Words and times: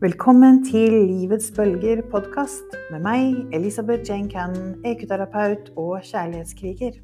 Velkommen 0.00 0.62
til 0.64 0.94
Livets 1.10 1.50
bølger 1.52 1.98
podkast 2.08 2.72
med 2.88 3.02
meg, 3.04 3.34
Elisabeth 3.52 4.08
Jane 4.08 4.30
Cannon, 4.32 4.70
ekuterapeut 4.88 5.66
og 5.76 5.98
kjærlighetskriger. 6.08 6.94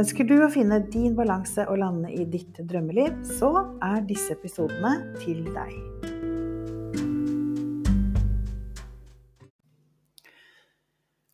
Ønsker 0.00 0.24
du 0.24 0.38
å 0.40 0.48
finne 0.48 0.78
din 0.88 1.12
balanse 1.18 1.66
og 1.68 1.82
lande 1.82 2.08
i 2.16 2.24
ditt 2.24 2.62
drømmeliv, 2.64 3.18
så 3.36 3.50
er 3.84 4.06
disse 4.08 4.32
episodene 4.32 4.94
til 5.20 5.42
deg. 5.52 5.74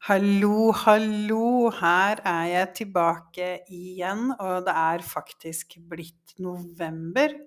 Hallo, 0.09 0.73
hallo. 0.83 1.69
Her 1.79 2.25
er 2.27 2.51
jeg 2.51 2.73
tilbake 2.81 3.53
igjen, 3.71 4.33
og 4.41 4.67
det 4.67 4.75
er 4.75 5.07
faktisk 5.07 5.79
blitt 5.87 6.35
november. 6.43 7.39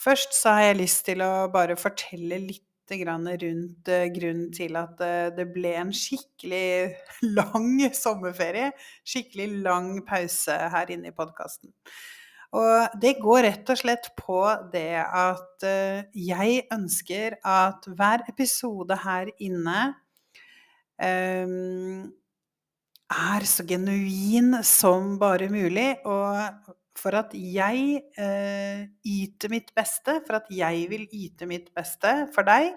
Først 0.00 0.32
så 0.32 0.56
har 0.56 0.70
jeg 0.70 0.80
lyst 0.80 1.04
til 1.08 1.22
å 1.24 1.48
bare 1.52 1.76
fortelle 1.76 2.40
litt 2.40 2.66
rundt 2.90 3.88
eh, 3.88 4.08
grunnen 4.10 4.48
til 4.50 4.74
at 4.74 5.00
eh, 5.04 5.28
det 5.30 5.44
ble 5.54 5.76
en 5.78 5.92
skikkelig 5.94 6.96
lang 7.36 7.68
sommerferie. 7.94 8.72
Skikkelig 9.06 9.62
lang 9.62 10.00
pause 10.06 10.56
her 10.72 10.90
inne 10.90 11.12
i 11.12 11.14
podkasten. 11.14 11.70
Og 12.50 12.96
det 12.98 13.20
går 13.22 13.44
rett 13.46 13.68
og 13.70 13.78
slett 13.78 14.10
på 14.18 14.42
det 14.72 15.04
at 15.04 15.62
eh, 15.62 16.02
jeg 16.18 16.64
ønsker 16.74 17.38
at 17.46 17.86
hver 17.86 18.24
episode 18.32 18.96
her 19.04 19.30
inne 19.38 19.92
um, 20.98 22.10
er 23.10 23.46
så 23.46 23.62
genuin 23.62 24.64
som 24.66 25.14
bare 25.22 25.46
mulig. 25.52 25.92
Og 26.02 26.74
for 26.98 27.14
at 27.16 27.32
jeg 27.36 28.00
eh, 28.18 28.80
yter 29.06 29.52
mitt 29.52 29.70
beste, 29.76 30.16
for 30.26 30.40
at 30.40 30.48
jeg 30.52 30.86
vil 30.90 31.04
yte 31.06 31.46
mitt 31.48 31.68
beste 31.76 32.12
for 32.34 32.46
deg, 32.46 32.74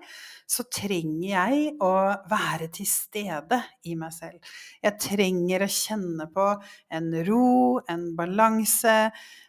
så 0.50 0.66
trenger 0.72 1.28
jeg 1.28 1.74
å 1.84 1.94
være 2.30 2.70
til 2.76 2.88
stede 2.90 3.60
i 3.90 3.96
meg 4.00 4.14
selv. 4.16 4.54
Jeg 4.84 5.00
trenger 5.02 5.66
å 5.66 5.72
kjenne 5.78 6.28
på 6.34 6.50
en 6.94 7.10
ro, 7.28 7.80
en 7.90 8.10
balanse, 8.18 8.98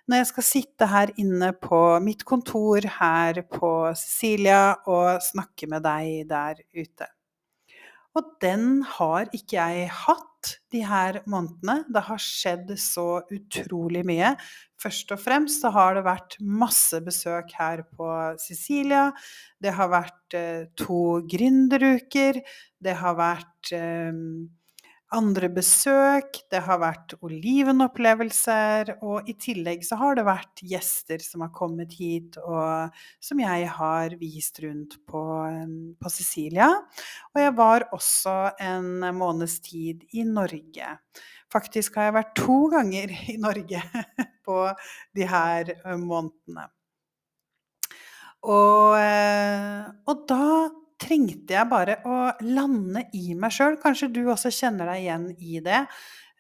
når 0.09 0.21
jeg 0.21 0.31
skal 0.33 0.49
sitte 0.49 0.89
her 0.91 1.13
inne 1.21 1.53
på 1.57 1.83
mitt 2.05 2.25
kontor 2.29 2.85
her 2.99 3.45
på 3.49 3.75
Cecilia 3.97 4.77
og 4.85 5.21
snakke 5.25 5.69
med 5.71 5.85
deg 5.87 6.25
der 6.33 6.65
ute. 6.77 7.09
Og 8.15 8.37
den 8.43 8.85
har 8.97 9.27
ikke 9.35 9.59
jeg 9.59 9.91
hatt 10.05 10.34
de 10.73 10.83
her 10.87 11.21
månedene. 11.31 11.83
Det 11.93 12.03
har 12.09 12.21
skjedd 12.23 12.73
så 12.81 13.23
utrolig 13.33 14.05
mye. 14.07 14.35
Først 14.81 15.15
og 15.15 15.23
fremst 15.23 15.65
så 15.65 15.71
har 15.75 15.97
det 15.97 16.05
vært 16.07 16.37
masse 16.41 17.01
besøk 17.05 17.55
her 17.59 17.85
på 17.95 18.09
Sicilia. 18.43 19.07
Det 19.63 19.73
har 19.77 19.93
vært 19.93 20.37
eh, 20.37 20.67
to 20.79 21.23
gründeruker. 21.31 22.43
Det 22.85 22.97
har 23.01 23.17
vært 23.21 23.73
eh, 23.77 24.13
andre 25.15 25.49
besøk, 25.53 26.41
det 26.51 26.61
har 26.67 26.81
vært 26.83 27.15
olivenopplevelser, 27.25 28.95
og 29.07 29.29
i 29.31 29.37
tillegg 29.41 29.85
så 29.87 29.99
har 30.01 30.19
det 30.19 30.27
vært 30.27 30.63
gjester 30.67 31.23
som 31.25 31.45
har 31.45 31.53
kommet 31.55 31.95
hit, 31.99 32.39
og 32.43 32.95
som 33.23 33.41
jeg 33.43 33.71
har 33.77 34.17
vist 34.21 34.61
rundt 34.65 34.99
på, 35.09 35.25
på 36.01 36.13
Sicilia. 36.13 36.71
Og 37.33 37.43
jeg 37.43 37.57
var 37.59 37.89
også 37.97 38.37
en 38.63 39.09
måneds 39.17 39.61
tid 39.65 40.05
i 40.13 40.27
Norge. 40.29 40.97
Faktisk 41.55 41.99
har 41.99 42.11
jeg 42.11 42.19
vært 42.19 42.37
to 42.39 42.61
ganger 42.73 43.19
i 43.35 43.37
Norge 43.41 43.83
på 44.45 44.63
de 45.17 45.29
her 45.31 45.77
månedene. 46.01 46.69
Og, 48.45 48.97
eh, 49.01 49.85
og 50.05 50.27
da 50.29 50.49
trengte 51.05 51.57
jeg 51.57 51.71
bare 51.71 51.99
å 52.09 52.19
lande 52.47 53.07
i 53.17 53.35
meg 53.39 53.53
sjøl. 53.55 53.79
Kanskje 53.83 54.11
du 54.15 54.23
også 54.27 54.53
kjenner 54.55 54.89
deg 54.93 55.05
igjen 55.05 55.27
i 55.39 55.61
det. 55.65 55.83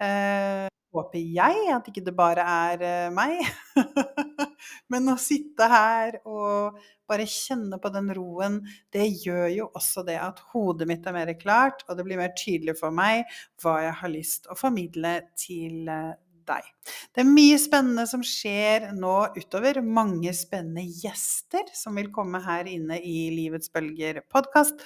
Eh, 0.03 0.67
håper 0.95 1.21
jeg 1.21 1.69
at 1.75 1.87
ikke 1.91 2.05
det 2.07 2.15
bare 2.17 2.45
er 2.71 2.85
eh, 2.87 3.13
meg. 3.15 3.45
Men 4.93 5.13
å 5.13 5.19
sitte 5.21 5.69
her 5.71 6.21
og 6.25 6.79
bare 7.09 7.27
kjenne 7.29 7.79
på 7.83 7.91
den 7.93 8.09
roen, 8.17 8.61
det 8.95 9.07
gjør 9.27 9.49
jo 9.53 9.67
også 9.77 10.05
det 10.07 10.17
at 10.23 10.41
hodet 10.55 10.89
mitt 10.89 11.05
er 11.07 11.17
mer 11.17 11.35
klart, 11.37 11.85
og 11.89 11.99
det 11.99 12.07
blir 12.07 12.21
mer 12.21 12.33
tydelig 12.39 12.79
for 12.79 12.95
meg 12.95 13.27
hva 13.61 13.77
jeg 13.85 13.97
har 14.01 14.13
lyst 14.13 14.49
å 14.49 14.57
formidle 14.57 15.19
til 15.37 15.91
eh, 15.93 16.15
deg. 16.49 16.69
Det 17.15 17.23
er 17.23 17.29
mye 17.31 17.59
spennende 17.61 18.07
som 18.11 18.23
skjer 18.27 18.91
nå 18.97 19.17
utover. 19.37 19.81
Mange 19.83 20.35
spennende 20.37 20.85
gjester 20.85 21.69
som 21.77 21.97
vil 21.99 22.13
komme 22.15 22.43
her 22.45 22.69
inne 22.71 23.01
i 23.01 23.29
Livets 23.35 23.73
bølger 23.75 24.23
podkast. 24.33 24.83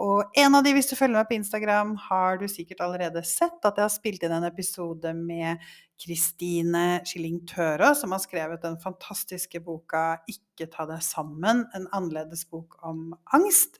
Og 0.00 0.30
en 0.40 0.54
av 0.56 0.64
de, 0.64 0.72
hvis 0.72 0.88
du 0.88 0.96
følger 0.96 1.18
meg 1.18 1.28
på 1.28 1.36
Instagram, 1.36 1.96
har 2.08 2.38
du 2.40 2.46
sikkert 2.48 2.80
allerede 2.84 3.20
sett 3.28 3.60
at 3.60 3.76
jeg 3.76 3.84
har 3.84 3.92
spilt 3.92 4.22
inn 4.24 4.32
en 4.38 4.48
episode 4.48 5.12
med 5.18 5.60
Kristine 6.00 7.02
Skilling 7.06 7.42
Tøra, 7.46 7.92
som 7.94 8.14
har 8.14 8.22
skrevet 8.22 8.64
den 8.64 8.78
fantastiske 8.80 9.60
boka 9.60 10.22
'Ikke 10.24 10.70
ta 10.72 10.86
deg 10.88 11.04
sammen', 11.04 11.66
en 11.74 11.86
annerledes 11.92 12.46
bok 12.48 12.78
om 12.82 13.12
angst. 13.34 13.78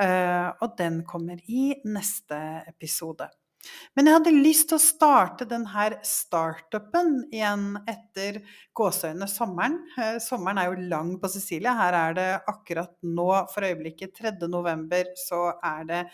Eh, 0.00 0.48
og 0.62 0.78
den 0.78 1.04
kommer 1.04 1.36
i 1.46 1.74
neste 1.84 2.64
episode. 2.66 3.28
Men 3.94 4.08
jeg 4.08 4.16
hadde 4.16 4.32
lyst 4.32 4.68
til 4.70 4.78
å 4.78 4.82
starte 4.82 5.46
denne 5.48 5.88
startupen 6.06 7.16
igjen 7.28 7.74
etter 7.90 8.40
gåseøynene 8.76 9.28
sommeren. 9.28 9.78
Eh, 10.00 10.18
sommeren 10.22 10.60
er 10.62 10.70
jo 10.70 10.88
lang 10.92 11.14
på 11.20 11.30
Sicilia. 11.32 11.74
Her 11.76 11.98
er 11.98 12.16
det 12.16 12.28
akkurat 12.50 12.94
nå, 13.04 13.30
for 13.52 13.66
øyeblikket 13.68 14.14
3. 14.20 14.36
november, 14.48 15.10
så 15.20 15.50
er 15.58 15.88
det 15.90 16.04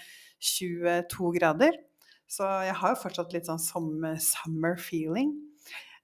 22 0.42 1.34
grader. 1.38 1.78
Så 2.26 2.46
jeg 2.66 2.74
har 2.80 2.94
jo 2.94 3.02
fortsatt 3.04 3.36
litt 3.36 3.46
sånn 3.46 3.62
summer 3.62 4.80
feeling. 4.82 5.36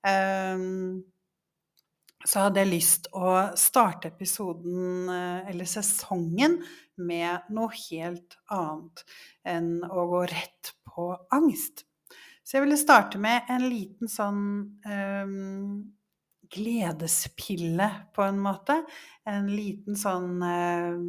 Um, 0.06 1.03
så 2.22 2.44
hadde 2.47 2.62
jeg 2.62 2.70
lyst 2.70 3.09
å 3.19 3.32
starte 3.59 4.12
episoden, 4.12 5.09
eh, 5.10 5.50
eller 5.50 5.66
sesongen, 5.66 6.60
med 7.03 7.48
noe 7.50 7.72
helt 7.88 8.36
annet 8.53 9.03
enn 9.48 9.80
å 9.88 10.04
gå 10.12 10.20
rett 10.30 10.70
på 10.94 11.10
angst. 11.34 11.86
Så 12.42 12.56
jeg 12.56 12.66
ville 12.66 12.78
starte 12.80 13.20
med 13.22 13.48
en 13.53 13.66
liten 13.70 14.10
sånn 14.10 14.42
um, 14.84 15.76
gledespille, 16.53 17.88
på 18.14 18.26
en 18.26 18.41
måte. 18.42 18.82
En 19.28 19.48
liten 19.53 19.97
sånn 19.98 20.42
um, 20.42 21.06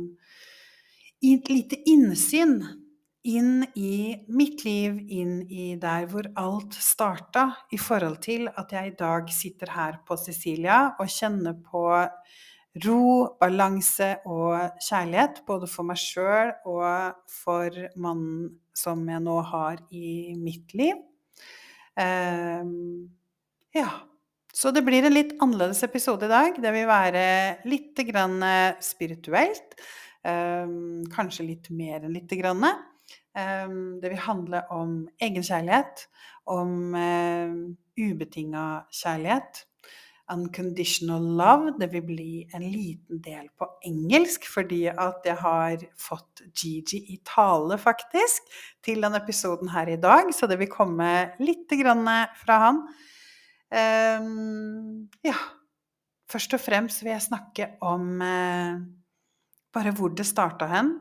lite 1.23 1.79
innsyn 1.89 2.61
inn 3.23 3.63
i 3.79 4.15
mitt 4.27 4.65
liv, 4.65 4.97
inn 5.07 5.37
i 5.47 5.73
der 5.79 6.07
hvor 6.11 6.27
alt 6.39 6.75
starta, 6.75 7.47
i 7.71 7.79
forhold 7.79 8.19
til 8.23 8.49
at 8.51 8.73
jeg 8.75 8.91
i 8.91 8.97
dag 8.99 9.31
sitter 9.31 9.71
her 9.77 10.01
på 10.07 10.17
Sicilia 10.19 10.79
og 10.99 11.11
kjenner 11.11 11.55
på 11.63 11.85
ro, 12.81 13.37
balanse 13.41 14.15
og 14.25 14.79
kjærlighet, 14.81 15.43
både 15.47 15.69
for 15.69 15.87
meg 15.87 15.99
sjøl 16.01 16.53
og 16.65 17.19
for 17.29 17.77
mannen 18.01 18.53
som 18.73 19.03
jeg 19.09 19.21
nå 19.21 19.35
har 19.51 19.83
i 19.93 20.33
mitt 20.39 20.73
liv. 20.77 20.97
Um, 21.93 23.11
ja. 23.75 23.89
Så 24.53 24.69
det 24.69 24.83
blir 24.85 25.05
en 25.05 25.15
litt 25.15 25.31
annerledes 25.41 25.81
episode 25.85 26.27
i 26.27 26.31
dag. 26.31 26.57
Det 26.61 26.73
vil 26.75 26.85
være 26.89 27.23
litt 27.65 27.97
grann 28.05 28.37
spirituelt. 28.85 29.77
Um, 30.23 31.03
kanskje 31.11 31.47
litt 31.47 31.69
mer 31.73 32.03
enn 32.05 32.13
lite 32.13 32.37
grann. 32.39 32.61
Um, 33.33 33.99
det 34.01 34.13
vil 34.13 34.21
handle 34.21 34.61
om 34.71 34.99
egenkjærlighet, 35.17 36.05
om 36.53 36.93
uh, 36.93 37.55
ubetinga 37.97 38.85
kjærlighet. 38.93 39.65
Unconditional 40.33 41.25
love. 41.37 41.73
Det 41.79 41.89
vil 41.93 42.05
bli 42.07 42.31
en 42.55 42.65
liten 42.65 43.21
del 43.23 43.47
på 43.59 43.67
engelsk, 43.85 44.47
fordi 44.49 44.87
at 44.89 45.25
jeg 45.27 45.37
har 45.39 45.85
fått 45.99 46.43
Gigi 46.51 47.03
i 47.13 47.19
tale, 47.27 47.77
faktisk, 47.81 48.49
til 48.83 49.03
denne 49.05 49.21
episoden 49.21 49.71
her 49.73 49.93
i 49.93 49.99
dag. 50.01 50.31
Så 50.33 50.49
det 50.49 50.57
vil 50.61 50.71
komme 50.71 51.09
litt 51.43 51.71
grann 51.79 52.07
fra 52.41 52.59
han. 52.67 52.83
Um, 53.73 55.09
ja. 55.25 55.37
Først 56.33 56.55
og 56.55 56.61
fremst 56.63 57.03
vil 57.03 57.13
jeg 57.13 57.27
snakke 57.27 57.65
om 57.85 58.21
uh, 58.23 58.81
bare 59.73 59.93
hvor 59.93 60.13
det 60.17 60.25
starta 60.25 60.69
hen. 60.71 60.95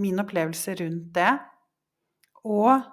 Min 0.00 0.20
opplevelse 0.20 0.74
rundt 0.82 1.14
det. 1.16 1.32
Og 2.44 2.84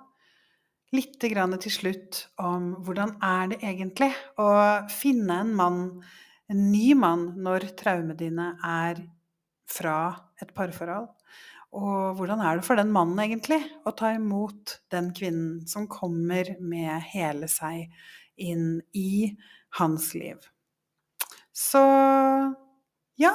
litt 0.93 1.17
til 1.19 1.73
slutt 1.73 2.19
om 2.41 2.73
hvordan 2.85 3.15
er 3.23 3.49
det 3.53 3.59
egentlig 3.65 4.11
å 4.41 4.49
finne 4.93 5.39
en 5.41 5.53
mann, 5.57 5.81
en 6.51 6.63
ny 6.71 6.93
mann, 6.93 7.33
når 7.41 7.71
traumene 7.79 8.17
dine 8.19 8.53
er 8.61 9.01
fra 9.69 10.13
et 10.41 10.53
parforhold. 10.53 11.09
Og 11.73 12.19
hvordan 12.19 12.43
er 12.45 12.59
det 12.59 12.67
for 12.67 12.77
den 12.77 12.91
mannen 12.93 13.17
egentlig 13.23 13.57
å 13.89 13.95
ta 13.97 14.11
imot 14.13 14.77
den 14.93 15.09
kvinnen 15.17 15.63
som 15.69 15.89
kommer 15.89 16.53
med 16.61 17.01
hele 17.09 17.49
seg 17.49 17.89
inn 18.37 18.81
i 18.93 19.33
hans 19.79 20.13
liv. 20.13 20.37
Så 21.53 21.81
ja, 23.17 23.33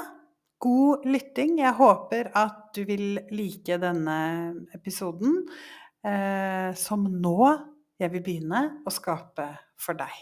God 0.58 1.06
lytting. 1.06 1.58
Jeg 1.62 1.78
håper 1.78 2.30
at 2.38 2.70
du 2.74 2.82
vil 2.86 3.20
like 3.30 3.78
denne 3.82 4.18
episoden, 4.74 5.44
eh, 6.06 6.70
som 6.78 7.06
nå 7.08 7.38
jeg 7.98 8.12
vil 8.14 8.22
begynne 8.22 8.64
å 8.86 8.94
skape 8.94 9.50
for 9.80 9.98
deg. 9.98 10.18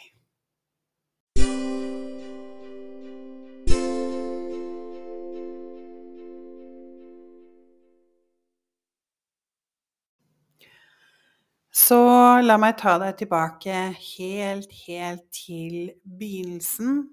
Så 11.86 11.98
la 12.42 12.56
meg 12.58 12.78
ta 12.80 12.96
deg 12.98 13.18
tilbake 13.20 13.74
helt, 13.94 14.72
helt 14.88 15.26
til 15.30 15.92
begynnelsen. 16.02 17.04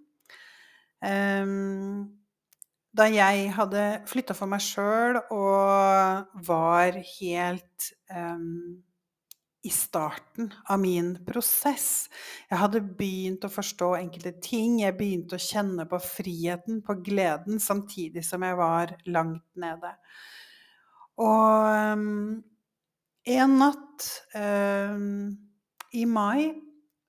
Um, 1.03 2.22
da 2.93 3.07
jeg 3.09 3.49
hadde 3.55 3.83
flytta 4.09 4.35
for 4.37 4.49
meg 4.49 4.61
sjøl 4.61 5.17
og 5.33 6.41
var 6.45 6.97
helt 7.17 7.87
um, 8.13 8.83
i 9.63 9.71
starten 9.71 10.51
av 10.69 10.81
min 10.83 11.13
prosess. 11.25 12.09
Jeg 12.51 12.59
hadde 12.59 12.83
begynt 12.83 13.47
å 13.47 13.51
forstå 13.51 13.93
enkelte 13.97 14.35
ting, 14.43 14.81
jeg 14.83 14.97
begynte 14.99 15.39
å 15.39 15.41
kjenne 15.41 15.87
på 15.89 15.99
friheten, 16.03 16.81
på 16.85 16.97
gleden, 17.05 17.61
samtidig 17.63 18.25
som 18.27 18.43
jeg 18.45 18.59
var 18.59 18.93
langt 19.07 19.47
nede. 19.57 19.95
Og 21.23 21.95
um, 21.95 22.43
en 23.33 23.57
natt 23.57 24.09
um, 24.35 25.31
i 25.95 26.05
mai 26.09 26.51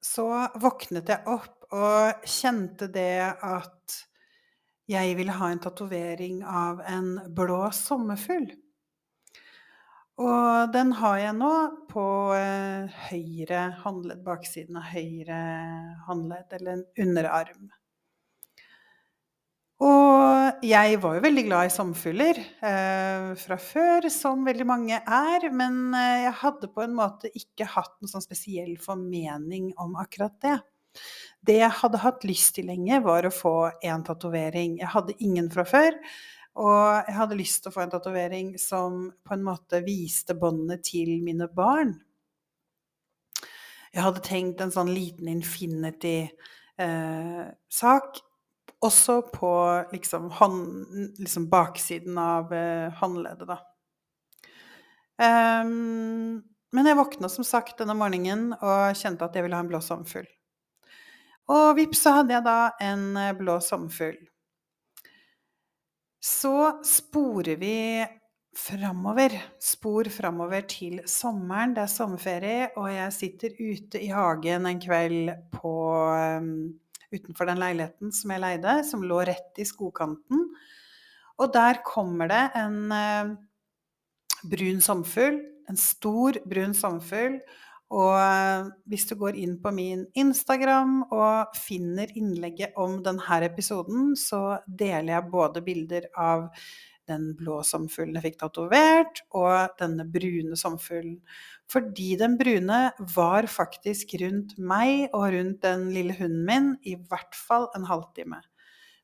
så 0.05 0.29
våknet 0.61 1.11
jeg 1.11 1.27
opp 1.33 1.65
og 1.75 2.27
kjente 2.29 2.87
det 2.93 3.25
at 3.35 3.74
jeg 4.91 5.17
ville 5.17 5.33
ha 5.33 5.49
en 5.51 5.63
tatovering 5.65 6.43
av 6.45 6.83
en 6.89 7.17
blå 7.37 7.63
sommerfugl. 7.73 8.51
Og 10.23 10.75
den 10.75 10.93
har 11.01 11.17
jeg 11.19 11.35
nå 11.35 11.55
på 11.91 12.05
eh, 12.39 12.99
høyre 13.09 13.63
håndledd, 13.81 14.21
baksiden 14.27 14.77
av 14.79 14.93
høyre 14.93 15.39
håndledd, 16.07 16.53
eller 16.55 16.77
en 16.77 16.85
underarm. 17.03 17.73
Og 19.85 20.63
jeg 20.63 21.01
var 21.03 21.17
jo 21.17 21.25
veldig 21.25 21.45
glad 21.49 21.67
i 21.67 21.73
sommerfugler 21.75 22.39
eh, 22.39 23.33
fra 23.41 23.59
før, 23.59 24.07
som 24.13 24.47
veldig 24.47 24.67
mange 24.71 25.01
er. 25.03 25.49
Men 25.51 25.91
eh, 25.99 26.29
jeg 26.29 26.39
hadde 26.45 26.71
på 26.71 26.85
en 26.85 26.95
måte 26.95 27.33
ikke 27.35 27.67
hatt 27.75 27.97
noen 27.99 28.15
sånn 28.15 28.25
spesiell 28.25 28.77
formening 28.85 29.73
om 29.83 29.99
akkurat 29.99 30.39
det. 30.47 30.61
Det 31.45 31.59
jeg 31.61 31.79
hadde 31.81 32.01
hatt 32.01 32.25
lyst 32.25 32.55
til 32.57 32.67
lenge, 32.71 33.01
var 33.05 33.27
å 33.27 33.33
få 33.35 33.57
en 33.85 34.05
tatovering. 34.07 34.79
Jeg 34.81 34.93
hadde 34.95 35.17
ingen 35.21 35.51
fra 35.53 35.65
før. 35.69 35.93
Og 36.55 37.09
jeg 37.09 37.17
hadde 37.19 37.39
lyst 37.39 37.63
til 37.63 37.73
å 37.73 37.75
få 37.75 37.83
en 37.85 37.93
tatovering 37.93 38.59
som 38.63 39.13
på 39.27 39.35
en 39.35 39.45
måte 39.45 39.83
viste 39.85 40.35
båndene 40.39 40.79
til 40.87 41.19
mine 41.25 41.49
barn. 41.51 41.97
Jeg 43.95 44.03
hadde 44.03 44.23
tenkt 44.27 44.63
en 44.63 44.73
sånn 44.75 44.91
liten 44.95 45.29
infinity-sak. 45.31 46.31
Eh, 46.79 48.23
også 48.85 49.15
på 49.33 49.51
liksom, 49.95 50.31
hånd, 50.39 50.65
liksom 51.19 51.49
baksiden 51.51 52.19
av 52.21 52.53
eh, 52.53 52.93
håndleddet, 53.01 53.49
da. 53.49 53.59
Um, 55.15 56.43
men 56.75 56.89
jeg 56.91 56.99
våkna 56.99 57.31
som 57.31 57.47
sagt 57.47 57.79
denne 57.79 57.95
morgenen 57.95 58.51
og 58.57 58.97
kjente 58.99 59.25
at 59.25 59.37
jeg 59.39 59.47
ville 59.47 59.57
ha 59.57 59.63
en 59.63 59.71
blå 59.71 59.81
sommerfugl. 59.85 60.27
Og 61.53 61.75
vips, 61.77 62.01
så 62.07 62.19
hadde 62.21 62.33
jeg 62.37 62.47
da 62.47 62.59
en 62.85 63.09
eh, 63.21 63.35
blå 63.37 63.59
sommerfugl. 63.61 64.17
Så 66.25 66.55
sporer 66.89 67.59
vi 67.61 67.75
framover. 68.57 69.35
Spor 69.61 70.09
framover 70.13 70.65
til 70.71 71.03
sommeren. 71.11 71.75
Det 71.77 71.83
er 71.85 71.93
sommerferie, 71.93 72.71
og 72.79 72.89
jeg 72.93 73.17
sitter 73.19 73.59
ute 73.59 74.01
i 74.01 74.09
hagen 74.15 74.71
en 74.71 74.81
kveld 74.81 75.35
på 75.53 75.75
um, 76.39 76.49
utenfor 77.13 77.51
den 77.51 77.61
leiligheten 77.61 78.15
som 78.15 78.33
jeg 78.33 78.43
leide, 78.45 78.79
som 78.89 79.05
lå 79.05 79.21
rett 79.29 79.61
i 79.61 79.67
skogkanten. 79.69 80.47
Og 81.43 81.51
der 81.53 81.83
kommer 81.85 82.31
det 82.31 82.43
en 82.57 82.79
eh, 82.95 83.35
brun 84.49 84.81
sommerfugl, 84.85 85.41
en 85.69 85.81
stor 85.81 86.39
brun 86.47 86.77
sommerfugl. 86.79 87.41
Og 87.93 88.15
eh, 88.17 88.71
hvis 88.91 89.05
du 89.11 89.15
går 89.21 89.37
inn 89.41 89.59
på 89.63 89.73
min 89.75 90.07
Instagram 90.17 91.03
og 91.13 91.55
finner 91.59 92.11
innlegget 92.17 92.79
om 92.81 92.99
denne 93.05 93.39
episoden, 93.45 94.15
så 94.19 94.61
deler 94.67 95.17
jeg 95.17 95.31
både 95.35 95.63
bilder 95.67 96.09
av 96.17 96.49
den 97.09 97.35
blå 97.37 97.59
sommerfuglen 97.67 98.17
jeg 98.17 98.31
fikk 98.31 98.39
tatovert, 98.41 99.21
og 99.37 99.77
denne 99.81 100.07
brune 100.09 100.57
sommerfuglen. 100.57 101.19
Fordi 101.71 102.15
den 102.21 102.39
brune 102.41 102.81
var 103.15 103.49
faktisk 103.51 104.17
rundt 104.23 104.57
meg 104.57 105.11
og 105.13 105.29
rundt 105.37 105.63
den 105.65 105.91
lille 105.93 106.17
hunden 106.17 106.45
min 106.49 106.73
i 106.89 106.97
hvert 106.97 107.37
fall 107.37 107.69
en 107.77 107.87
halvtime. 107.89 108.41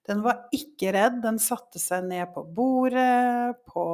Den 0.09 0.25
var 0.25 0.47
ikke 0.57 0.95
redd. 0.97 1.21
Den 1.25 1.39
satte 1.43 1.81
seg 1.81 2.07
ned 2.09 2.33
på 2.35 2.45
bordet, 2.57 3.61
på 3.69 3.85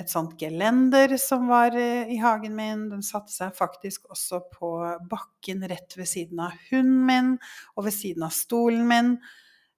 et 0.00 0.10
sånt 0.12 0.40
gelender 0.40 1.16
som 1.20 1.48
var 1.50 1.76
eh, 1.76 2.08
i 2.12 2.16
hagen 2.22 2.56
min. 2.56 2.86
Den 2.92 3.04
satte 3.04 3.32
seg 3.34 3.52
faktisk 3.56 4.08
også 4.12 4.40
på 4.54 4.72
bakken 5.10 5.66
rett 5.68 5.96
ved 5.98 6.08
siden 6.08 6.40
av 6.46 6.56
hunden 6.70 7.04
min 7.08 7.30
og 7.76 7.86
ved 7.88 7.96
siden 7.96 8.24
av 8.26 8.34
stolen 8.34 8.88
min. 8.88 9.14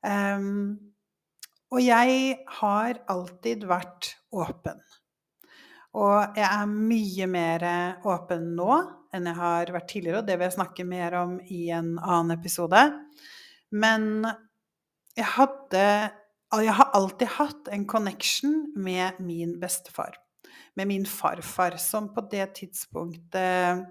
Um, 0.02 0.92
og 1.72 1.80
jeg 1.82 2.38
har 2.60 3.02
alltid 3.10 3.66
vært 3.70 4.12
åpen. 4.34 4.82
Og 5.98 6.38
jeg 6.38 6.46
er 6.46 6.72
mye 6.72 7.28
mer 7.28 7.64
åpen 8.08 8.52
nå 8.56 8.80
enn 9.12 9.28
jeg 9.28 9.36
har 9.36 9.72
vært 9.74 9.90
tidligere, 9.92 10.22
og 10.22 10.28
det 10.28 10.38
vil 10.38 10.46
jeg 10.48 10.56
snakke 10.56 10.86
mer 10.88 11.16
om 11.20 11.36
i 11.52 11.66
en 11.74 11.94
annen 12.00 12.32
episode. 12.34 12.80
Men 13.72 14.24
jeg 15.16 15.28
hadde 15.34 15.84
Jeg 16.52 16.74
har 16.76 16.90
alltid 16.92 17.30
hatt 17.38 17.68
en 17.72 17.86
connection 17.88 18.66
med 18.76 19.20
min 19.24 19.54
bestefar. 19.60 20.18
Med 20.76 20.90
min 20.90 21.06
farfar, 21.08 21.78
som 21.80 22.10
på 22.12 22.20
det 22.28 22.44
tidspunktet 22.58 23.86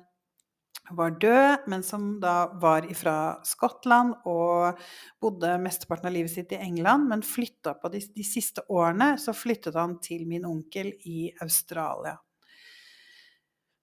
var 0.91 1.15
død, 1.21 1.65
men 1.73 1.83
som 1.83 2.19
da 2.21 2.51
var 2.61 2.85
fra 2.97 3.15
Skottland 3.47 4.13
og 4.29 4.77
bodde 5.21 5.55
mesteparten 5.63 6.11
av 6.11 6.13
livet 6.13 6.35
sitt 6.35 6.53
i 6.53 6.61
England. 6.61 7.09
Men 7.09 7.25
flytta 7.25 7.73
på 7.81 7.89
de, 7.93 8.03
de 8.13 8.25
siste 8.27 8.61
årene 8.69 9.15
så 9.17 9.33
flyttet 9.33 9.77
han 9.81 9.97
til 10.03 10.27
min 10.29 10.45
onkel 10.45 10.93
i 11.09 11.31
Australia. 11.41 12.19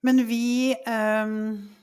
Men 0.05 0.21
vi 0.29 0.71
eh, 0.71 1.31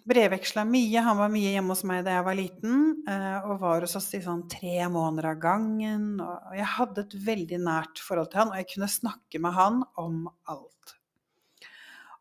brevveksla 0.09 0.65
mye. 0.69 1.03
Han 1.05 1.19
var 1.19 1.33
mye 1.33 1.53
hjemme 1.53 1.75
hos 1.75 1.83
meg 1.89 2.05
da 2.07 2.15
jeg 2.17 2.27
var 2.29 2.39
liten. 2.39 2.85
Eh, 3.09 3.49
og 3.49 3.61
var 3.61 3.85
hos 3.85 3.97
oss 3.99 4.09
i 4.17 4.23
sånn 4.25 4.47
tre 4.51 4.87
måneder 4.93 5.33
av 5.35 5.43
gangen. 5.43 6.07
Og 6.25 6.55
jeg 6.57 6.71
hadde 6.77 7.05
et 7.05 7.19
veldig 7.27 7.61
nært 7.67 8.01
forhold 8.05 8.31
til 8.33 8.45
han, 8.45 8.55
og 8.55 8.63
jeg 8.63 8.71
kunne 8.73 8.93
snakke 8.93 9.43
med 9.43 9.57
han 9.59 9.83
om 10.01 10.25
alt. 10.53 10.97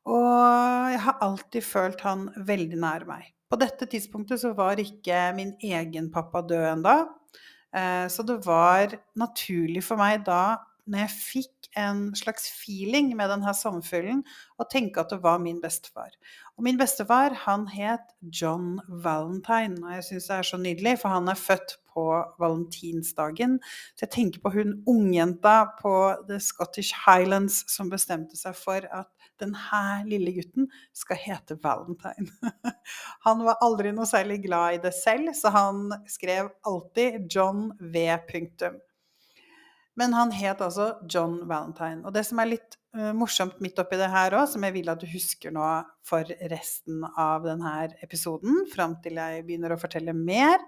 Og 0.06 0.92
jeg 0.92 1.02
har 1.08 1.24
alltid 1.26 1.66
følt 1.66 2.04
han 2.06 2.28
veldig 2.46 2.82
nær 2.82 3.08
meg. 3.10 3.32
På 3.50 3.58
dette 3.62 3.88
tidspunktet 3.90 4.42
så 4.42 4.52
var 4.58 4.82
ikke 4.82 5.30
min 5.38 5.54
egen 5.64 6.12
pappa 6.14 6.44
død 6.46 6.66
ennå. 6.74 6.96
Eh, 7.76 8.06
så 8.12 8.26
det 8.26 8.40
var 8.46 8.98
naturlig 9.20 9.84
for 9.86 10.00
meg 10.02 10.26
da, 10.28 10.58
når 10.86 11.06
jeg 11.06 11.14
fikk 11.16 11.70
en 11.80 12.02
slags 12.16 12.48
feeling 12.56 13.12
med 13.18 13.32
denne 13.34 13.54
sommerfuglen, 13.58 14.22
og 14.60 14.70
tenke 14.72 15.02
at 15.02 15.12
det 15.12 15.22
var 15.24 15.42
min 15.44 15.62
bestefar. 15.64 16.14
Og 16.56 16.68
min 16.68 16.78
bestefar, 16.80 17.36
han 17.46 17.66
het 17.74 18.14
John 18.22 18.78
Valentine. 18.88 19.82
Og 19.84 19.98
jeg 19.98 20.06
syns 20.10 20.30
det 20.30 20.38
er 20.38 20.48
så 20.52 20.62
nydelig, 20.62 21.00
for 21.02 21.16
han 21.16 21.28
er 21.32 21.40
født 21.40 21.78
på 21.96 22.06
valentinsdagen. 22.40 23.58
Så 23.96 24.06
jeg 24.06 24.14
tenker 24.14 24.44
på 24.44 24.52
hun 24.56 24.78
ungjenta 24.92 25.58
på 25.80 25.96
The 26.30 26.40
Scottish 26.44 26.96
Highlands 27.06 27.64
som 27.72 27.92
bestemte 27.92 28.40
seg 28.40 28.58
for 28.60 28.88
at 28.88 29.12
denne 29.42 29.84
lille 30.08 30.32
gutten 30.36 30.70
skal 30.96 31.20
hete 31.20 31.58
Valentine. 31.64 32.30
Han 33.28 33.44
var 33.48 33.60
aldri 33.66 33.92
noe 33.96 34.08
særlig 34.08 34.42
glad 34.46 34.78
i 34.78 34.84
det 34.86 34.94
selv, 34.96 35.34
så 35.36 35.52
han 35.52 35.90
skrev 36.08 36.54
alltid 36.68 37.26
John 37.32 37.72
V. 37.80 38.08
Punktum. 38.30 38.80
Men 39.96 40.16
han 40.16 40.34
het 40.36 40.62
altså 40.64 40.90
John 41.08 41.38
Valentine. 41.48 42.04
Og 42.04 42.14
det 42.16 42.26
som 42.28 42.42
er 42.44 42.52
litt 42.52 42.76
uh, 42.98 43.14
morsomt 43.16 43.62
midt 43.64 43.80
oppi 43.80 44.00
det 44.00 44.12
her 44.12 44.36
òg, 44.36 44.50
som 44.52 44.66
jeg 44.68 44.76
vil 44.76 44.92
at 44.92 45.00
du 45.02 45.08
husker 45.08 45.56
nå 45.56 45.70
for 46.06 46.28
resten 46.52 47.06
av 47.16 47.48
denne 47.48 47.74
episoden, 48.04 48.66
fram 48.74 48.98
til 49.04 49.22
jeg 49.22 49.46
begynner 49.48 49.76
å 49.76 49.80
fortelle 49.80 50.16
mer, 50.18 50.60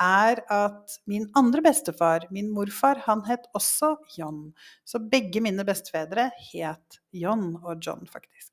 er 0.00 0.40
at 0.48 0.96
min 1.06 1.26
andre 1.36 1.60
bestefar, 1.64 2.24
min 2.32 2.48
morfar, 2.52 3.02
han 3.04 3.20
het 3.28 3.44
også 3.56 3.94
John. 4.16 4.46
Så 4.88 5.02
begge 5.12 5.42
mine 5.44 5.66
bestefedre 5.68 6.30
het 6.52 7.00
John 7.12 7.52
og 7.60 7.84
John, 7.84 8.08
faktisk. 8.08 8.48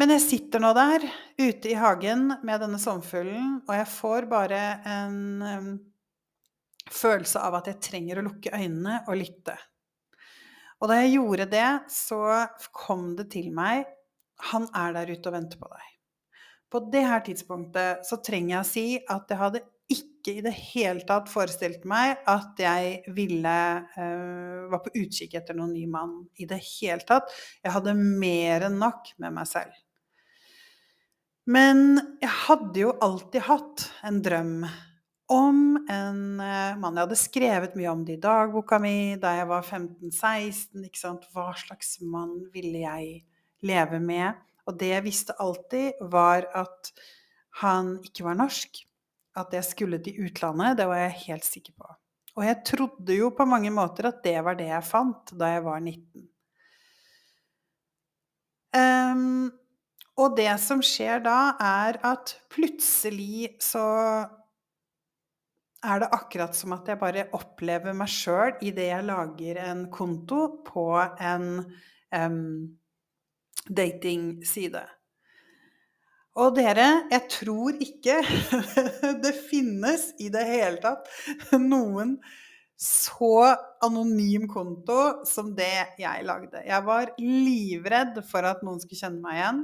Men 0.00 0.14
jeg 0.14 0.24
sitter 0.24 0.62
nå 0.62 0.72
der 0.74 1.04
ute 1.38 1.68
i 1.70 1.76
hagen 1.78 2.30
med 2.42 2.62
denne 2.64 2.80
sommerfuglen, 2.80 3.58
og 3.68 3.74
jeg 3.76 3.88
får 3.92 4.26
bare 4.30 4.60
en 4.88 5.18
følelse 6.90 7.42
av 7.42 7.60
at 7.60 7.70
jeg 7.70 7.82
trenger 7.84 8.18
å 8.18 8.26
lukke 8.26 8.54
øynene 8.56 9.02
og 9.06 9.18
lytte. 9.20 9.56
Og 10.82 10.90
da 10.90 10.98
jeg 10.98 11.14
gjorde 11.14 11.46
det, 11.52 11.68
så 11.94 12.22
kom 12.74 13.12
det 13.18 13.28
til 13.36 13.52
meg 13.54 13.86
Han 14.50 14.64
er 14.74 14.96
der 14.96 15.12
ute 15.14 15.30
og 15.30 15.36
venter 15.36 15.60
på 15.60 15.68
deg. 15.70 15.84
På 16.72 16.80
det 16.90 17.04
her 17.06 17.20
tidspunktet 17.22 18.06
så 18.08 18.16
trenger 18.24 18.56
jeg 18.56 18.62
å 18.62 18.66
si 18.66 18.86
at 19.14 19.30
jeg 19.30 19.38
hadde 19.38 19.60
ikke 19.92 20.34
i 20.38 20.42
det 20.42 20.54
hele 20.56 21.04
tatt 21.06 21.28
forestilt 21.30 21.84
meg 21.86 22.22
at 22.30 22.58
jeg 22.58 23.12
ville 23.14 23.54
uh, 23.94 24.70
var 24.72 24.80
på 24.82 24.94
utkikk 25.02 25.36
etter 25.38 25.58
noen 25.58 25.74
ny 25.76 25.84
mann. 25.90 26.16
I 26.40 26.48
det 26.50 26.58
hele 26.80 27.04
tatt. 27.06 27.30
Jeg 27.62 27.74
hadde 27.76 27.94
mer 27.98 28.66
enn 28.66 28.80
nok 28.80 29.12
med 29.22 29.36
meg 29.36 29.50
selv. 29.50 29.76
Men 31.52 32.00
jeg 32.22 32.30
hadde 32.46 32.84
jo 32.84 32.96
alltid 33.02 33.46
hatt 33.48 33.86
en 34.06 34.22
drøm 34.24 34.56
om 35.32 35.76
en 35.88 36.20
uh, 36.40 36.78
mann. 36.80 36.96
Jeg 36.96 37.06
hadde 37.06 37.18
skrevet 37.18 37.76
mye 37.78 37.90
om 37.92 38.04
det 38.06 38.18
i 38.18 38.22
dagboka 38.22 38.78
mi 38.82 39.14
da 39.20 39.34
jeg 39.38 39.48
var 39.50 39.64
15-16. 39.64 40.84
Hva 41.32 41.48
slags 41.58 41.96
mann 42.04 42.36
ville 42.52 42.84
jeg 42.84 43.22
leve 43.64 44.00
med? 44.02 44.40
Og 44.68 44.76
det 44.78 44.92
jeg 44.92 45.06
visste 45.06 45.36
alltid, 45.42 46.02
var 46.12 46.46
at 46.54 46.92
han 47.62 47.96
ikke 48.04 48.26
var 48.28 48.38
norsk. 48.38 48.82
At 49.38 49.54
jeg 49.56 49.64
skulle 49.64 50.02
til 50.04 50.26
utlandet, 50.26 50.76
det 50.78 50.86
var 50.90 51.00
jeg 51.06 51.18
helt 51.26 51.48
sikker 51.48 51.74
på. 51.80 51.88
Og 52.36 52.44
jeg 52.46 52.60
trodde 52.68 53.16
jo 53.16 53.32
på 53.36 53.46
mange 53.48 53.72
måter 53.72 54.08
at 54.08 54.20
det 54.24 54.38
var 54.44 54.56
det 54.56 54.68
jeg 54.68 54.88
fant 54.88 55.32
da 55.36 55.50
jeg 55.54 55.64
var 55.64 55.80
19. 55.80 56.28
Um, 58.72 58.78
ehm, 58.80 59.50
og 60.20 60.36
det 60.36 60.52
som 60.60 60.80
skjer 60.84 61.20
da, 61.24 61.56
er 61.60 61.98
at 62.04 62.34
plutselig 62.52 63.54
så 63.64 63.84
er 65.82 66.02
det 66.02 66.10
akkurat 66.14 66.56
som 66.56 66.74
at 66.76 66.88
jeg 66.88 67.00
bare 67.00 67.26
opplever 67.36 67.94
meg 67.96 68.10
sjøl 68.10 68.54
idet 68.62 68.88
jeg 68.90 69.06
lager 69.08 69.58
en 69.64 69.86
konto 69.92 70.44
på 70.66 70.86
en 71.00 71.48
um, 72.14 72.42
datingside. 73.66 74.84
Og 76.40 76.54
dere, 76.56 76.86
jeg 77.12 77.28
tror 77.28 77.76
ikke 77.84 78.20
det 79.24 79.34
finnes 79.50 80.08
i 80.22 80.30
det 80.32 80.46
hele 80.48 80.80
tatt 80.80 81.10
noen 81.60 82.16
så 82.82 83.52
anonym 83.84 84.48
konto 84.50 85.26
som 85.28 85.52
det 85.54 85.98
jeg 86.00 86.24
lagde. 86.26 86.64
Jeg 86.66 86.86
var 86.86 87.12
livredd 87.20 88.22
for 88.26 88.48
at 88.48 88.64
noen 88.66 88.80
skulle 88.82 89.02
kjenne 89.04 89.22
meg 89.22 89.38
igjen. 89.38 89.62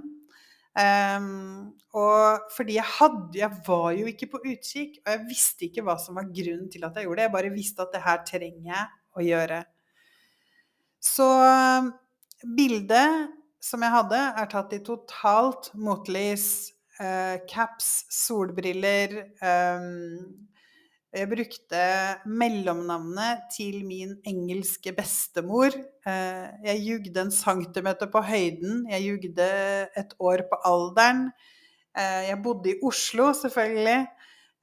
Um, 0.79 1.73
og 1.99 2.45
fordi 2.55 2.77
jeg 2.77 2.87
hadde 2.87 3.41
Jeg 3.41 3.51
var 3.67 3.89
jo 3.99 4.05
ikke 4.07 4.29
på 4.31 4.39
utkikk, 4.45 5.01
og 5.03 5.11
jeg 5.11 5.25
visste 5.27 5.67
ikke 5.67 5.83
hva 5.83 5.97
som 5.99 6.21
var 6.21 6.29
grunnen 6.31 6.69
til 6.71 6.87
at 6.87 6.95
jeg 6.95 7.09
gjorde 7.09 7.19
det. 7.19 7.27
Jeg 7.27 7.35
bare 7.35 7.55
visste 7.55 7.83
at 7.83 7.97
det 7.97 8.05
her 8.05 8.21
trenger 8.29 8.69
jeg 8.71 8.85
å 9.19 9.25
gjøre. 9.27 9.59
Så 11.03 11.27
bildet 12.57 13.35
som 13.63 13.83
jeg 13.83 13.95
hadde, 13.95 14.19
er 14.39 14.51
tatt 14.51 14.75
i 14.77 14.83
totalt 14.87 15.73
motlys. 15.75 16.49
Eh, 16.99 17.39
caps, 17.51 18.07
solbriller 18.11 19.13
eh, 19.23 19.85
Jeg 21.09 21.25
brukte 21.31 21.83
mellomnavnet 22.29 23.47
til 23.55 23.81
min 23.89 24.11
engelske 24.29 24.93
bestemor. 24.93 25.73
Eh, 26.05 26.49
jeg 26.67 26.83
jugde 26.85 27.23
en 27.23 27.33
centimeter 27.33 28.11
på 28.13 28.21
høyden. 28.29 28.83
Jeg 28.93 29.07
jugde 29.07 29.47
et 29.97 30.13
år 30.21 30.45
på 30.51 30.59
alderen. 30.69 31.31
Eh, 31.97 32.29
jeg 32.29 32.43
bodde 32.45 32.75
i 32.75 32.77
Oslo, 32.85 33.31
selvfølgelig. 33.33 34.05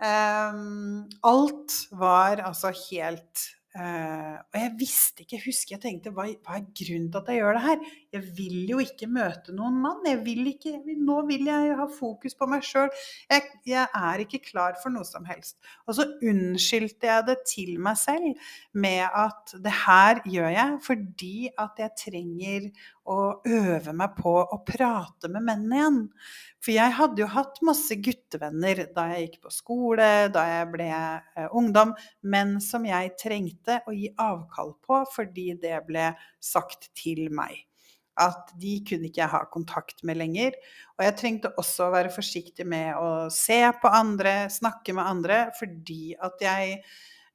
Eh, 0.05 0.61
alt 1.33 1.81
var 1.97 2.45
altså 2.45 2.73
helt 2.91 3.49
og 3.75 4.55
jeg 4.55 4.71
visste 4.79 5.25
ikke, 5.25 5.35
jeg 5.35 5.43
husker 5.49 5.73
jeg 5.75 5.81
tenkte 5.83 6.11
hva, 6.15 6.29
hva, 6.31 6.53
er 6.55 6.69
grunnen 6.79 7.09
til 7.11 7.19
at 7.19 7.27
jeg 7.27 7.41
gjør 7.41 7.57
det 7.57 7.63
her? 7.65 7.81
Jeg 8.15 8.23
vil 8.37 8.69
jo 8.69 8.79
ikke 8.79 9.09
møte 9.11 9.51
noen 9.55 9.75
mann. 9.83 10.05
Jeg 10.07 10.21
vil 10.23 10.47
ikke, 10.53 10.77
nå 11.03 11.17
vil 11.27 11.49
jeg 11.49 11.75
ha 11.75 11.87
fokus 11.91 12.35
på 12.37 12.47
meg 12.47 12.63
sjøl. 12.63 12.87
Jeg, 13.31 13.43
jeg, 13.67 13.83
er 13.91 14.23
ikke 14.23 14.39
klar 14.45 14.77
for 14.79 14.93
noe 14.93 15.03
som 15.07 15.27
helst. 15.27 15.57
Og 15.83 15.97
så 15.97 16.07
unnskyldte 16.23 17.09
jeg 17.09 17.27
det 17.27 17.37
til 17.49 17.73
meg 17.83 17.99
selv 17.99 18.47
med 18.71 19.03
at 19.09 19.55
det 19.65 19.75
her 19.83 20.21
gjør 20.31 20.51
jeg 20.55 20.79
fordi 20.85 21.35
at 21.51 21.83
jeg 21.83 21.95
trenger 22.05 22.69
å 23.11 23.19
øve 23.43 23.93
meg 23.93 24.15
på 24.17 24.33
å 24.39 24.61
prate 24.65 25.29
med 25.31 25.45
menn 25.45 25.67
igjen. 25.75 25.99
For 26.63 26.73
jeg 26.73 26.95
hadde 26.97 27.21
jo 27.21 27.29
hatt 27.35 27.61
masse 27.67 27.99
guttevenner 28.01 28.85
da 28.95 29.09
jeg 29.11 29.27
gikk 29.27 29.37
på 29.43 29.53
skole, 29.53 30.09
da 30.33 30.47
jeg 30.49 30.71
ble 30.71 30.89
eh, 30.95 31.51
ungdom, 31.51 31.93
men 32.23 32.57
som 32.63 32.87
jeg 32.87 33.13
trengte 33.21 33.81
å 33.85 33.93
gi 33.93 34.09
avkall 34.15 34.73
på 34.85 35.03
fordi 35.13 35.51
det 35.61 35.77
ble 35.85 36.13
sagt 36.41 36.89
til 36.97 37.27
meg. 37.35 37.65
At 38.21 38.53
de 38.59 38.77
kunne 38.87 39.09
ikke 39.09 39.21
jeg 39.23 39.31
ha 39.33 39.41
kontakt 39.51 40.03
med 40.07 40.19
lenger. 40.21 40.55
Og 40.95 41.03
jeg 41.03 41.17
trengte 41.19 41.51
også 41.59 41.87
å 41.87 41.95
være 41.95 42.13
forsiktig 42.13 42.67
med 42.67 42.95
å 42.99 43.27
se 43.33 43.59
på 43.81 43.91
andre, 43.91 44.45
snakke 44.53 44.95
med 44.95 45.09
andre, 45.09 45.39
fordi 45.59 46.15
at 46.23 46.45
jeg 46.45 46.77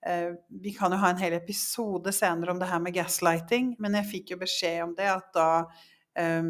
eh, 0.07 0.31
Vi 0.49 0.73
kan 0.77 0.93
jo 0.93 1.01
ha 1.03 1.13
en 1.13 1.21
hel 1.21 1.37
episode 1.37 2.15
senere 2.17 2.55
om 2.55 2.63
det 2.63 2.71
her 2.71 2.81
med 2.81 2.97
gaslighting, 2.97 3.75
men 3.79 3.99
jeg 4.01 4.11
fikk 4.15 4.35
jo 4.35 4.41
beskjed 4.41 4.81
om 4.87 4.97
det 4.97 5.11
at 5.13 5.29
da 5.37 5.51
eh, 6.17 6.49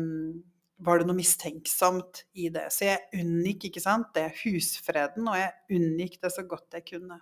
var 0.80 1.00
det 1.00 1.08
noe 1.08 1.18
mistenksomt 1.18 2.24
i 2.40 2.48
det. 2.52 2.68
Så 2.72 2.86
jeg 2.88 3.20
unngikk 3.20 3.68
ikke 3.68 3.82
sant, 3.84 4.12
det 4.16 4.30
husfreden, 4.44 5.28
og 5.28 5.36
jeg 5.36 5.80
unngikk 5.80 6.20
det 6.22 6.32
så 6.34 6.46
godt 6.48 6.78
jeg 6.78 6.86
kunne. 6.94 7.20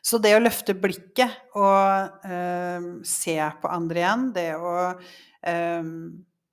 Så 0.00 0.18
det 0.22 0.32
å 0.36 0.40
løfte 0.40 0.74
blikket 0.78 1.54
og 1.58 2.24
eh, 2.24 2.86
se 3.06 3.36
på 3.60 3.70
andre 3.70 4.00
igjen, 4.00 4.26
det 4.36 4.48
å 4.56 4.74
eh, 4.88 5.90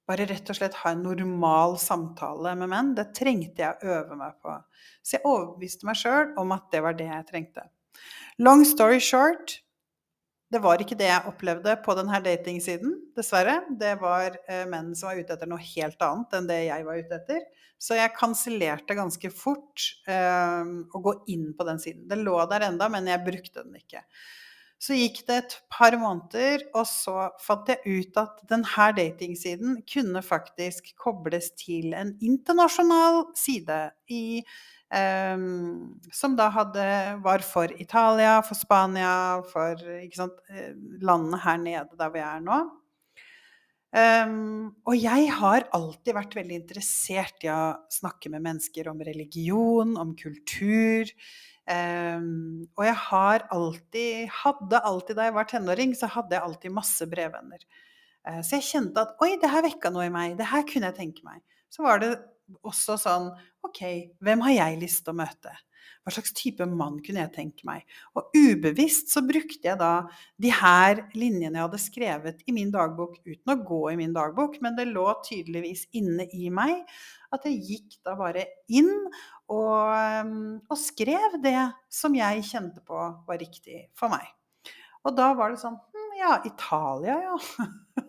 bare 0.08 0.28
rett 0.28 0.52
og 0.52 0.58
slett 0.58 0.76
ha 0.84 0.92
en 0.94 1.04
normal 1.04 1.78
samtale 1.82 2.56
med 2.60 2.72
menn, 2.72 2.94
det 2.96 3.10
trengte 3.16 3.64
jeg 3.64 3.76
å 3.76 3.96
øve 4.00 4.20
meg 4.20 4.36
på. 4.44 4.56
Så 5.04 5.18
jeg 5.18 5.26
overbeviste 5.28 5.88
meg 5.88 6.00
sjøl 6.00 6.36
om 6.40 6.54
at 6.56 6.68
det 6.74 6.84
var 6.84 6.98
det 7.00 7.10
jeg 7.10 7.30
trengte. 7.32 7.68
Long 8.44 8.64
story 8.68 9.00
short 9.04 9.58
det 10.54 10.62
var 10.64 10.80
ikke 10.80 10.96
det 10.96 11.10
jeg 11.10 11.28
opplevde 11.28 11.74
på 11.84 11.94
denne 11.98 12.20
datingsiden, 12.24 12.94
dessverre. 13.18 13.60
Det 13.80 13.98
var 14.00 14.38
eh, 14.48 14.64
menn 14.70 14.94
som 14.96 15.10
var 15.10 15.20
ute 15.20 15.36
etter 15.36 15.50
noe 15.52 15.60
helt 15.74 16.04
annet 16.08 16.38
enn 16.38 16.48
det 16.48 16.60
jeg 16.70 16.86
var 16.88 17.02
ute 17.02 17.20
etter. 17.20 17.46
Så 17.78 17.98
jeg 17.98 18.16
kansellerte 18.16 18.96
ganske 18.98 19.32
fort 19.36 19.90
eh, 20.10 20.64
å 20.66 21.04
gå 21.04 21.14
inn 21.34 21.52
på 21.58 21.68
den 21.68 21.82
siden. 21.84 22.08
Det 22.10 22.20
lå 22.22 22.40
der 22.50 22.70
enda, 22.70 22.88
men 22.90 23.10
jeg 23.12 23.26
brukte 23.28 23.66
den 23.66 23.76
ikke. 23.78 24.06
Så 24.80 24.94
gikk 24.94 25.24
det 25.28 25.38
et 25.42 25.54
par 25.74 25.96
måneder, 25.98 26.64
og 26.78 26.86
så 26.86 27.32
fant 27.42 27.70
jeg 27.72 27.82
ut 27.84 28.20
at 28.22 28.44
denne 28.50 28.88
datingsiden 28.98 29.80
kunne 29.90 30.22
faktisk 30.24 30.94
kobles 31.02 31.50
til 31.58 31.96
en 31.98 32.14
internasjonal 32.22 33.24
side 33.36 33.80
i 34.14 34.44
Um, 34.88 36.00
som 36.16 36.38
da 36.40 36.48
hadde, 36.48 36.84
var 37.20 37.44
for 37.44 37.72
Italia, 37.76 38.38
for 38.46 38.56
Spania, 38.56 39.44
for 39.50 39.82
sant, 40.16 40.38
eh, 40.48 40.72
landene 41.04 41.42
her 41.44 41.58
nede 41.60 42.00
der 42.00 42.14
vi 42.14 42.24
er 42.24 42.44
nå. 42.46 42.62
Um, 43.98 44.76
og 44.88 44.96
jeg 45.00 45.28
har 45.32 45.66
alltid 45.76 46.16
vært 46.16 46.38
veldig 46.38 46.58
interessert 46.60 47.44
i 47.44 47.52
å 47.52 47.76
snakke 47.92 48.32
med 48.32 48.44
mennesker 48.46 48.88
om 48.92 49.04
religion, 49.04 49.96
om 50.00 50.16
kultur. 50.20 51.12
Um, 51.68 52.68
og 52.78 52.86
jeg 52.88 52.98
har 53.10 53.48
alltid, 53.52 54.32
hadde 54.44 54.84
alltid 54.88 55.20
da 55.20 55.28
jeg 55.28 55.36
var 55.36 55.52
tenåring, 55.52 55.96
så 56.00 56.08
hadde 56.12 56.36
jeg 56.36 56.48
alltid 56.48 56.76
masse 56.76 57.08
brevvenner. 57.12 57.64
Uh, 58.28 58.40
så 58.40 58.60
jeg 58.60 58.70
kjente 58.70 59.04
at 59.04 59.20
oi, 59.24 59.34
det 59.40 59.52
her 59.52 59.68
vekka 59.68 59.92
noe 59.92 60.08
i 60.08 60.14
meg. 60.14 60.40
Det 60.40 60.48
her 60.48 60.68
kunne 60.68 60.92
jeg 60.92 61.00
tenke 61.00 61.28
meg. 61.28 61.44
Så 61.72 61.84
var 61.84 62.04
det 62.04 62.14
også 62.64 62.98
sånn 63.02 63.32
OK, 63.66 63.82
hvem 64.24 64.44
har 64.48 64.56
jeg 64.56 64.82
lyst 64.84 65.04
til 65.06 65.16
å 65.16 65.20
møte? 65.22 65.54
Hva 66.08 66.14
slags 66.16 66.32
type 66.32 66.64
mann 66.72 67.02
kunne 67.04 67.20
jeg 67.26 67.34
tenke 67.36 67.66
meg? 67.68 67.84
Og 68.16 68.32
ubevisst 68.32 69.12
så 69.12 69.20
brukte 69.28 69.68
jeg 69.68 69.76
da 69.80 70.06
de 70.40 70.52
her 70.56 71.02
linjene 71.12 71.58
jeg 71.60 71.66
hadde 71.66 71.80
skrevet 71.84 72.46
i 72.48 72.56
min 72.56 72.72
dagbok, 72.72 73.18
uten 73.28 73.52
å 73.52 73.58
gå 73.68 73.82
i 73.92 73.98
min 74.00 74.14
dagbok, 74.16 74.56
men 74.64 74.78
det 74.78 74.88
lå 74.88 75.04
tydeligvis 75.28 75.84
inne 76.00 76.30
i 76.32 76.48
meg 76.48 76.86
at 77.36 77.44
jeg 77.44 77.60
gikk 77.60 77.98
da 78.08 78.16
bare 78.20 78.46
inn 78.72 78.94
og, 79.52 79.92
ehm, 79.98 80.38
og 80.64 80.80
skrev 80.80 81.36
det 81.44 81.60
som 81.92 82.16
jeg 82.16 82.46
kjente 82.54 82.84
på 82.88 83.02
var 83.28 83.42
riktig 83.44 83.90
for 83.98 84.12
meg. 84.14 84.32
Og 85.04 85.16
da 85.16 85.34
var 85.36 85.52
det 85.52 85.60
sånn 85.64 85.76
hm, 85.76 86.14
Ja, 86.18 86.38
Italia, 86.48 87.18
ja. 87.28 87.36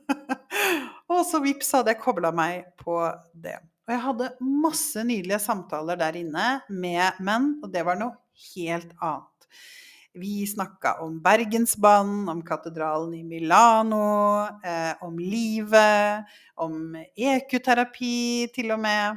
og 1.13 1.27
så 1.27 1.43
vips 1.43 1.75
hadde 1.75 1.93
jeg 1.93 2.03
kobla 2.03 2.31
meg 2.31 2.71
på 2.81 3.03
det. 3.35 3.59
Og 3.89 3.95
jeg 3.95 4.05
hadde 4.05 4.33
masse 4.45 5.01
nydelige 5.01 5.41
samtaler 5.41 5.97
der 5.97 6.17
inne 6.21 6.49
med 6.69 7.23
menn, 7.25 7.55
og 7.65 7.71
det 7.73 7.87
var 7.89 7.97
noe 7.97 8.19
helt 8.53 8.91
annet. 9.01 9.47
Vi 10.19 10.43
snakka 10.45 10.99
om 11.07 11.15
Bergensbanen, 11.25 12.27
om 12.29 12.43
katedralen 12.45 13.15
i 13.17 13.23
Milano, 13.25 14.45
eh, 14.61 14.93
om 15.01 15.17
livet, 15.17 16.29
om 16.61 16.99
EQ-terapi 17.17 18.51
til 18.53 18.75
og 18.77 18.83
med, 18.85 19.17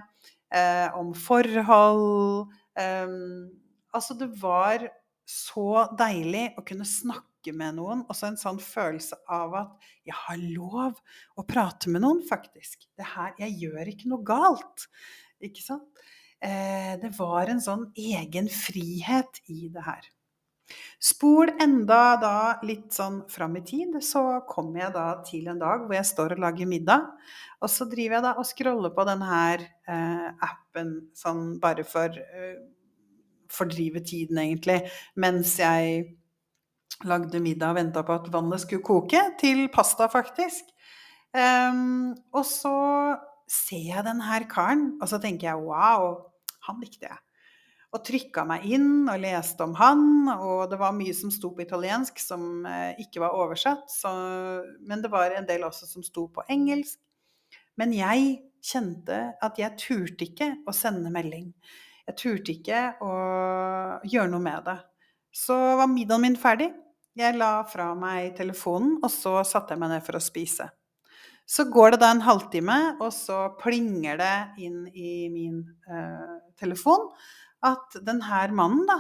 eh, 0.56 0.88
om 0.96 1.12
forhold. 1.14 2.48
Eh, 2.80 3.12
altså, 3.92 4.16
det 4.16 4.32
var 4.40 4.88
så 5.28 5.90
deilig 6.00 6.54
å 6.56 6.64
kunne 6.64 6.88
snakke 6.88 7.31
med 7.50 7.80
noen. 7.80 8.06
Også 8.12 8.30
en 8.30 8.38
sånn 8.40 8.62
følelse 8.62 9.18
av 9.26 9.58
at 9.58 9.90
jeg 10.06 10.18
har 10.28 10.46
lov 10.54 11.02
å 11.34 11.46
prate 11.50 11.90
med 11.90 12.06
noen, 12.06 12.22
faktisk. 12.30 12.86
Det 12.94 13.10
her, 13.16 13.34
jeg 13.42 13.58
gjør 13.66 13.92
ikke 13.96 14.14
noe 14.14 14.28
galt. 14.28 14.88
Ikke 15.42 15.66
sant? 15.66 16.06
Eh, 16.42 16.96
det 17.02 17.12
var 17.18 17.50
en 17.50 17.62
sånn 17.62 17.88
egen 17.98 18.50
frihet 18.54 19.42
i 19.50 19.68
det 19.74 19.86
her. 19.86 20.10
Spol 21.02 21.50
enda 21.62 22.16
da 22.22 22.36
litt 22.64 22.94
sånn 22.96 23.24
fram 23.30 23.58
i 23.60 23.64
tid, 23.66 23.98
så 24.06 24.42
kommer 24.48 24.86
jeg 24.86 24.94
da 24.96 25.08
til 25.28 25.50
en 25.52 25.60
dag 25.60 25.84
hvor 25.84 25.98
jeg 25.98 26.08
står 26.08 26.36
og 26.36 26.44
lager 26.46 26.70
middag. 26.70 27.10
Og 27.62 27.70
så 27.70 27.86
driver 27.90 28.18
jeg 28.18 28.26
da 28.28 28.36
og 28.38 28.48
scroller 28.48 28.94
på 28.96 29.06
denne 29.10 29.28
her 29.28 29.66
eh, 29.66 30.30
appen 30.48 30.94
sånn 31.18 31.58
bare 31.62 31.86
for 31.88 32.16
eh, 32.16 32.62
fordrive 33.52 34.04
tiden, 34.06 34.40
egentlig. 34.42 34.80
Mens 35.20 35.58
jeg 35.60 36.06
lagde 37.08 37.42
middag 37.44 37.74
og 37.74 37.80
venta 37.80 38.04
på 38.06 38.20
at 38.20 38.30
vannet 38.34 38.64
skulle 38.64 38.86
koke, 38.86 39.22
til 39.42 39.68
pasta, 39.74 40.08
faktisk. 40.12 40.70
Um, 41.32 42.12
og 42.36 42.44
så 42.48 42.76
ser 43.52 43.88
jeg 43.96 44.08
den 44.08 44.22
her 44.26 44.48
karen, 44.52 44.96
og 45.02 45.10
så 45.12 45.20
tenker 45.22 45.52
jeg 45.52 45.68
wow, 45.68 46.16
han 46.68 46.82
likte 46.84 47.08
jeg 47.08 47.20
og 47.92 48.04
trykka 48.08 48.44
meg 48.48 48.66
inn 48.72 49.10
og 49.12 49.20
leste 49.20 49.66
om 49.66 49.74
han. 49.80 50.04
Og 50.32 50.70
det 50.72 50.80
var 50.80 50.96
mye 50.96 51.14
som 51.16 51.32
sto 51.34 51.52
på 51.56 51.64
italiensk 51.66 52.22
som 52.24 52.66
eh, 52.68 53.02
ikke 53.04 53.24
var 53.24 53.36
oversatt. 53.36 53.92
Så, 53.92 54.12
men 54.88 55.04
det 55.04 55.12
var 55.12 55.36
en 55.36 55.48
del 55.48 55.66
også 55.68 55.90
som 55.90 56.06
sto 56.06 56.28
på 56.32 56.46
engelsk. 56.52 57.00
Men 57.80 57.96
jeg 57.96 58.38
kjente 58.64 59.20
at 59.42 59.60
jeg 59.60 59.80
turte 59.82 60.28
ikke 60.28 60.54
å 60.68 60.76
sende 60.76 61.12
melding. 61.12 61.50
Jeg 62.08 62.18
turte 62.20 62.56
ikke 62.56 62.86
å 63.04 63.12
gjøre 64.08 64.32
noe 64.32 64.44
med 64.44 64.64
det. 64.70 64.78
Så 65.36 65.56
var 65.80 65.92
middagen 65.92 66.24
min 66.24 66.40
ferdig. 66.40 66.72
Jeg 67.20 67.36
la 67.36 67.66
fra 67.68 67.90
meg 67.98 68.38
telefonen, 68.38 68.94
og 69.04 69.10
så 69.12 69.42
satte 69.44 69.76
jeg 69.76 69.82
meg 69.82 69.90
ned 69.92 70.04
for 70.06 70.16
å 70.16 70.24
spise. 70.24 70.70
Så 71.44 71.66
går 71.68 71.92
det 71.92 72.00
da 72.06 72.12
en 72.14 72.24
halvtime, 72.24 72.78
og 73.04 73.12
så 73.12 73.50
plinger 73.60 74.16
det 74.22 74.36
inn 74.64 74.86
i 74.96 75.28
min 75.34 75.58
eh, 75.92 76.38
telefon 76.60 77.10
at 77.68 77.98
denne 78.08 78.46
mannen 78.56 78.88
da, 78.88 78.96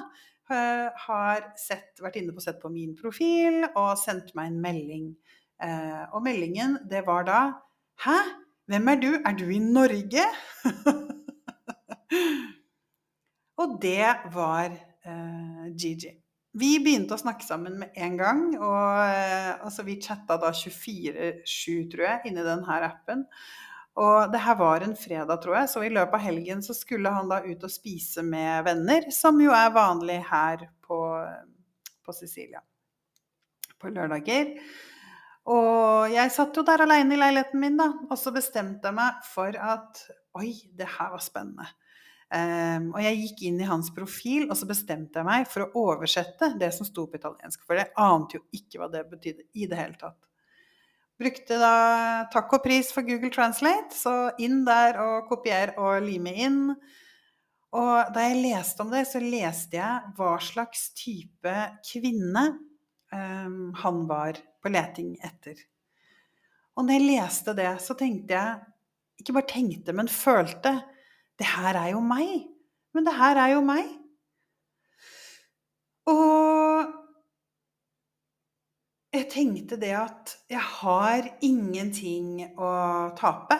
eh, 0.51 0.89
har 1.05 1.45
sett, 1.55 1.95
vært 2.03 2.19
inne 2.19 2.35
på 2.35 2.43
sett 2.43 2.59
på 2.59 2.73
min 2.73 2.91
profil 2.99 3.63
og 3.69 3.95
sendt 4.01 4.35
meg 4.35 4.51
en 4.51 4.59
melding. 4.65 5.05
Eh, 5.63 6.03
og 6.11 6.19
meldingen, 6.27 6.81
det 6.89 7.05
var 7.07 7.23
da 7.29 7.41
Hæ? 8.01 8.17
Hvem 8.67 8.91
er 8.91 8.99
du? 8.99 9.11
Er 9.13 9.33
du 9.37 9.45
i 9.53 9.59
Norge? 9.61 10.25
og 13.61 13.77
det 13.83 14.09
var 14.33 14.73
Gigi. 15.77 16.20
Vi 16.51 16.71
begynte 16.83 17.15
å 17.15 17.21
snakke 17.21 17.45
sammen 17.47 17.77
med 17.79 17.95
en 17.95 18.17
gang. 18.19 18.41
og 18.59 19.01
eh, 19.05 19.51
altså, 19.63 19.85
Vi 19.87 19.99
chatta 20.03 20.39
da 20.41 20.51
24-7, 20.51 21.45
tror 21.93 22.07
jeg, 22.07 22.23
inni 22.27 22.43
denne 22.43 22.79
appen. 22.87 23.27
Og 24.01 24.31
det 24.31 24.39
her 24.39 24.57
var 24.59 24.83
en 24.83 24.95
fredag, 24.95 25.37
tror 25.43 25.61
jeg, 25.61 25.69
så 25.71 25.83
i 25.83 25.91
løpet 25.91 26.15
av 26.15 26.23
helgen 26.23 26.63
så 26.63 26.75
skulle 26.75 27.11
han 27.11 27.31
da 27.31 27.41
ut 27.43 27.63
og 27.67 27.71
spise 27.71 28.23
med 28.23 28.63
venner, 28.67 29.09
som 29.11 29.39
jo 29.43 29.51
er 29.55 29.73
vanlig 29.75 30.21
her 30.31 30.67
på, 30.87 30.99
på 32.03 32.15
Sicilia 32.15 32.63
på 33.81 33.91
lørdager. 33.93 34.55
Og 35.51 36.11
jeg 36.13 36.33
satt 36.33 36.57
jo 36.57 36.63
der 36.65 36.83
aleine 36.85 37.15
i 37.15 37.19
leiligheten 37.19 37.61
min, 37.61 37.79
da, 37.79 37.89
og 38.09 38.17
så 38.19 38.33
bestemte 38.35 38.91
jeg 38.91 38.97
meg 38.97 39.23
for 39.25 39.57
at 39.57 40.03
oi, 40.37 40.53
det 40.77 40.87
her 40.99 41.15
var 41.15 41.23
spennende. 41.23 41.65
Um, 42.31 42.93
og 42.95 43.01
jeg 43.03 43.17
gikk 43.19 43.41
inn 43.49 43.57
i 43.59 43.67
hans 43.67 43.89
profil, 43.91 44.45
og 44.47 44.55
så 44.55 44.67
bestemte 44.69 45.19
jeg 45.19 45.27
meg 45.27 45.49
for 45.51 45.65
å 45.65 45.85
oversette 45.91 46.53
det 46.59 46.69
som 46.71 46.87
sto 46.87 47.03
på 47.11 47.19
italiensk. 47.19 47.65
For 47.67 47.75
jeg 47.75 47.91
ante 47.99 48.37
jo 48.37 48.45
ikke 48.55 48.79
hva 48.79 48.87
det 48.93 49.03
betydde 49.09 49.47
i 49.59 49.67
det 49.67 49.79
hele 49.79 49.99
tatt. 49.99 50.19
Brukte 51.21 51.57
da 51.59 51.75
takk 52.33 52.55
og 52.55 52.63
pris 52.63 52.87
for 52.95 53.05
Google 53.05 53.29
Translate, 53.35 53.91
så 53.93 54.31
inn 54.41 54.63
der 54.65 54.97
og 55.03 55.27
kopier 55.29 55.75
og 55.75 55.99
lime 56.05 56.33
inn. 56.47 56.61
Og 57.77 58.15
da 58.15 58.23
jeg 58.25 58.39
leste 58.41 58.83
om 58.83 58.89
det, 58.95 59.03
så 59.11 59.19
leste 59.21 59.77
jeg 59.77 60.15
hva 60.17 60.31
slags 60.41 60.87
type 60.97 61.57
kvinne 61.91 62.45
um, 63.11 63.69
han 63.83 64.01
var 64.09 64.39
på 64.63 64.71
leting 64.71 65.13
etter. 65.19 65.59
Og 66.79 66.87
når 66.87 66.95
jeg 66.95 67.07
leste 67.11 67.55
det, 67.59 67.71
så 67.83 67.97
tenkte 67.99 68.37
jeg 68.39 68.67
Ikke 69.21 69.35
bare 69.35 69.51
tenkte, 69.51 69.93
men 69.93 70.07
følte 70.09 70.71
Det 71.41 71.49
her 71.49 71.77
er 71.79 71.91
jo 71.95 72.01
meg. 72.05 72.45
Men 72.93 73.07
det 73.07 73.15
her 73.17 73.39
er 73.41 73.55
jo 73.55 73.61
meg. 73.65 73.89
Og 76.11 76.91
jeg 79.11 79.27
tenkte 79.31 79.79
det 79.79 79.91
at 79.97 80.35
jeg 80.51 80.61
har 80.77 81.27
ingenting 81.43 82.45
å 82.55 82.71
tape. 83.17 83.57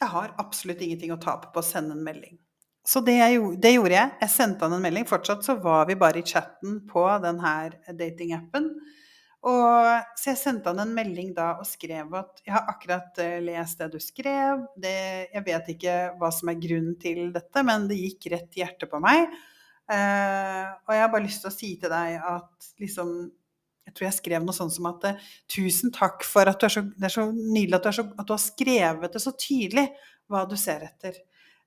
Jeg 0.00 0.10
har 0.12 0.34
absolutt 0.40 0.82
ingenting 0.84 1.12
å 1.14 1.20
tape 1.20 1.50
på 1.52 1.62
å 1.62 1.66
sende 1.66 1.96
en 1.96 2.06
melding. 2.06 2.38
Så 2.84 3.00
det, 3.00 3.16
jeg, 3.16 3.40
det 3.60 3.74
gjorde 3.74 3.96
jeg. 3.96 4.12
Jeg 4.20 4.32
sendte 4.32 4.66
han 4.66 4.76
en 4.76 4.84
melding. 4.84 5.06
Fortsatt 5.08 5.44
så 5.46 5.56
var 5.60 5.88
vi 5.88 5.96
bare 6.00 6.20
i 6.20 6.26
chatten 6.28 6.82
på 6.88 7.04
denne 7.24 7.54
datingappen. 7.96 8.68
Så 9.44 10.30
jeg 10.30 10.40
sendte 10.40 10.72
han 10.72 10.80
en 10.80 10.94
melding 10.96 11.34
da 11.36 11.50
og 11.58 11.66
skrev 11.68 12.14
at 12.16 12.40
jeg 12.46 12.54
har 12.54 12.68
akkurat 12.70 13.18
eh, 13.20 13.42
lest 13.44 13.80
det 13.82 13.90
du 13.92 13.98
skrev. 14.00 14.62
Det, 14.80 14.94
jeg 15.34 15.44
vet 15.44 15.68
ikke 15.74 15.96
hva 16.20 16.30
som 16.32 16.48
er 16.48 16.60
grunnen 16.62 16.94
til 17.00 17.26
dette, 17.34 17.64
men 17.66 17.84
det 17.90 17.98
gikk 18.00 18.30
rett 18.32 18.56
i 18.56 18.62
hjertet 18.62 18.88
på 18.88 19.00
meg. 19.04 19.26
Uh, 19.84 20.64
og 20.88 20.94
jeg 20.96 21.02
har 21.02 21.10
bare 21.12 21.26
lyst 21.26 21.42
til 21.44 21.50
å 21.50 21.52
si 21.52 21.74
til 21.76 21.90
deg 21.92 22.14
at 22.24 22.68
liksom 22.80 23.10
jeg 23.84 23.92
tror 23.92 24.06
jeg 24.06 24.16
skrev 24.16 24.46
noe 24.46 24.56
sånt 24.56 24.72
som 24.72 24.86
at 24.88 25.02
eh, 25.10 25.26
tusen 25.52 25.92
takk 25.92 26.24
for 26.24 26.48
at 26.48 26.56
du 26.56 26.64
er 26.64 26.72
så, 26.72 26.82
det 26.88 27.04
er 27.04 27.12
så 27.12 27.26
nydelig 27.28 27.76
at 27.76 27.84
du, 27.84 27.90
så, 27.98 28.04
at 28.14 28.24
du, 28.24 28.32
har 28.32 28.40
skrevet 28.40 29.12
det 29.12 29.20
så 29.20 29.34
tydelig 29.36 29.84
hva 30.32 30.46
du 30.48 30.54
ser 30.56 30.86
etter. 30.86 31.18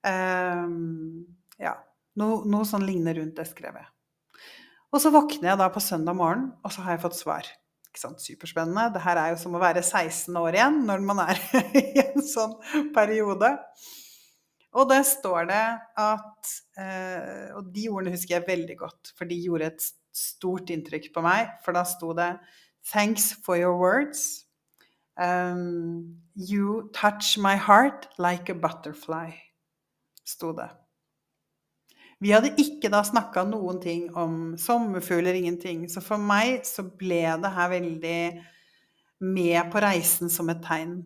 Um, 0.01 1.27
ja. 1.61 1.75
Noe, 2.17 2.41
noe 2.49 2.65
sånn 2.65 2.87
lignende 2.87 3.19
rundt 3.19 3.37
det 3.37 3.45
skrev 3.51 3.77
jeg. 3.77 3.87
Og 4.89 5.03
så 5.03 5.13
våkner 5.13 5.51
jeg 5.51 5.61
da 5.61 5.69
på 5.69 5.83
søndag 5.83 6.17
morgen, 6.17 6.49
og 6.65 6.73
så 6.73 6.81
har 6.87 6.97
jeg 6.97 7.03
fått 7.05 7.19
svar. 7.19 7.53
Ikke 7.97 8.11
sant? 8.11 8.21
Superspennende. 8.21 8.91
Det 8.93 9.01
her 9.01 9.17
er 9.17 9.31
jo 9.33 9.39
som 9.41 9.55
å 9.57 9.61
være 9.61 9.81
16 9.81 10.35
år 10.37 10.53
igjen 10.59 10.83
når 10.85 11.01
man 11.01 11.23
er 11.23 11.39
i 11.81 12.03
en 12.03 12.21
sånn 12.21 12.53
periode. 12.93 13.49
Og 14.77 14.85
der 14.91 15.01
står 15.07 15.47
det 15.49 15.63
at 15.97 16.51
eh, 16.77 17.55
Og 17.57 17.71
de 17.73 17.87
ordene 17.89 18.13
husker 18.13 18.35
jeg 18.35 18.45
veldig 18.45 18.75
godt, 18.77 19.13
for 19.17 19.25
de 19.25 19.39
gjorde 19.41 19.71
et 19.71 19.87
stort 20.13 20.69
inntrykk 20.69 21.09
på 21.15 21.23
meg, 21.25 21.55
for 21.65 21.73
da 21.73 21.81
sto 21.89 22.13
det 22.13 22.35
'Thanks 22.85 23.33
for 23.33 23.57
your 23.57 23.73
words'. 23.81 24.45
Um, 25.17 26.21
'You 26.37 26.91
touch 26.93 27.37
my 27.41 27.57
heart 27.57 28.05
like 28.19 28.53
a 28.53 28.55
butterfly', 28.55 29.33
sto 30.23 30.53
det. 30.53 30.69
Vi 32.23 32.31
hadde 32.33 32.55
ikke 32.57 32.89
da 32.89 33.03
snakka 33.05 33.43
noen 33.45 33.77
ting 33.81 34.07
om 34.17 34.55
sommerfugler, 34.57 35.37
ingenting. 35.37 35.85
Så 35.91 36.01
for 36.01 36.21
meg 36.21 36.63
så 36.65 36.85
ble 36.87 37.21
det 37.43 37.51
her 37.53 37.69
veldig 37.75 38.21
med 39.27 39.69
på 39.73 39.83
reisen 39.83 40.31
som 40.33 40.49
et 40.49 40.63
tegn. 40.65 40.99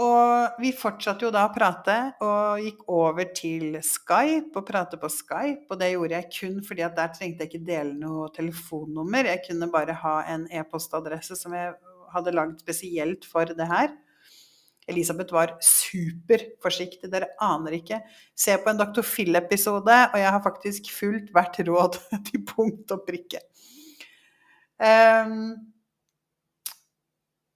Og 0.00 0.60
vi 0.60 0.70
fortsatte 0.72 1.26
jo 1.26 1.30
da 1.32 1.44
å 1.44 1.52
prate, 1.52 1.96
og 2.24 2.60
gikk 2.64 2.84
over 2.92 3.28
til 3.36 3.76
Skype 3.84 4.56
og 4.56 4.64
prate 4.68 5.00
på 5.00 5.10
Skype. 5.12 5.66
Og 5.68 5.80
det 5.80 5.90
gjorde 5.92 6.16
jeg 6.16 6.30
kun 6.38 6.60
fordi 6.64 6.84
at 6.86 6.96
der 6.96 7.12
trengte 7.12 7.44
jeg 7.44 7.52
ikke 7.52 7.66
dele 7.68 7.96
noe 8.00 8.30
telefonnummer. 8.36 9.28
Jeg 9.28 9.44
kunne 9.48 9.68
bare 9.72 9.96
ha 10.04 10.14
en 10.32 10.46
e-postadresse 10.48 11.36
som 11.40 11.56
jeg 11.56 11.74
hadde 12.12 12.36
lagd 12.36 12.60
spesielt 12.64 13.28
for 13.28 13.52
det 13.52 13.68
her. 13.68 13.92
Elisabeth 14.92 15.34
var 15.34 15.56
superforsiktig, 15.64 17.10
dere 17.12 17.32
aner 17.42 17.78
ikke. 17.80 18.02
Se 18.36 18.54
på 18.60 18.72
en 18.72 18.80
Dr. 18.80 19.02
Phil-episode, 19.06 19.98
og 20.12 20.20
jeg 20.20 20.36
har 20.36 20.44
faktisk 20.44 20.92
fulgt 20.94 21.34
hvert 21.34 21.60
råd 21.66 21.98
til 22.30 22.46
punkt 22.48 22.94
og 22.94 23.04
prikke. 23.08 23.42
Um, 24.82 25.72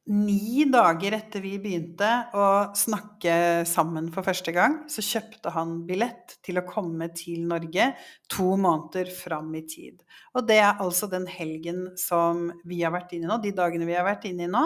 Ni 0.06 0.62
dager 0.70 1.16
etter 1.16 1.42
vi 1.42 1.56
begynte 1.58 2.08
å 2.38 2.44
snakke 2.78 3.64
sammen 3.66 4.06
for 4.14 4.22
første 4.22 4.52
gang, 4.54 4.76
så 4.86 5.02
kjøpte 5.02 5.50
han 5.50 5.80
billett 5.88 6.36
til 6.46 6.60
å 6.60 6.66
komme 6.68 7.08
til 7.10 7.40
Norge 7.50 7.88
to 8.30 8.52
måneder 8.54 9.10
fram 9.10 9.50
i 9.58 9.64
tid. 9.66 10.04
Og 10.38 10.46
det 10.46 10.60
er 10.62 10.78
altså 10.84 11.10
den 11.10 11.26
helgen 11.26 11.88
som 11.98 12.46
vi 12.62 12.84
har 12.84 12.94
vært 12.94 13.16
inne 13.16 13.26
i 13.26 13.32
nå, 13.32 13.40
de 13.42 13.54
dagene 13.58 13.88
vi 13.88 13.98
har 13.98 14.06
vært 14.06 14.28
inne 14.30 14.46
i 14.46 14.52
nå. 14.52 14.62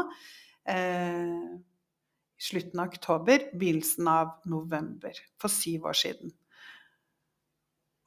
Eh, 0.68 1.40
slutten 2.40 2.80
av 2.80 2.90
oktober, 2.90 3.50
begynnelsen 3.52 4.08
av 4.10 4.36
november. 4.48 5.16
For 5.40 5.52
syv 5.52 5.90
år 5.90 5.98
siden. 6.00 6.32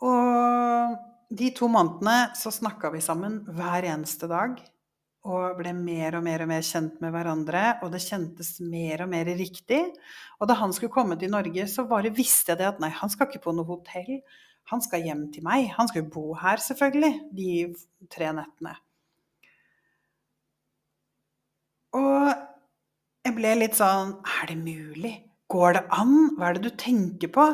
Og 0.04 0.96
de 1.34 1.50
to 1.56 1.70
månedene 1.72 2.34
så 2.38 2.52
snakka 2.54 2.92
vi 2.94 3.02
sammen 3.04 3.42
hver 3.48 3.88
eneste 3.94 4.30
dag 4.32 4.58
og 5.24 5.56
ble 5.56 5.72
mer 5.76 6.18
og 6.18 6.26
mer 6.26 6.44
og 6.44 6.50
mer 6.52 6.64
kjent 6.68 6.98
med 7.00 7.14
hverandre, 7.16 7.62
og 7.80 7.94
det 7.94 8.02
kjentes 8.04 8.58
mer 8.60 9.06
og 9.06 9.12
mer 9.14 9.30
riktig. 9.40 9.80
Og 10.42 10.50
da 10.52 10.58
han 10.60 10.74
skulle 10.76 10.92
komme 10.92 11.16
til 11.20 11.32
Norge, 11.32 11.64
så 11.72 11.86
bare 11.88 12.12
visste 12.12 12.52
jeg 12.52 12.60
det 12.60 12.68
at 12.74 12.82
nei, 12.84 12.90
han 12.92 13.12
skal 13.12 13.30
ikke 13.30 13.46
på 13.46 13.54
noe 13.56 13.70
hotell. 13.70 14.18
Han 14.72 14.84
skal 14.84 15.06
hjem 15.08 15.30
til 15.32 15.46
meg. 15.48 15.70
Han 15.78 15.88
skal 15.88 16.04
jo 16.04 16.12
bo 16.12 16.26
her, 16.40 16.60
selvfølgelig, 16.60 17.14
de 17.40 18.10
tre 18.12 18.34
nettene. 18.36 18.76
Og 21.96 22.53
jeg 23.24 23.36
ble 23.38 23.54
litt 23.60 23.78
sånn 23.78 24.18
Er 24.28 24.50
det 24.52 24.58
mulig? 24.60 25.14
Går 25.52 25.78
det 25.78 25.84
an? 25.96 26.16
Hva 26.38 26.50
er 26.50 26.58
det 26.58 26.70
du 26.70 26.76
tenker 26.80 27.32
på? 27.34 27.46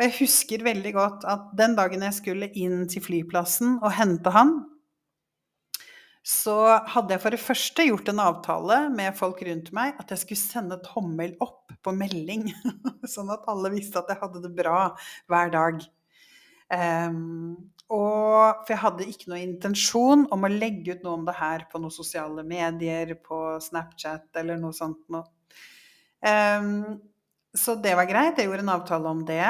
Og 0.00 0.04
jeg 0.06 0.16
husker 0.22 0.64
veldig 0.64 0.92
godt 0.96 1.24
at 1.28 1.50
den 1.58 1.74
dagen 1.76 2.04
jeg 2.06 2.16
skulle 2.16 2.48
inn 2.56 2.86
til 2.88 3.04
flyplassen 3.04 3.78
og 3.82 3.92
hente 3.98 4.32
han, 4.32 4.54
så 6.24 6.54
hadde 6.88 7.14
jeg 7.14 7.22
for 7.22 7.34
det 7.34 7.40
første 7.42 7.84
gjort 7.84 8.08
en 8.12 8.22
avtale 8.24 8.78
med 8.92 9.16
folk 9.16 9.40
rundt 9.44 9.70
meg 9.76 10.00
at 10.00 10.12
jeg 10.12 10.22
skulle 10.22 10.40
sende 10.40 10.80
tommel 10.84 11.32
opp 11.44 11.72
på 11.84 11.94
melding, 11.96 12.46
sånn 13.14 13.32
at 13.32 13.44
alle 13.48 13.72
visste 13.72 14.00
at 14.00 14.12
jeg 14.12 14.20
hadde 14.20 14.42
det 14.44 14.52
bra 14.56 14.90
hver 15.32 15.52
dag. 15.52 15.84
Um, 16.70 17.72
og 17.90 18.62
for 18.62 18.70
jeg 18.70 18.82
hadde 18.84 19.06
ikke 19.10 19.32
noe 19.32 19.42
intensjon 19.42 20.22
om 20.30 20.46
å 20.46 20.52
legge 20.52 20.94
ut 20.94 21.02
noe 21.02 21.16
om 21.18 21.26
det 21.26 21.34
her 21.40 21.66
på 21.70 21.80
noen 21.82 21.94
sosiale 21.94 22.44
medier, 22.46 23.16
på 23.18 23.58
Snapchat 23.64 24.38
eller 24.38 24.60
noe 24.60 24.76
sånt 24.76 25.02
noe. 25.10 25.26
Um, 26.22 27.00
så 27.56 27.74
det 27.82 27.96
var 27.98 28.06
greit. 28.06 28.38
Jeg 28.38 28.46
gjorde 28.46 28.62
en 28.62 28.74
avtale 28.76 29.10
om 29.10 29.24
det. 29.26 29.42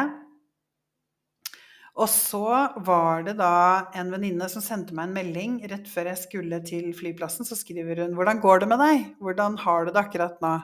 Og 2.00 2.09
så 2.09 2.46
var 2.87 3.26
det 3.26 3.35
da 3.37 3.90
en 3.98 4.12
venninne 4.14 4.46
som 4.48 4.64
sendte 4.64 4.96
meg 4.96 5.11
en 5.11 5.16
melding 5.18 5.59
rett 5.68 5.88
før 5.90 6.09
jeg 6.12 6.22
skulle 6.22 6.62
til 6.64 6.94
flyplassen. 6.96 7.44
Så 7.44 7.59
skriver 7.59 8.07
hun 8.07 8.14
'Hvordan 8.16 8.40
går 8.40 8.61
det 8.61 8.68
med 8.68 8.81
deg? 8.81 9.16
Hvordan 9.20 9.59
har 9.59 9.85
du 9.85 9.92
det 9.92 10.00
akkurat 10.00 10.40
nå?' 10.40 10.62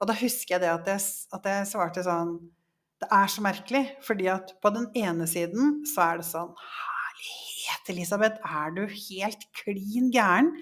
Og 0.00 0.08
da 0.08 0.12
husker 0.12 0.54
jeg 0.54 0.60
det 0.60 0.72
at 0.72 0.86
jeg, 0.86 1.00
at 1.32 1.44
jeg 1.44 1.66
svarte 1.70 2.02
sånn 2.02 2.50
Det 2.96 3.08
er 3.12 3.28
så 3.28 3.42
merkelig, 3.44 3.84
fordi 4.06 4.28
at 4.32 4.54
på 4.62 4.72
den 4.72 4.88
ene 4.96 5.26
siden 5.28 5.82
så 5.88 6.10
er 6.10 6.20
det 6.20 6.28
sånn 6.30 6.52
Herlighet, 6.56 7.90
Elisabeth, 7.92 8.40
er 8.44 8.72
du 8.76 8.84
helt 8.88 9.46
klin 9.56 10.08
gæren? 10.14 10.52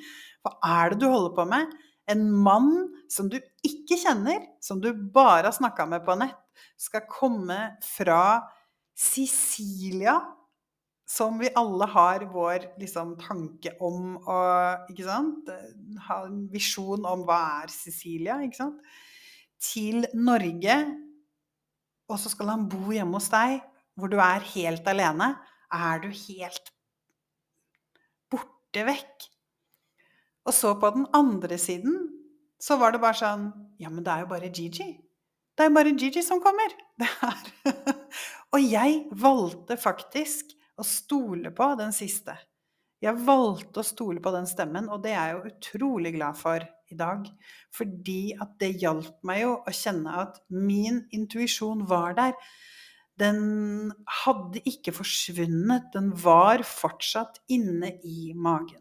Hva 0.45 0.55
er 0.83 0.93
det 0.93 1.03
du 1.03 1.09
holder 1.11 1.35
på 1.37 1.47
med? 1.51 1.71
En 2.11 2.27
mann 2.45 2.73
som 3.13 3.31
du 3.33 3.39
ikke 3.65 3.97
kjenner, 4.01 4.43
som 4.61 4.83
du 4.83 4.91
bare 4.93 5.47
har 5.49 5.57
snakka 5.57 5.87
med 5.89 6.05
på 6.05 6.17
nett, 6.21 6.37
skal 6.79 7.07
komme 7.11 7.59
fra 7.83 8.43
Sicilia, 8.95 10.19
som 11.09 11.39
vi 11.39 11.51
alle 11.59 11.87
har 11.93 12.27
vår 12.33 12.69
liksom, 12.81 13.15
tanke 13.21 13.75
om 13.85 14.15
og 14.19 14.91
Ikke 14.91 15.07
sant? 15.07 15.51
Ha 16.07 16.21
en 16.27 16.45
visjon 16.53 17.05
om 17.09 17.25
hva 17.29 17.41
er 17.63 17.73
Sicilia, 17.73 18.39
ikke 18.43 18.63
sant? 18.63 18.95
Til 19.65 20.07
Norge, 20.17 20.77
og 22.11 22.21
så 22.21 22.33
skal 22.33 22.53
han 22.53 22.67
bo 22.71 22.93
hjemme 22.93 23.17
hos 23.19 23.31
deg, 23.33 23.63
hvor 23.97 24.11
du 24.11 24.19
er 24.23 24.45
helt 24.55 24.89
alene. 24.91 25.35
Er 25.75 26.03
du 26.03 26.11
helt 26.11 26.73
borte 28.33 28.85
vekk? 28.89 29.29
Og 30.45 30.53
så 30.55 30.75
på 30.77 30.91
den 30.95 31.07
andre 31.17 31.59
siden 31.61 31.97
så 32.61 32.77
var 32.81 32.95
det 32.95 33.03
bare 33.03 33.19
sånn 33.19 33.49
Ja, 33.81 33.91
men 33.91 34.05
det 34.05 34.13
er 34.13 34.25
jo 34.25 34.31
bare 34.31 34.53
Gigi. 34.53 34.91
Det 35.55 35.65
er 35.65 35.71
jo 35.71 35.77
bare 35.77 35.95
Gigi 35.95 36.23
som 36.25 36.43
kommer. 36.43 36.75
Det 37.01 37.09
er 37.27 37.95
Og 38.55 38.63
jeg 38.63 39.01
valgte 39.19 39.77
faktisk 39.81 40.53
å 40.79 40.85
stole 40.87 41.51
på 41.55 41.67
den 41.79 41.95
siste. 41.95 42.37
Jeg 43.03 43.19
valgte 43.27 43.83
å 43.83 43.87
stole 43.87 44.23
på 44.23 44.31
den 44.35 44.47
stemmen, 44.49 44.87
og 44.89 45.03
det 45.05 45.13
er 45.13 45.33
jeg 45.33 45.35
jo 45.35 45.51
utrolig 45.51 46.15
glad 46.15 46.39
for 46.39 46.65
i 46.95 46.99
dag. 46.99 47.27
Fordi 47.75 48.37
at 48.41 48.55
det 48.63 48.77
hjalp 48.83 49.19
meg 49.27 49.43
jo 49.43 49.59
å 49.61 49.75
kjenne 49.75 50.15
at 50.25 50.41
min 50.49 51.03
intuisjon 51.15 51.85
var 51.91 52.17
der. 52.19 52.39
Den 53.21 53.93
hadde 54.23 54.63
ikke 54.67 54.95
forsvunnet, 54.97 55.93
den 55.95 56.11
var 56.19 56.65
fortsatt 56.67 57.39
inne 57.53 57.93
i 58.03 58.33
magen. 58.35 58.81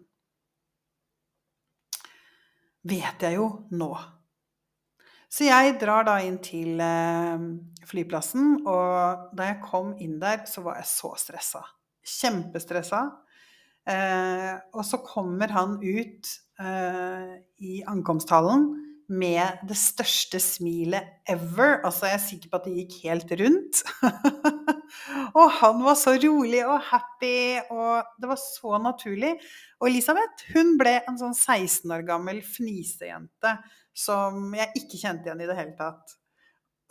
Vet 2.83 3.23
jeg 3.23 3.37
jo 3.37 3.47
nå. 3.71 3.93
Så 5.33 5.47
jeg 5.47 5.77
drar 5.81 6.05
da 6.05 6.19
inn 6.21 6.35
til 6.45 6.81
eh, 6.83 7.45
flyplassen, 7.89 8.65
og 8.69 9.29
da 9.33 9.47
jeg 9.49 9.61
kom 9.63 9.93
inn 10.01 10.19
der, 10.21 10.43
så 10.49 10.61
var 10.65 10.77
jeg 10.81 10.89
så 10.91 11.13
stressa. 11.17 11.63
Kjempestressa. 12.05 13.05
Eh, 13.89 14.51
og 14.75 14.83
så 14.87 14.99
kommer 15.03 15.51
han 15.55 15.79
ut 15.81 16.29
i 16.61 17.79
ankomsthallen 17.89 18.67
med 19.11 19.63
det 19.67 19.75
største 19.77 20.39
smilet 20.41 21.25
ever. 21.29 21.79
Altså, 21.83 22.07
jeg 22.07 22.17
er 22.17 22.23
sikker 22.23 22.51
på 22.51 22.59
at 22.59 22.67
det 22.67 22.75
gikk 22.77 22.95
helt 23.03 23.33
rundt. 23.41 23.81
og 25.39 25.47
han 25.59 25.83
var 25.83 25.97
så 25.99 26.15
rolig 26.23 26.63
og 26.65 26.81
happy, 26.87 27.59
og 27.73 28.15
det 28.21 28.31
var 28.31 28.41
så 28.41 28.79
naturlig. 28.81 29.33
Og 29.81 29.89
Elisabeth, 29.91 30.47
hun 30.53 30.75
ble 30.79 30.97
en 31.01 31.19
sånn 31.19 31.35
16 31.35 31.93
år 31.93 32.05
gammel 32.07 32.41
fnisejente 32.45 33.57
som 33.93 34.53
jeg 34.57 34.71
ikke 34.79 34.99
kjente 35.01 35.29
igjen 35.29 35.43
i 35.43 35.49
det 35.49 35.57
hele 35.57 35.75
tatt. 35.77 36.15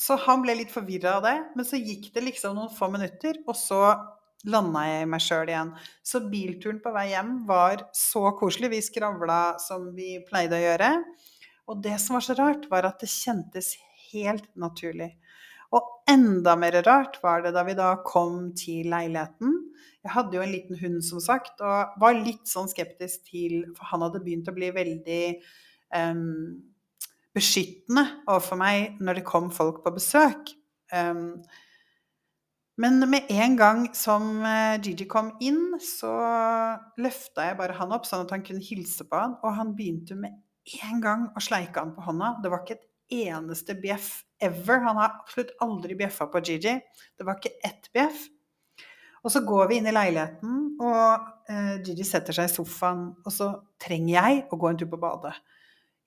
Så 0.02 0.16
han 0.24 0.42
ble 0.42 0.56
litt 0.58 0.72
forvirra 0.72 1.18
av 1.18 1.26
det, 1.26 1.36
men 1.56 1.66
så 1.66 1.78
gikk 1.78 2.10
det 2.14 2.24
liksom 2.26 2.56
noen 2.58 2.72
få 2.74 2.88
minutter, 2.92 3.38
og 3.46 3.56
så 3.58 3.82
landa 4.50 4.82
jeg 4.88 5.08
meg 5.10 5.22
sjøl 5.22 5.50
igjen. 5.52 5.72
Så 6.02 6.22
bilturen 6.32 6.80
på 6.82 6.92
vei 6.94 7.08
hjem 7.12 7.34
var 7.48 7.86
så 7.96 8.32
koselig. 8.38 8.72
Vi 8.72 8.82
skravla 8.84 9.40
som 9.62 9.90
vi 9.96 10.16
pleide 10.28 10.58
å 10.58 10.64
gjøre. 10.64 10.92
Og 11.70 11.82
det 11.84 11.94
som 12.02 12.18
var 12.18 12.26
så 12.26 12.36
rart, 12.38 12.66
var 12.70 12.88
at 12.88 13.02
det 13.02 13.10
kjentes 13.12 13.76
helt 14.10 14.48
naturlig. 14.58 15.12
Og 15.72 15.86
enda 16.10 16.54
mer 16.58 16.76
rart 16.84 17.16
var 17.22 17.44
det 17.44 17.54
da 17.54 17.62
vi 17.64 17.76
da 17.78 17.94
kom 18.04 18.50
til 18.58 18.90
leiligheten. 18.92 19.54
Jeg 20.02 20.14
hadde 20.16 20.36
jo 20.36 20.42
en 20.44 20.52
liten 20.52 20.78
hund, 20.80 20.98
som 21.06 21.22
sagt, 21.22 21.62
og 21.62 21.94
var 22.02 22.18
litt 22.18 22.50
sånn 22.50 22.68
skeptisk 22.70 23.30
til 23.30 23.70
For 23.76 23.92
han 23.92 24.02
hadde 24.04 24.20
begynt 24.24 24.50
å 24.50 24.56
bli 24.56 24.72
veldig 24.74 25.22
um, 25.94 26.58
beskyttende 27.32 28.04
overfor 28.26 28.58
meg 28.60 28.98
når 29.00 29.20
det 29.20 29.28
kom 29.28 29.48
folk 29.54 29.80
på 29.84 29.94
besøk. 29.94 30.52
Um, 30.92 31.40
men 32.80 33.02
med 33.10 33.28
en 33.28 33.56
gang 33.58 33.82
som 33.96 34.44
eh, 34.48 34.78
Gigi 34.80 35.04
kom 35.10 35.34
inn, 35.44 35.74
så 35.82 36.12
løfta 37.00 37.50
jeg 37.50 37.58
bare 37.58 37.76
han 37.76 37.92
opp 37.92 38.06
sånn 38.08 38.24
at 38.24 38.32
han 38.32 38.44
kunne 38.46 38.64
hilse 38.64 39.04
på 39.08 39.18
han, 39.18 39.36
og 39.44 39.58
han 39.58 39.74
begynte 39.76 40.16
med 40.18 40.38
en 40.80 41.02
gang 41.02 41.26
å 41.36 41.42
sleike 41.42 41.82
han 41.82 41.92
på 41.92 42.04
hånda. 42.06 42.36
Det 42.42 42.52
var 42.52 42.62
ikke 42.62 42.78
et 42.78 43.26
eneste 43.28 43.76
bjeff 43.78 44.22
ever. 44.42 44.80
Han 44.86 45.00
har 45.00 45.18
absolutt 45.18 45.52
aldri 45.64 45.98
bjeffa 45.98 46.28
på 46.32 46.40
Gigi. 46.46 46.78
Det 47.18 47.26
var 47.28 47.36
ikke 47.38 47.58
ett 47.68 47.90
bjeff. 47.92 48.24
Og 49.22 49.30
så 49.30 49.42
går 49.46 49.68
vi 49.70 49.78
inn 49.78 49.86
i 49.86 49.94
leiligheten, 49.94 50.62
og 50.82 51.50
eh, 51.52 51.74
Gigi 51.84 52.06
setter 52.06 52.34
seg 52.34 52.48
i 52.48 52.54
sofaen, 52.56 53.10
og 53.22 53.34
så 53.34 53.52
trenger 53.82 54.16
jeg 54.16 54.46
å 54.50 54.58
gå 54.58 54.70
en 54.70 54.80
tur 54.80 54.90
på 54.90 54.98
badet. 55.02 55.36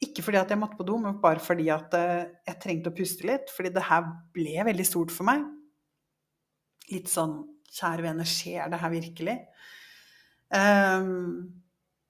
Ikke 0.03 0.25
fordi 0.25 0.41
at 0.41 0.49
jeg 0.51 0.59
måtte 0.59 0.75
på 0.79 0.87
do, 0.87 0.97
men 0.99 1.21
bare 1.21 1.39
fordi 1.39 1.69
at 1.71 1.93
eh, 1.95 2.25
jeg 2.49 2.59
trengte 2.63 2.91
å 2.91 2.97
puste 2.97 3.29
litt. 3.29 3.53
Fordi 3.55 3.71
det 3.75 3.85
her 3.87 4.09
ble 4.35 4.65
veldig 4.67 4.87
stort 4.87 5.13
for 5.15 5.29
meg. 5.29 5.45
Litt 6.93 7.11
sånn 7.11 7.43
Kjære 7.75 8.05
vene, 8.05 8.23
skjer 8.23 8.69
det 8.71 8.77
her 8.79 8.91
virkelig? 8.93 9.33
Um, 10.55 11.63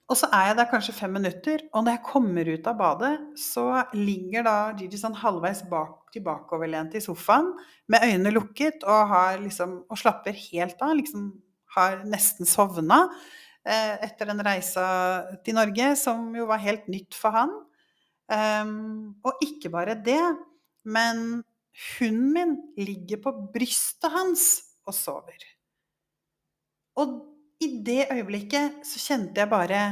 og 0.06 0.18
så 0.20 0.28
er 0.30 0.52
jeg 0.52 0.58
der 0.60 0.68
kanskje 0.70 0.94
fem 0.94 1.16
minutter, 1.16 1.64
og 1.72 1.82
når 1.82 1.96
jeg 1.96 2.06
kommer 2.06 2.50
ut 2.52 2.68
av 2.70 2.76
badet, 2.78 3.14
så 3.42 3.64
ligger 3.96 4.46
da 4.46 4.54
Gigi 4.78 5.00
sånn 5.00 5.16
halvveis 5.18 5.64
bak, 5.66 6.04
tilbakeoverlent 6.14 6.94
i 6.94 7.02
sofaen 7.02 7.48
med 7.90 8.04
øynene 8.06 8.30
lukket 8.36 8.86
og, 8.86 9.16
liksom, 9.42 9.80
og 9.90 9.98
slapper 9.98 10.38
helt 10.38 10.84
av. 10.86 10.94
Liksom 11.00 11.26
har 11.74 12.04
nesten 12.06 12.46
sovna 12.48 13.00
eh, 13.66 13.96
etter 14.06 14.30
den 14.30 14.44
reisa 14.46 14.86
til 15.42 15.58
Norge, 15.58 15.90
som 15.98 16.30
jo 16.38 16.46
var 16.52 16.62
helt 16.62 16.86
nytt 16.92 17.18
for 17.18 17.34
han. 17.34 17.56
Um, 18.30 19.18
og 19.26 19.42
ikke 19.42 19.74
bare 19.74 19.98
det, 20.06 20.22
men 20.86 21.42
hunden 21.98 22.30
min 22.34 22.56
ligger 22.78 23.20
på 23.26 23.34
brystet 23.54 24.14
hans 24.14 24.46
og 24.86 24.94
sover. 24.94 25.46
Og 26.96 27.18
i 27.62 27.70
det 27.84 28.06
øyeblikket 28.12 28.82
så 28.86 29.00
kjente 29.00 29.40
jeg 29.40 29.50
bare 29.52 29.82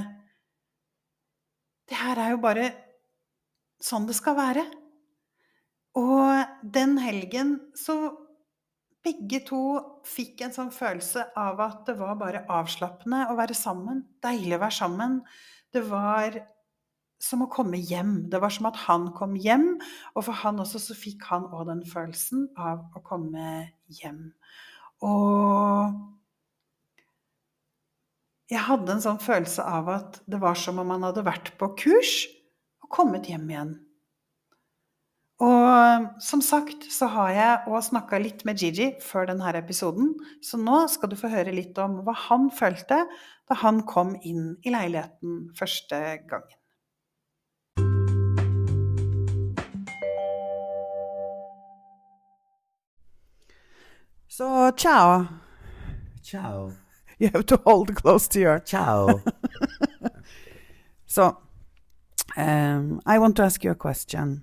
Det 1.89 1.97
her 2.01 2.17
er 2.21 2.31
jo 2.33 2.41
bare 2.41 2.71
sånn 3.85 4.07
det 4.09 4.17
skal 4.17 4.39
være. 4.39 4.65
Og 6.01 6.71
den 6.75 6.97
helgen 6.99 7.59
så 7.77 7.97
begge 9.05 9.43
to 9.45 9.61
fikk 10.09 10.41
en 10.47 10.55
sånn 10.55 10.73
følelse 10.73 11.27
av 11.37 11.61
at 11.61 11.85
det 11.91 11.99
var 11.99 12.17
bare 12.21 12.47
avslappende 12.49 13.27
å 13.29 13.37
være 13.37 13.57
sammen. 13.57 14.01
Deilig 14.25 14.57
å 14.57 14.63
være 14.65 14.79
sammen. 14.79 15.19
Det 15.75 15.85
var 15.91 16.41
som 17.25 17.45
å 17.45 17.51
komme 17.53 17.79
hjem. 17.81 18.31
Det 18.33 18.41
var 18.43 18.53
som 18.53 18.69
at 18.71 18.81
han 18.87 19.11
kom 19.17 19.37
hjem, 19.41 19.75
og 20.15 20.27
for 20.27 20.41
han 20.45 20.61
også 20.63 20.81
så 20.89 20.97
fikk 20.99 21.25
han 21.31 21.47
òg 21.51 21.69
den 21.71 21.85
følelsen 21.89 22.49
av 22.57 22.85
å 22.97 23.05
komme 23.05 23.69
hjem. 24.01 24.31
Og 25.03 25.95
jeg 28.53 28.63
hadde 28.69 28.95
en 28.95 29.03
sånn 29.03 29.23
følelse 29.23 29.65
av 29.67 29.89
at 29.91 30.21
det 30.31 30.39
var 30.43 30.59
som 30.59 30.79
om 30.83 30.93
han 30.95 31.07
hadde 31.09 31.25
vært 31.27 31.55
på 31.59 31.73
kurs 31.81 32.15
og 32.85 32.91
kommet 32.93 33.27
hjem 33.31 33.49
igjen. 33.51 33.75
Og 35.43 36.07
som 36.23 36.43
sagt 36.45 36.85
så 36.95 37.09
har 37.11 37.31
jeg 37.35 37.63
òg 37.67 37.81
snakka 37.89 38.21
litt 38.23 38.45
med 38.47 38.61
Gigi 38.61 38.93
før 39.03 39.27
denne 39.33 39.51
episoden, 39.59 40.13
så 40.45 40.61
nå 40.61 40.85
skal 40.93 41.11
du 41.11 41.17
få 41.19 41.33
høre 41.33 41.55
litt 41.55 41.79
om 41.83 41.99
hva 42.07 42.15
han 42.29 42.51
følte 42.55 43.03
da 43.49 43.59
han 43.65 43.83
kom 43.89 44.15
inn 44.23 44.55
i 44.63 44.73
leiligheten 44.73 45.49
første 45.59 46.01
gangen. 46.31 46.61
Så 54.37 54.73
ciao. 54.77 55.29
Ciao. 56.23 56.73
You 57.21 57.31
have 57.33 57.47
to 57.47 57.57
hold 57.65 57.95
close 57.95 58.27
to 58.29 58.41
your. 58.41 58.59
Ciao. 58.59 59.21
So, 61.07 61.37
um, 62.37 63.01
I 63.07 63.21
want 63.21 63.37
to 63.37 63.45
ask 63.45 63.63
you 63.63 63.71
a 63.71 63.77
question. 63.77 64.43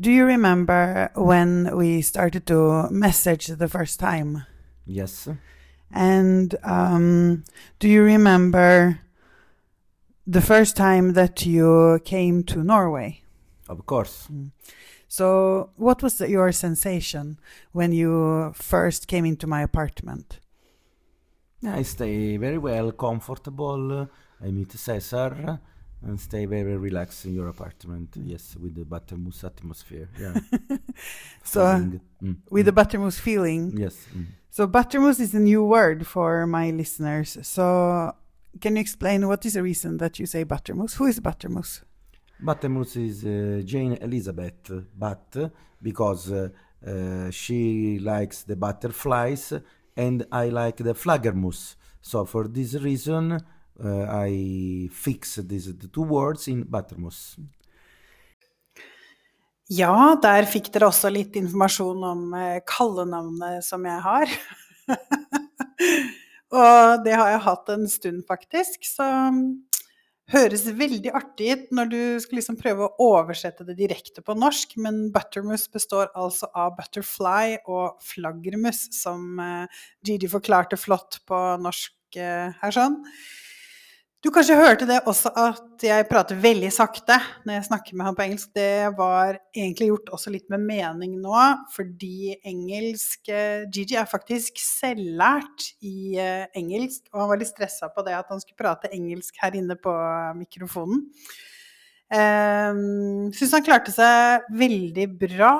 Do 0.00 0.10
you 0.10 0.24
remember 0.24 1.10
when 1.14 1.76
we 1.76 2.00
started 2.00 2.46
to 2.46 2.88
message 2.90 3.48
the 3.48 3.68
first 3.68 4.00
time? 4.00 4.46
yes. 4.86 5.28
And 5.90 6.54
um, 6.64 7.44
do 7.78 7.88
you 7.88 8.02
remember 8.02 9.00
the 10.26 10.40
first 10.40 10.74
time 10.78 11.12
that 11.12 11.44
you 11.44 12.00
came 12.06 12.42
to 12.44 12.64
Norway? 12.64 13.20
Of 13.68 13.84
course. 13.84 14.28
So, 15.16 15.68
what 15.76 16.02
was 16.02 16.16
the, 16.16 16.30
your 16.30 16.52
sensation 16.52 17.38
when 17.72 17.92
you 17.92 18.52
first 18.54 19.08
came 19.08 19.26
into 19.26 19.46
my 19.46 19.60
apartment? 19.60 20.40
I 21.62 21.82
stay 21.82 22.38
very 22.38 22.56
well, 22.56 22.92
comfortable. 22.92 24.08
I 24.42 24.50
meet 24.50 24.72
Cesar 24.72 25.60
and 26.02 26.18
stay 26.18 26.46
very 26.46 26.78
relaxed 26.78 27.26
in 27.26 27.34
your 27.34 27.48
apartment. 27.48 28.16
Yes, 28.24 28.56
with 28.58 28.74
the 28.74 28.86
Buttermousse 28.86 29.44
atmosphere. 29.44 30.08
Yeah. 30.18 30.34
So, 31.44 31.60
Feeling- 31.60 32.00
mm, 32.22 32.36
with 32.50 32.64
the 32.64 32.72
mm. 32.72 32.76
buttermousse 32.76 33.18
feeling. 33.20 33.76
Yes. 33.76 34.06
mm. 34.16 34.24
So, 34.48 34.66
buttermousse 34.66 35.20
is 35.20 35.34
a 35.34 35.40
new 35.40 35.62
word 35.62 36.06
for 36.06 36.46
my 36.46 36.70
listeners. 36.70 37.36
So, 37.42 38.14
can 38.62 38.76
you 38.76 38.80
explain 38.80 39.28
what 39.28 39.44
is 39.44 39.52
the 39.52 39.62
reason 39.62 39.98
that 39.98 40.18
you 40.18 40.24
say 40.24 40.42
buttermousse? 40.44 40.94
Who 40.94 41.04
is 41.04 41.20
buttermousse? 41.20 41.82
Buttermousse 42.40 42.96
is 42.96 43.24
uh, 43.24 43.62
Jane 43.64 43.98
Elizabeth, 44.00 44.70
but 44.96 45.36
because 45.80 46.30
uh, 46.30 47.30
she 47.30 47.98
likes 48.00 48.42
the 48.42 48.56
butterflies 48.56 49.52
and 49.96 50.26
I 50.32 50.48
like 50.48 50.78
the 50.78 50.94
flaggermus. 50.94 51.76
So 52.00 52.24
for 52.24 52.48
this 52.48 52.74
reason, 52.74 53.32
uh, 53.32 54.06
I 54.08 54.88
fix 54.90 55.36
these 55.36 55.72
two 55.92 56.02
words 56.02 56.48
in 56.48 56.64
buttermousse. 56.64 57.38
Ja, 59.72 60.18
der 60.20 60.44
fikk 60.50 60.68
dere 60.74 60.90
også 60.90 61.08
litt 61.12 61.36
informasjon 61.38 62.02
om 62.04 62.24
eh, 62.36 62.58
kallenavnet 62.68 63.64
som 63.64 63.86
jeg 63.88 64.02
har. 64.04 64.32
og 66.60 67.04
det 67.06 67.14
har 67.16 67.30
jeg 67.32 67.44
hatt 67.46 67.72
en 67.72 67.86
stund, 67.88 68.24
faktisk. 68.28 68.82
Så 68.84 69.06
høres 70.32 70.64
veldig 70.78 71.12
artig 71.14 71.50
ut 71.52 71.74
når 71.76 71.90
du 71.92 72.00
skal 72.24 72.38
liksom 72.40 72.58
prøve 72.60 72.86
å 72.88 73.08
oversette 73.12 73.66
det 73.68 73.76
direkte 73.78 74.24
på 74.24 74.36
norsk. 74.38 74.74
Men 74.82 75.04
buttermousse 75.14 75.72
består 75.72 76.10
altså 76.18 76.48
av 76.56 76.74
butterfly 76.78 77.58
og 77.66 78.00
flaggermus, 78.04 78.86
som 78.96 79.40
eh, 79.42 79.84
Gigi 80.06 80.30
forklarte 80.32 80.80
flott 80.80 81.20
på 81.28 81.40
norsk 81.62 82.20
eh, 82.20 82.52
her 82.62 82.76
sånn. 82.76 83.02
Du 84.22 84.28
kanskje 84.30 84.54
hørte 84.54 84.86
det 84.86 85.00
også 85.10 85.32
at 85.34 85.82
jeg 85.82 86.04
prater 86.06 86.36
veldig 86.38 86.68
sakte 86.70 87.16
når 87.42 87.56
jeg 87.56 87.66
snakker 87.66 87.96
med 87.98 88.06
han 88.06 88.14
på 88.14 88.22
engelsk. 88.22 88.52
Det 88.54 88.92
var 88.94 89.34
egentlig 89.50 89.88
gjort 89.88 90.12
også 90.14 90.30
litt 90.30 90.46
med 90.52 90.62
mening 90.62 91.16
nå, 91.18 91.40
fordi 91.74 92.36
engelsk 92.46 93.32
eh, 93.34 93.64
Gigi 93.66 93.98
er 93.98 94.06
faktisk 94.06 94.62
selvlært 94.62 95.72
i 95.82 96.14
eh, 96.22 96.44
engelsk, 96.54 97.08
og 97.10 97.24
han 97.24 97.32
var 97.32 97.42
litt 97.42 97.50
stressa 97.50 97.90
på 97.90 98.06
det 98.06 98.14
at 98.14 98.30
han 98.30 98.38
skulle 98.44 98.62
prate 98.62 98.92
engelsk 98.94 99.42
her 99.42 99.58
inne 99.58 99.74
på 99.74 99.96
mikrofonen. 100.38 101.02
Um, 102.12 103.30
Syns 103.32 103.54
han 103.56 103.64
klarte 103.64 103.92
seg 103.94 104.44
veldig 104.60 105.06
bra. 105.16 105.52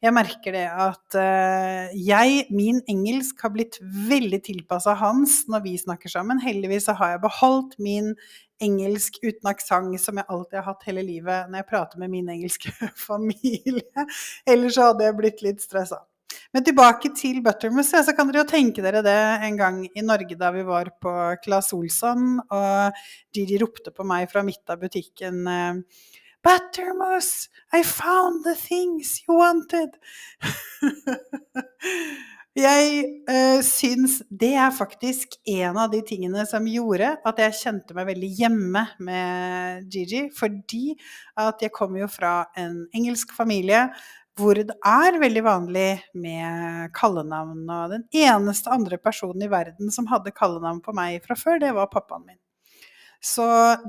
Jeg 0.00 0.14
merker 0.16 0.54
det 0.56 0.64
at 0.72 1.16
eh, 1.20 1.92
jeg, 2.00 2.46
min 2.54 2.78
engelsk, 2.88 3.36
har 3.44 3.52
blitt 3.52 3.76
veldig 3.82 4.40
tilpassa 4.46 4.94
hans 4.96 5.42
når 5.52 5.66
vi 5.66 5.74
snakker 5.82 6.12
sammen. 6.12 6.40
Heldigvis 6.40 6.88
så 6.88 6.96
har 6.96 7.16
jeg 7.16 7.24
beholdt 7.26 7.76
min 7.82 8.14
engelsk 8.64 9.20
uten 9.20 9.50
aksent 9.52 10.00
som 10.00 10.16
jeg 10.18 10.30
alltid 10.32 10.62
har 10.62 10.70
hatt 10.70 10.86
hele 10.88 11.04
livet 11.06 11.50
når 11.50 11.60
jeg 11.60 11.70
prater 11.74 12.00
med 12.00 12.14
min 12.14 12.32
engelske 12.32 12.72
familie. 13.08 14.06
Ellers 14.48 14.78
så 14.78 14.88
hadde 14.90 15.10
jeg 15.10 15.18
blitt 15.20 15.44
litt 15.44 15.60
stressa. 15.66 16.00
Men 16.54 16.64
tilbake 16.64 17.10
til 17.16 17.42
Buttermousse, 17.44 18.00
så 18.06 18.14
kan 18.16 18.30
dere 18.30 18.40
jo 18.40 18.48
tenke 18.48 18.84
dere 18.84 19.02
det 19.04 19.18
en 19.44 19.58
gang 19.58 19.82
i 19.88 20.04
Norge 20.04 20.38
da 20.40 20.48
vi 20.54 20.62
var 20.64 20.88
på 21.02 21.12
Claes 21.44 21.68
Olsson, 21.76 22.38
og 22.48 23.02
Gigi 23.36 23.60
ropte 23.60 23.92
på 23.92 24.06
meg 24.08 24.30
fra 24.32 24.44
midt 24.46 24.72
av 24.72 24.80
butikken 24.80 25.44
Buttermus, 25.44 26.16
Buttermousse, 26.48 27.48
I 27.72 27.82
found 27.82 28.44
the 28.44 28.54
things 28.54 29.22
you 29.26 29.36
wanted. 29.36 29.90
jeg 32.58 33.02
uh, 33.28 33.58
syns 33.66 34.20
det 34.30 34.54
er 34.56 34.70
faktisk 34.74 35.36
en 35.50 35.76
av 35.78 35.90
de 35.92 36.00
tingene 36.06 36.46
som 36.48 36.66
gjorde 36.70 37.10
at 37.26 37.42
jeg 37.42 37.58
kjente 37.58 37.96
meg 37.96 38.08
veldig 38.12 38.30
hjemme 38.38 38.84
med 39.04 39.90
Gigi, 39.92 40.28
fordi 40.34 40.94
at 41.38 41.66
jeg 41.66 41.74
kommer 41.74 42.06
jo 42.06 42.12
fra 42.12 42.40
en 42.56 42.86
engelsk 42.94 43.34
familie 43.36 43.88
hvor 44.38 44.58
det 44.58 44.76
er 44.86 45.18
veldig 45.20 45.42
vanlig 45.44 45.88
med 46.18 46.92
kallenavn. 46.96 47.64
Og 47.66 47.94
den 47.94 48.04
eneste 48.14 48.70
andre 48.74 48.98
personen 49.02 49.44
i 49.44 49.50
verden 49.50 49.90
som 49.94 50.08
hadde 50.10 50.34
kallenavn 50.36 50.80
på 50.84 50.94
meg 50.96 51.24
fra 51.26 51.36
før, 51.38 51.58
det 51.62 51.74
var 51.76 51.90
pappaen 51.92 52.26
min. 52.26 52.40
Så 53.18 53.44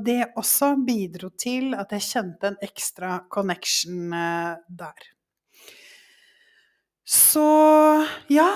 det 0.06 0.32
også 0.40 0.74
bidro 0.88 1.30
til 1.38 1.76
at 1.78 1.94
jeg 1.94 2.08
kjente 2.08 2.50
en 2.50 2.60
ekstra 2.66 3.20
connection 3.30 4.14
eh, 4.18 4.56
der. 4.82 5.10
Så 7.10 7.46
ja, 8.30 8.50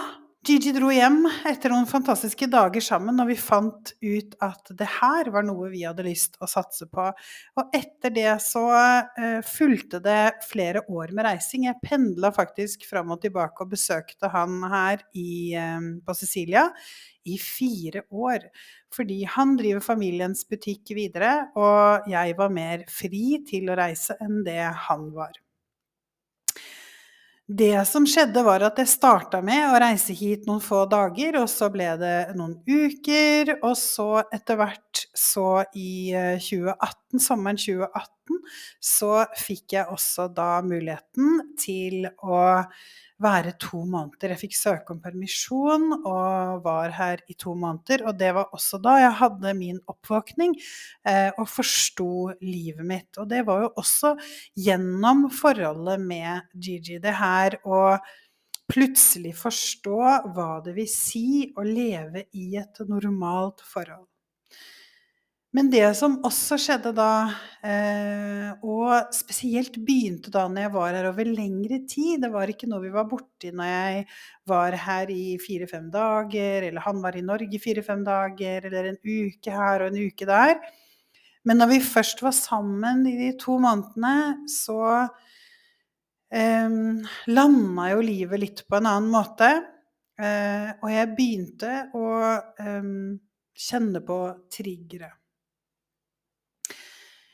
Gigi 0.43 0.73
dro 0.75 0.89
hjem 0.91 1.21
etter 1.47 1.71
noen 1.71 1.85
fantastiske 1.87 2.49
dager 2.51 2.83
sammen, 2.83 3.15
og 3.23 3.29
vi 3.29 3.35
fant 3.39 3.93
ut 4.03 4.33
at 4.43 4.71
det 4.75 4.89
her 4.97 5.29
var 5.31 5.45
noe 5.47 5.69
vi 5.71 5.85
hadde 5.87 6.03
lyst 6.03 6.35
å 6.43 6.49
satse 6.51 6.83
på. 6.91 7.05
Og 7.61 7.77
etter 7.77 8.11
det 8.11 8.33
så 8.43 8.63
uh, 8.67 9.39
fulgte 9.47 10.01
det 10.03 10.33
flere 10.49 10.81
år 10.91 11.13
med 11.15 11.29
reising. 11.29 11.63
Jeg 11.69 11.79
pendla 11.85 12.33
faktisk 12.35 12.83
fram 12.89 13.15
og 13.15 13.21
tilbake 13.23 13.63
og 13.63 13.71
besøkte 13.71 14.33
han 14.33 14.59
her 14.73 15.05
i, 15.15 15.55
uh, 15.55 15.79
på 16.03 16.17
Sicilia 16.19 16.65
i 17.23 17.39
fire 17.39 18.03
år. 18.11 18.49
Fordi 18.91 19.21
han 19.37 19.55
driver 19.55 19.87
familiens 19.93 20.43
butikk 20.49 20.91
videre, 20.99 21.37
og 21.55 22.11
jeg 22.11 22.35
var 22.43 22.51
mer 22.51 22.83
fri 22.91 23.39
til 23.47 23.71
å 23.71 23.79
reise 23.79 24.19
enn 24.19 24.43
det 24.43 24.59
han 24.89 25.07
var. 25.15 25.39
Det 27.47 27.85
som 27.85 28.05
skjedde, 28.07 28.39
var 28.39 28.63
at 28.63 28.77
jeg 28.79 28.87
starta 28.87 29.41
med 29.43 29.65
å 29.67 29.79
reise 29.83 30.13
hit 30.15 30.45
noen 30.47 30.61
få 30.63 30.85
dager, 30.87 31.35
og 31.41 31.49
så 31.51 31.67
ble 31.73 31.89
det 31.99 32.15
noen 32.37 32.53
uker, 32.63 33.57
og 33.57 33.75
så 33.75 34.21
etter 34.31 34.61
hvert, 34.61 35.01
så 35.11 35.65
i 35.75 36.13
eh, 36.15 36.39
2018, 36.39 37.19
sommeren 37.19 37.59
2018, 37.59 38.39
så 38.79 39.11
fikk 39.35 39.75
jeg 39.75 39.91
også 39.91 40.29
da 40.31 40.47
muligheten 40.63 41.41
til 41.59 42.07
å 42.23 42.39
være 43.23 43.53
to 43.61 43.83
måneder. 43.87 44.33
Jeg 44.33 44.41
fikk 44.41 44.57
søke 44.57 44.93
om 44.93 45.01
permisjon 45.03 45.89
og 45.99 46.63
var 46.65 46.93
her 46.95 47.23
i 47.31 47.35
to 47.39 47.55
måneder. 47.57 48.05
Og 48.09 48.17
det 48.19 48.33
var 48.35 48.53
også 48.55 48.79
da 48.83 48.97
jeg 49.01 49.17
hadde 49.21 49.53
min 49.57 49.79
oppvåkning 49.89 50.55
eh, 51.07 51.31
og 51.37 51.47
forsto 51.49 52.31
livet 52.43 52.85
mitt. 52.87 53.11
Og 53.17 53.29
det 53.31 53.43
var 53.47 53.65
jo 53.65 53.71
også 53.79 54.15
gjennom 54.59 55.27
forholdet 55.33 56.01
med 56.03 56.53
Gigi. 56.53 56.99
Det 57.03 57.15
her 57.19 57.59
å 57.63 57.97
plutselig 58.71 59.33
forstå 59.37 59.99
hva 60.33 60.49
det 60.65 60.77
vil 60.77 60.89
si 60.89 61.27
å 61.57 61.65
leve 61.67 62.27
i 62.39 62.53
et 62.61 62.83
normalt 62.87 63.63
forhold. 63.67 64.07
Men 65.53 65.67
det 65.69 65.85
som 65.93 66.15
også 66.25 66.57
skjedde 66.57 66.95
da, 66.97 67.29
eh, 67.61 68.47
og 68.65 69.13
spesielt 69.13 69.75
begynte 69.85 70.31
da 70.33 70.47
når 70.49 70.65
jeg 70.65 70.71
var 70.73 70.95
her 70.97 71.09
over 71.11 71.29
lengre 71.29 71.77
tid 71.89 72.23
Det 72.25 72.31
var 72.33 72.49
ikke 72.49 72.69
noe 72.71 72.81
vi 72.81 72.89
var 72.95 73.05
borti 73.05 73.51
når 73.53 73.69
jeg 73.69 74.07
var 74.49 74.77
her 74.87 75.13
i 75.13 75.37
fire-fem 75.37 75.91
dager, 75.93 76.65
eller 76.71 76.87
han 76.87 77.03
var 77.05 77.19
i 77.19 77.21
Norge 77.25 77.53
i 77.53 77.61
fire-fem 77.61 78.01
dager, 78.07 78.65
eller 78.65 78.89
en 78.89 78.99
uke 79.05 79.53
her 79.53 79.85
og 79.85 79.91
en 79.91 80.01
uke 80.01 80.25
der. 80.25 80.57
Men 81.45 81.61
når 81.61 81.73
vi 81.75 81.81
først 81.85 82.25
var 82.25 82.33
sammen 82.33 83.05
i 83.05 83.15
de 83.19 83.31
to 83.37 83.59
månedene, 83.61 84.47
så 84.49 84.81
eh, 86.33 86.77
landa 87.29 87.89
jo 87.93 88.05
livet 88.09 88.41
litt 88.41 88.65
på 88.65 88.81
en 88.81 88.89
annen 88.89 89.13
måte. 89.13 89.53
Eh, 90.17 90.69
og 90.81 90.89
jeg 90.89 91.15
begynte 91.17 91.81
å 91.93 92.07
eh, 92.57 92.95
kjenne 93.53 94.01
på 94.07 94.23
triggere. 94.49 95.19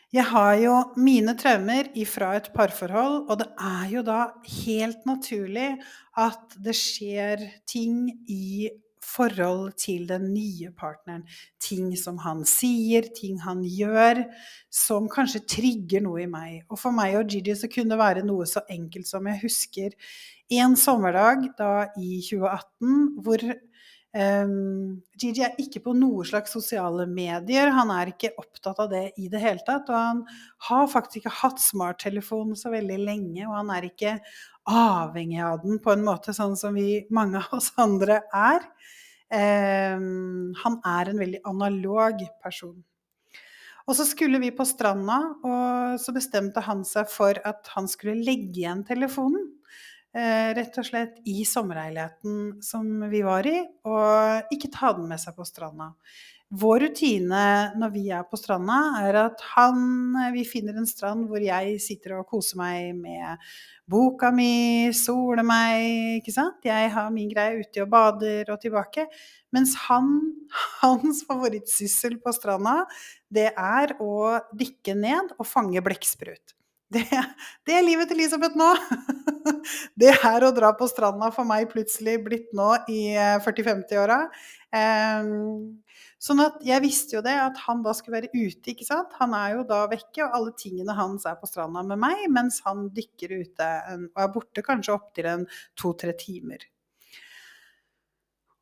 Jeg 0.09 0.25
har 0.31 0.55
jo 0.57 0.75
mine 0.97 1.35
traumer 1.37 1.91
ifra 2.01 2.31
et 2.39 2.47
parforhold, 2.55 3.27
og 3.29 3.35
det 3.43 3.45
er 3.61 3.89
jo 3.93 4.01
da 4.07 4.19
helt 4.65 5.03
naturlig 5.05 5.75
at 6.17 6.55
det 6.65 6.73
skjer 6.73 7.43
ting 7.69 8.07
i 8.25 8.71
forhold 9.05 9.75
til 9.77 10.07
den 10.09 10.31
nye 10.33 10.71
partneren. 10.77 11.27
Ting 11.61 11.93
som 11.97 12.17
han 12.25 12.41
sier, 12.47 13.05
ting 13.15 13.37
han 13.43 13.61
gjør, 13.61 14.23
som 14.73 15.05
kanskje 15.13 15.43
trigger 15.45 16.01
noe 16.05 16.23
i 16.25 16.29
meg. 16.29 16.63
Og 16.69 16.81
for 16.81 16.95
meg 16.95 17.19
og 17.19 17.29
Gigi 17.29 17.53
så 17.57 17.69
kunne 17.69 17.93
det 17.93 18.01
være 18.01 18.25
noe 18.25 18.49
så 18.49 18.65
enkelt 18.69 19.09
som 19.09 19.29
jeg 19.29 19.43
husker 19.45 19.93
en 20.49 20.73
sommerdag 20.79 21.51
da 21.59 21.73
i 22.01 22.17
2018 22.25 23.21
hvor 23.21 23.43
Um, 24.09 25.03
Gigi 25.21 25.43
er 25.45 25.57
ikke 25.61 25.83
på 25.85 25.93
noe 25.93 26.23
slags 26.25 26.55
sosiale 26.55 27.05
medier, 27.05 27.69
han 27.75 27.91
er 27.93 28.09
ikke 28.09 28.31
opptatt 28.41 28.79
av 28.81 28.89
det 28.89 29.03
i 29.21 29.27
det 29.29 29.41
hele 29.43 29.61
tatt. 29.67 29.89
Og 29.91 29.97
han 29.97 30.23
har 30.69 30.89
faktisk 30.89 31.21
ikke 31.21 31.35
hatt 31.43 31.61
smarttelefon 31.61 32.55
så 32.57 32.73
veldig 32.73 32.97
lenge, 33.03 33.43
og 33.45 33.53
han 33.59 33.69
er 33.75 33.89
ikke 33.91 34.17
avhengig 34.69 35.41
av 35.45 35.61
den 35.63 35.81
på 35.83 35.93
en 35.93 36.05
måte 36.05 36.33
sånn 36.35 36.57
som 36.57 36.77
vi 36.77 37.03
mange 37.13 37.41
av 37.41 37.59
oss 37.59 37.71
andre 37.81 38.23
er. 38.33 38.65
Um, 39.29 40.55
han 40.57 40.79
er 40.89 41.11
en 41.11 41.21
veldig 41.21 41.43
analog 41.49 42.25
person. 42.41 42.79
Og 43.89 43.95
så 43.97 44.05
skulle 44.05 44.41
vi 44.41 44.51
på 44.53 44.65
stranda, 44.69 45.19
og 45.45 46.01
så 46.01 46.13
bestemte 46.13 46.61
han 46.65 46.83
seg 46.85 47.09
for 47.09 47.37
at 47.45 47.69
han 47.73 47.89
skulle 47.89 48.21
legge 48.25 48.61
igjen 48.61 48.83
telefonen. 48.85 49.47
Eh, 50.09 50.49
rett 50.57 50.77
og 50.81 50.87
slett 50.87 51.19
i 51.29 51.43
sommerleiligheten 51.45 52.63
som 52.65 52.87
vi 53.11 53.21
var 53.21 53.45
i, 53.45 53.59
og 53.85 54.55
ikke 54.55 54.71
ta 54.73 54.89
den 54.97 55.05
med 55.11 55.21
seg 55.21 55.35
på 55.37 55.45
stranda. 55.45 55.91
Vår 56.49 56.79
rutine 56.81 57.41
når 57.77 57.91
vi 57.93 58.07
er 58.09 58.23
på 58.25 58.39
stranda, 58.41 58.79
er 59.05 59.19
at 59.27 59.41
han 59.51 60.15
Vi 60.33 60.41
finner 60.49 60.79
en 60.81 60.87
strand 60.89 61.27
hvor 61.29 61.43
jeg 61.45 61.75
sitter 61.77 62.15
og 62.17 62.25
koser 62.31 62.57
meg 62.57 62.95
med 62.97 63.37
boka 63.85 64.31
mi, 64.33 64.89
soler 64.97 65.45
meg, 65.45 66.17
ikke 66.23 66.33
sant. 66.33 66.65
Jeg 66.65 66.89
har 66.89 67.13
min 67.13 67.29
greie 67.29 67.61
ute 67.61 67.85
og 67.85 67.93
bader 67.93 68.49
og 68.49 68.61
tilbake. 68.65 69.05
Mens 69.53 69.75
han, 69.85 70.09
hans 70.81 71.21
favorittsyssel 71.29 72.17
på 72.17 72.33
stranda, 72.33 72.79
det 73.29 73.51
er 73.53 73.93
å 74.01 74.39
dykke 74.57 74.97
ned 74.97 75.35
og 75.37 75.45
fange 75.45 75.85
blekksprut. 75.85 76.57
Det, 76.89 77.03
det, 77.67 77.73
er 77.75 77.83
livet 77.85 78.09
til 78.09 78.17
Elisabeth 78.17 78.57
nå. 78.57 78.69
Det 80.01 80.09
her 80.23 80.45
å 80.45 80.53
dra 80.55 80.71
på 80.77 80.87
stranda 80.89 81.29
for 81.35 81.45
meg 81.45 81.67
plutselig 81.69 82.15
blitt 82.25 82.49
nå 82.57 82.71
i 82.89 83.13
40-50-åra. 83.45 84.17
Eh, 84.73 85.29
sånn 86.21 86.41
at 86.43 86.57
jeg 86.65 86.83
visste 86.83 87.17
jo 87.17 87.21
det, 87.25 87.35
at 87.43 87.61
han 87.67 87.83
da 87.85 87.93
skulle 87.97 88.23
være 88.23 88.33
ute, 88.33 88.73
ikke 88.73 88.87
sant. 88.87 89.13
Han 89.21 89.35
er 89.37 89.59
jo 89.59 89.67
da 89.69 89.83
vekke, 89.91 90.25
og 90.25 90.39
alle 90.39 90.55
tingene 90.57 90.97
hans 90.97 91.29
er 91.29 91.37
på 91.37 91.49
stranda 91.49 91.85
med 91.85 92.01
meg, 92.01 92.25
mens 92.33 92.59
han 92.65 92.87
dykker 92.95 93.37
ute 93.37 93.69
og 93.93 94.25
er 94.25 94.33
borte 94.33 94.65
kanskje 94.65 94.97
opptil 94.97 95.29
en 95.35 95.47
to-tre 95.77 96.17
timer. 96.17 96.65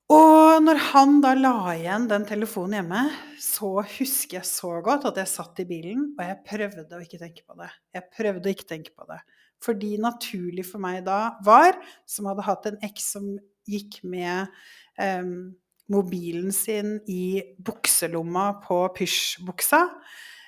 Og 0.08 0.62
når 0.64 0.78
han 0.94 1.18
da 1.20 1.34
la 1.36 1.74
igjen 1.74 2.06
den 2.08 2.24
telefonen 2.28 2.78
hjemme, 2.78 3.02
så 3.44 3.74
husker 3.82 4.38
jeg 4.38 4.48
så 4.48 4.78
godt 4.84 5.10
at 5.10 5.20
jeg 5.20 5.28
satt 5.34 5.60
i 5.60 5.68
bilen, 5.68 6.14
og 6.16 6.24
jeg 6.24 6.38
prøvde 6.48 6.96
å 6.96 7.04
ikke 7.04 7.20
tenke 7.20 7.44
på 7.44 7.58
det. 7.60 7.68
Jeg 7.98 8.08
prøvde 8.16 8.48
å 8.48 8.56
ikke 8.56 8.70
tenke 8.70 8.94
på 8.96 9.08
det. 9.10 9.20
Fordi 9.64 9.98
naturlig 10.00 10.64
for 10.70 10.80
meg 10.80 11.02
da 11.08 11.36
var, 11.44 11.76
som 12.08 12.30
hadde 12.30 12.46
hatt 12.48 12.70
en 12.70 12.80
eks 12.88 13.12
som 13.18 13.34
gikk 13.68 14.00
med 14.08 14.48
um, 14.96 15.52
mobilen 15.92 16.54
sin 16.56 17.02
i 17.12 17.44
bukselomma 17.68 18.48
på 18.64 18.80
pysjbuksa, 18.96 19.82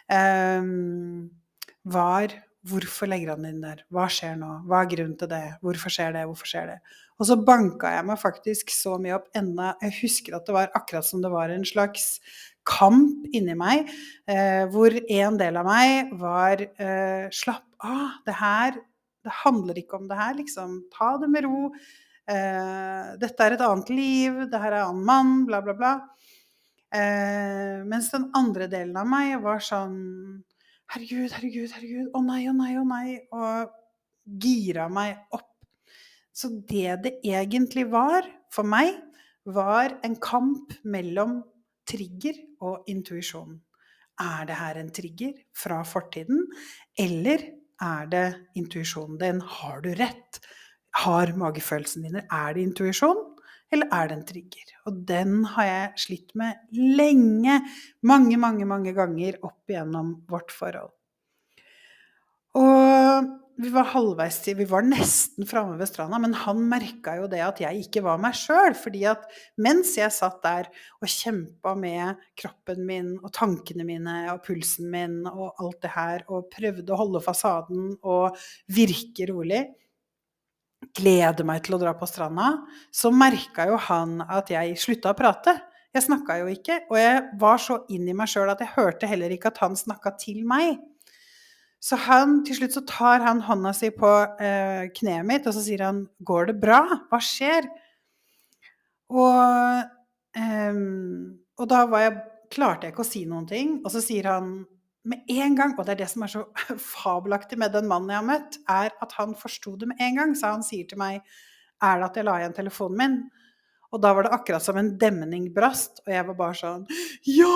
um, 0.08 1.28
var 1.84 2.32
Hvorfor 2.68 3.08
legger 3.08 3.32
han 3.32 3.46
den 3.48 3.62
der? 3.64 3.86
Hva 3.94 4.10
skjer 4.12 4.34
nå? 4.36 4.50
Hva 4.68 4.82
er 4.84 4.90
grunnen 4.92 5.16
til 5.20 5.30
det? 5.32 5.46
Hvorfor 5.64 5.94
skjer 5.96 6.12
det? 6.18 6.26
Hvorfor 6.28 6.50
skjer 6.50 6.74
det? 6.74 6.78
Og 7.20 7.28
så 7.30 7.38
banka 7.48 7.92
jeg 7.94 8.08
meg 8.08 8.20
faktisk 8.20 8.74
så 8.76 8.98
mye 9.00 9.16
opp 9.16 9.30
enda 9.36 9.74
Jeg 9.84 9.96
husker 10.02 10.36
at 10.36 10.48
det 10.48 10.56
var 10.56 10.74
akkurat 10.76 11.08
som 11.08 11.24
det 11.24 11.32
var 11.32 11.54
en 11.54 11.64
slags 11.68 12.18
kamp 12.68 13.26
inni 13.34 13.56
meg, 13.58 13.88
eh, 14.30 14.66
hvor 14.70 14.94
en 14.94 15.40
del 15.40 15.58
av 15.58 15.66
meg 15.68 16.12
var 16.20 16.62
eh, 16.68 17.32
Slapp 17.34 17.66
av, 17.80 18.20
det 18.28 18.36
her 18.42 18.76
Det 19.24 19.36
handler 19.42 19.80
ikke 19.80 19.98
om 20.00 20.12
det 20.12 20.20
her, 20.20 20.36
liksom. 20.36 20.76
Ta 20.96 21.14
det 21.20 21.28
med 21.32 21.44
ro. 21.44 21.70
Eh, 22.30 23.08
dette 23.20 23.46
er 23.46 23.56
et 23.56 23.64
annet 23.66 23.90
liv, 23.92 24.38
det 24.52 24.62
her 24.62 24.72
er 24.72 24.84
en 24.84 24.94
annen 24.94 25.08
mann, 25.08 25.34
bla, 25.48 25.60
bla, 25.64 25.76
bla. 25.76 25.92
Eh, 26.96 27.84
mens 27.86 28.08
den 28.14 28.30
andre 28.38 28.70
delen 28.72 28.96
av 28.98 29.10
meg 29.12 29.36
var 29.44 29.60
sånn 29.62 29.98
Herregud, 30.90 31.30
herregud, 31.36 31.70
herregud. 31.76 32.10
Å 32.18 32.22
nei, 32.26 32.42
å 32.50 32.54
nei, 32.58 32.72
å 32.80 32.86
nei. 32.88 33.20
Og 33.36 33.74
gira 34.42 34.88
meg 34.90 35.20
opp. 35.36 35.46
Så 36.34 36.50
det 36.70 36.96
det 37.04 37.14
egentlig 37.28 37.86
var 37.92 38.26
for 38.54 38.66
meg, 38.66 38.96
var 39.46 40.00
en 40.06 40.16
kamp 40.22 40.74
mellom 40.90 41.40
trigger 41.90 42.38
og 42.66 42.90
intuisjon. 42.90 43.58
Er 44.20 44.48
det 44.50 44.58
her 44.60 44.80
en 44.82 44.90
trigger 44.94 45.38
fra 45.56 45.80
fortiden, 45.88 46.42
eller 47.00 47.46
er 47.80 48.10
det 48.12 48.26
intuisjonen 48.60 49.20
din? 49.22 49.40
Har 49.42 49.82
du 49.86 49.94
rett? 49.96 50.42
Har 51.06 51.32
magefølelsen 51.38 52.08
din 52.08 52.20
Er 52.26 52.54
det 52.58 52.66
intuisjon? 52.66 53.22
Eller 53.74 53.90
er 53.94 54.10
det 54.10 54.16
en 54.18 54.28
trigger? 54.32 54.72
Og 54.90 55.02
den 55.10 55.36
har 55.54 55.68
jeg 55.68 56.06
slitt 56.06 56.32
med 56.40 56.58
lenge. 56.74 57.60
Mange, 58.02 58.40
mange, 58.42 58.66
mange 58.70 58.96
ganger 58.98 59.38
opp 59.46 59.70
igjennom 59.70 60.16
vårt 60.30 60.54
forhold. 60.56 60.94
Og 62.58 63.30
vi 63.60 63.70
var 63.74 63.90
halvveis 63.92 64.38
til 64.40 64.56
Vi 64.56 64.66
var 64.70 64.86
nesten 64.88 65.48
framme 65.48 65.76
ved 65.78 65.90
stranda, 65.90 66.18
men 66.22 66.34
han 66.46 66.62
merka 66.72 67.18
jo 67.20 67.28
det 67.32 67.42
at 67.44 67.60
jeg 67.60 67.84
ikke 67.84 68.06
var 68.06 68.22
meg 68.22 68.38
sjøl. 68.40 68.74
fordi 68.74 69.04
at 69.12 69.26
mens 69.60 69.98
jeg 70.00 70.16
satt 70.16 70.40
der 70.46 70.70
og 71.02 71.12
kjempa 71.12 71.76
med 71.76 72.24
kroppen 72.40 72.86
min 72.88 73.18
og 73.20 73.34
tankene 73.36 73.84
mine 73.84 74.16
og 74.32 74.42
pulsen 74.48 74.88
min 74.90 75.22
og 75.28 75.60
alt 75.60 75.82
det 75.84 75.92
her, 75.92 76.24
og 76.32 76.48
prøvde 76.56 76.96
å 76.96 77.02
holde 77.04 77.22
fasaden 77.26 77.92
og 78.02 78.40
virke 78.72 79.28
rolig, 79.30 79.66
gleder 80.98 81.46
meg 81.48 81.64
til 81.66 81.78
å 81.78 81.82
dra 81.82 81.94
på 81.98 82.08
stranda, 82.10 82.52
så 82.92 83.12
merka 83.14 83.68
jo 83.70 83.80
han 83.90 84.20
at 84.26 84.52
jeg 84.54 84.78
slutta 84.82 85.14
å 85.14 85.18
prate. 85.18 85.56
Jeg 85.96 86.06
snakka 86.06 86.38
jo 86.42 86.50
ikke, 86.52 86.84
og 86.92 86.98
jeg 87.00 87.22
var 87.42 87.62
så 87.62 87.80
inn 87.94 88.08
i 88.10 88.16
meg 88.18 88.30
sjøl 88.30 88.52
at 88.52 88.62
jeg 88.62 88.76
hørte 88.76 89.10
heller 89.10 89.34
ikke 89.34 89.50
at 89.50 89.62
han 89.64 89.78
snakka 89.78 90.14
til 90.22 90.44
meg. 90.48 90.78
Så 91.82 91.98
han, 92.04 92.42
til 92.46 92.60
slutt 92.60 92.76
så 92.76 92.84
tar 92.88 93.24
han 93.24 93.40
hånda 93.48 93.72
si 93.74 93.90
på 93.96 94.10
eh, 94.44 94.90
kneet 95.00 95.26
mitt, 95.26 95.48
og 95.48 95.56
så 95.56 95.64
sier 95.64 95.86
han 95.88 96.04
'Går 96.20 96.52
det 96.52 96.58
bra? 96.62 96.82
Hva 97.10 97.22
skjer?' 97.24 97.70
Og, 99.10 99.86
eh, 100.38 100.82
og 101.58 101.70
da 101.72 101.86
jeg, 102.04 102.18
klarte 102.54 102.88
jeg 102.88 102.94
ikke 102.94 103.06
å 103.06 103.10
si 103.10 103.24
noen 103.30 103.48
ting. 103.50 103.80
Og 103.86 103.94
så 103.94 104.02
sier 104.04 104.30
han 104.30 104.66
med 105.08 105.30
en 105.32 105.56
gang, 105.56 105.76
og 105.78 105.86
det 105.88 105.96
er 105.96 106.02
det 106.04 106.10
som 106.12 106.26
er 106.26 106.32
så 106.34 106.46
fabelaktig 106.94 107.60
med 107.60 107.74
den 107.76 107.88
mannen 107.90 108.12
jeg 108.12 108.20
har 108.20 108.28
møtt, 108.28 108.60
er 108.70 108.96
at 109.04 109.16
han 109.20 109.36
forsto 109.40 109.76
det 109.80 109.92
med 109.92 110.02
en 110.04 110.20
gang. 110.20 110.34
Så 110.38 110.54
han 110.54 110.66
sier 110.66 110.90
til 110.90 111.00
meg 111.02 111.22
er 111.80 112.02
det 112.02 112.10
at 112.10 112.18
jeg 112.20 112.28
la 112.28 112.40
igjen 112.42 112.58
telefonen 112.58 113.00
min? 113.00 113.20
Og 113.90 114.02
da 114.04 114.12
var 114.14 114.28
det 114.28 114.34
akkurat 114.36 114.64
som 114.64 114.78
en 114.78 114.92
demning 115.02 115.48
brast, 115.54 116.04
og 116.06 116.12
jeg 116.14 116.26
var 116.28 116.38
bare 116.38 116.58
sånn 116.60 116.84
Ja! 117.26 117.56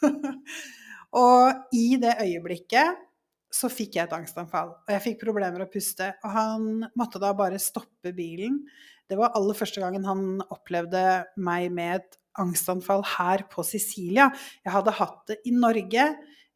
og 1.24 1.76
i 1.76 1.94
det 2.02 2.18
øyeblikket 2.20 3.06
så 3.50 3.70
fikk 3.72 3.96
jeg 3.96 4.06
et 4.06 4.14
angstanfall, 4.14 4.74
og 4.78 4.92
jeg 4.94 5.02
fikk 5.02 5.24
problemer 5.24 5.64
å 5.64 5.70
puste. 5.70 6.12
Og 6.22 6.34
han 6.34 6.66
måtte 6.98 7.22
da 7.22 7.32
bare 7.34 7.58
stoppe 7.62 8.12
bilen. 8.14 8.60
Det 9.10 9.18
var 9.18 9.34
aller 9.34 9.58
første 9.58 9.82
gangen 9.82 10.06
han 10.06 10.26
opplevde 10.54 11.02
meg 11.42 11.70
med 11.74 11.96
et 11.98 12.20
angstanfall 12.38 13.02
her 13.16 13.42
på 13.50 13.64
Sicilia. 13.66 14.28
Jeg 14.62 14.74
hadde 14.76 14.94
hatt 15.00 15.24
det 15.32 15.40
i 15.50 15.54
Norge. 15.54 16.04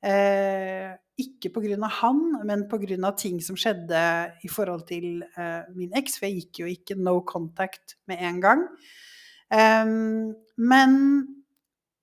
Eh, 0.04 0.90
ikke 1.16 1.52
pga. 1.54 1.88
han, 2.00 2.20
men 2.44 2.66
pga. 2.68 3.12
ting 3.16 3.40
som 3.40 3.56
skjedde 3.56 4.32
i 4.44 4.48
forhold 4.48 4.86
til 4.88 5.22
eh, 5.38 5.62
min 5.74 5.94
eks, 5.96 6.18
for 6.18 6.28
jeg 6.28 6.42
gikk 6.42 6.60
jo 6.64 6.66
ikke 6.66 6.98
no 6.98 7.20
contact 7.22 7.96
med 8.06 8.18
en 8.20 8.40
gang. 8.40 8.66
Eh, 9.50 9.86
men 10.56 11.00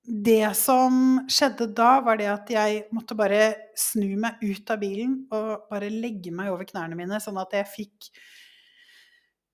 det 0.02 0.56
som 0.58 1.22
skjedde 1.30 1.70
da, 1.78 2.00
var 2.02 2.18
det 2.18 2.30
at 2.32 2.50
jeg 2.50 2.86
måtte 2.96 3.16
bare 3.18 3.54
snu 3.78 4.18
meg 4.20 4.42
ut 4.42 4.74
av 4.74 4.82
bilen 4.82 5.14
og 5.32 5.68
bare 5.70 5.92
legge 5.94 6.34
meg 6.34 6.50
over 6.52 6.66
knærne 6.66 6.98
mine, 6.98 7.22
sånn 7.22 7.38
at 7.38 7.54
jeg 7.54 7.70
fikk 7.70 8.10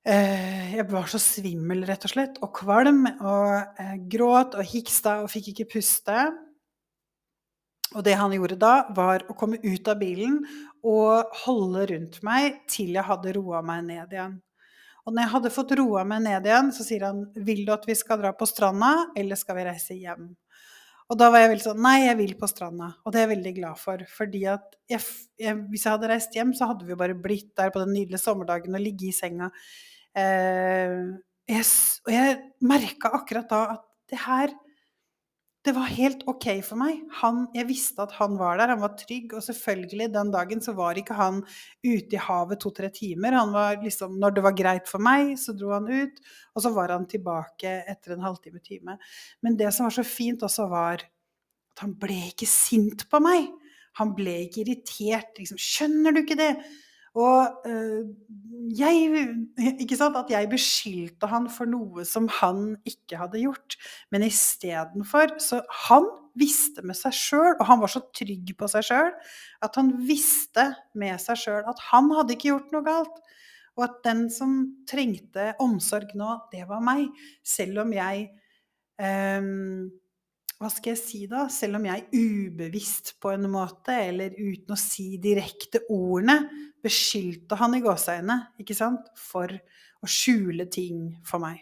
eh, 0.07 0.77
Jeg 0.77 0.87
var 0.89 1.09
så 1.11 1.19
svimmel, 1.19 1.83
rett 1.87 2.07
og 2.07 2.13
slett, 2.13 2.39
og 2.39 2.53
kvalm, 2.55 3.03
og 3.19 3.81
eh, 3.83 3.97
gråt 4.07 4.55
og 4.55 4.63
hiksta 4.71 5.19
og 5.25 5.31
fikk 5.33 5.51
ikke 5.51 5.71
puste. 5.75 6.29
Og 7.95 8.03
det 8.03 8.17
han 8.19 8.33
gjorde 8.35 8.57
da, 8.59 8.73
var 8.95 9.23
å 9.29 9.35
komme 9.37 9.59
ut 9.63 9.87
av 9.87 9.99
bilen 10.01 10.41
og 10.87 11.37
holde 11.45 11.85
rundt 11.93 12.19
meg 12.25 12.59
til 12.71 12.97
jeg 12.97 13.07
hadde 13.07 13.35
roa 13.37 13.61
meg 13.65 13.85
ned 13.87 14.15
igjen. 14.15 14.35
Og 15.07 15.13
når 15.13 15.23
jeg 15.23 15.33
hadde 15.37 15.53
fått 15.55 15.71
roa 15.79 16.03
meg 16.07 16.25
ned 16.25 16.49
igjen, 16.49 16.73
så 16.75 16.83
sier 16.83 17.05
han 17.07 17.23
vil 17.47 17.63
du 17.67 17.71
at 17.71 17.87
vi 17.87 17.95
skal 17.95 18.19
dra 18.19 18.33
på 18.35 18.47
stranda, 18.49 19.07
eller 19.15 19.39
skal 19.39 19.55
vi 19.55 19.65
reise 19.69 19.95
hjem? 19.95 20.33
Og 21.07 21.15
da 21.15 21.29
var 21.31 21.45
jeg 21.45 21.53
veldig 21.53 21.63
sånn 21.63 21.79
Nei, 21.79 21.95
jeg 22.03 22.17
vil 22.19 22.33
på 22.35 22.49
stranda. 22.51 22.89
Og 23.07 23.13
det 23.13 23.21
er 23.21 23.23
jeg 23.23 23.33
veldig 23.37 23.53
glad 23.61 23.79
for. 23.79 24.03
Fordi 24.17 24.41
at 24.51 24.75
hvis 24.91 25.85
jeg 25.85 25.93
hadde 25.93 26.09
reist 26.11 26.35
hjem, 26.35 26.51
så 26.57 26.67
hadde 26.73 26.87
vi 26.89 26.99
bare 26.99 27.15
blitt 27.15 27.53
der 27.55 27.71
på 27.71 27.79
den 27.79 27.93
nydelige 27.95 28.19
sommerdagen 28.19 28.75
og 28.75 28.83
ligget 28.83 29.13
i 29.13 29.15
senga. 29.15 29.47
Eh, 30.17 30.97
yes, 31.47 31.71
og 32.03 32.11
jeg 32.11 32.35
merka 32.67 33.13
akkurat 33.15 33.47
da 33.47 33.61
at 33.77 33.85
det 34.11 34.19
her 34.25 34.51
det 35.67 35.73
var 35.75 35.89
helt 35.91 36.21
OK 36.31 36.45
for 36.63 36.79
meg. 36.79 37.01
Han, 37.19 37.41
jeg 37.55 37.67
visste 37.67 38.05
at 38.05 38.13
han 38.15 38.37
var 38.39 38.55
der, 38.59 38.71
han 38.71 38.79
var 38.79 38.93
trygg. 38.99 39.33
Og 39.35 39.43
selvfølgelig, 39.43 40.07
den 40.13 40.31
dagen 40.31 40.63
så 40.63 40.73
var 40.77 40.99
ikke 40.99 41.17
han 41.17 41.41
ute 41.83 42.15
i 42.15 42.21
havet 42.23 42.61
to-tre 42.63 42.89
timer. 42.93 43.35
Han 43.35 43.51
var 43.55 43.81
liksom, 43.83 44.15
Når 44.21 44.37
det 44.37 44.45
var 44.45 44.55
greit 44.55 44.87
for 44.87 45.03
meg, 45.03 45.35
så 45.39 45.55
dro 45.57 45.73
han 45.75 45.89
ut. 45.91 46.21
Og 46.55 46.63
så 46.63 46.71
var 46.75 46.95
han 46.95 47.07
tilbake 47.09 47.73
etter 47.91 48.15
en 48.15 48.23
halvtime-time. 48.23 48.97
Men 49.43 49.59
det 49.59 49.73
som 49.75 49.89
var 49.89 49.97
så 49.97 50.07
fint 50.07 50.45
også, 50.47 50.69
var 50.71 51.03
at 51.03 51.83
han 51.83 51.93
ble 51.99 52.17
ikke 52.31 52.47
sint 52.49 53.05
på 53.11 53.21
meg. 53.21 53.51
Han 53.99 54.15
ble 54.17 54.39
ikke 54.45 54.63
irritert. 54.63 55.35
Liksom, 55.37 55.59
'Skjønner 55.59 56.15
du 56.15 56.23
ikke 56.23 56.39
det?' 56.39 56.57
Og 57.17 57.65
øh, 57.65 58.05
jeg 58.77 59.09
Ikke 59.81 59.97
sant? 59.97 60.17
At 60.19 60.29
jeg 60.31 60.49
beskyldte 60.51 61.29
han 61.31 61.47
for 61.51 61.69
noe 61.69 62.05
som 62.07 62.27
han 62.39 62.75
ikke 62.87 63.19
hadde 63.21 63.41
gjort. 63.41 63.77
Men 64.13 64.25
istedenfor 64.27 65.37
Så 65.41 65.63
han 65.87 66.07
visste 66.37 66.83
med 66.85 66.97
seg 66.97 67.15
sjøl, 67.17 67.55
og 67.55 67.65
han 67.65 67.81
var 67.81 67.89
så 67.89 68.03
trygg 68.13 68.51
på 68.59 68.67
seg 68.69 68.85
sjøl, 68.85 69.07
at 69.65 69.79
han 69.79 69.87
visste 70.05 70.67
med 70.93 71.17
seg 71.23 71.39
sjøl 71.41 71.63
at 71.65 71.79
han 71.87 72.11
hadde 72.13 72.35
ikke 72.35 72.51
gjort 72.51 72.75
noe 72.75 72.85
galt. 72.85 73.23
Og 73.77 73.87
at 73.87 73.97
den 74.05 74.27
som 74.33 74.53
trengte 74.89 75.51
omsorg 75.61 76.13
nå, 76.17 76.29
det 76.53 76.67
var 76.69 76.83
meg. 76.85 77.07
Selv 77.45 77.81
om 77.85 77.93
jeg 77.93 78.27
øh, 79.01 79.49
hva 80.57 80.69
skal 80.73 80.95
jeg 80.95 81.01
si 81.01 81.19
da, 81.29 81.45
selv 81.53 81.77
om 81.77 81.85
jeg 81.85 82.07
ubevisst 82.17 83.13
på 83.21 83.29
en 83.35 83.45
måte, 83.51 83.93
eller 83.93 84.33
uten 84.33 84.73
å 84.73 84.79
si 84.79 85.19
direkte 85.21 85.83
ordene, 85.93 86.39
beskyldte 86.83 87.57
han 87.59 87.75
i 87.77 87.81
gåseøynene, 87.83 88.37
ikke 88.61 88.77
sant, 88.77 89.11
for 89.17 89.53
å 89.53 90.09
skjule 90.09 90.65
ting 90.73 91.11
for 91.27 91.43
meg. 91.43 91.61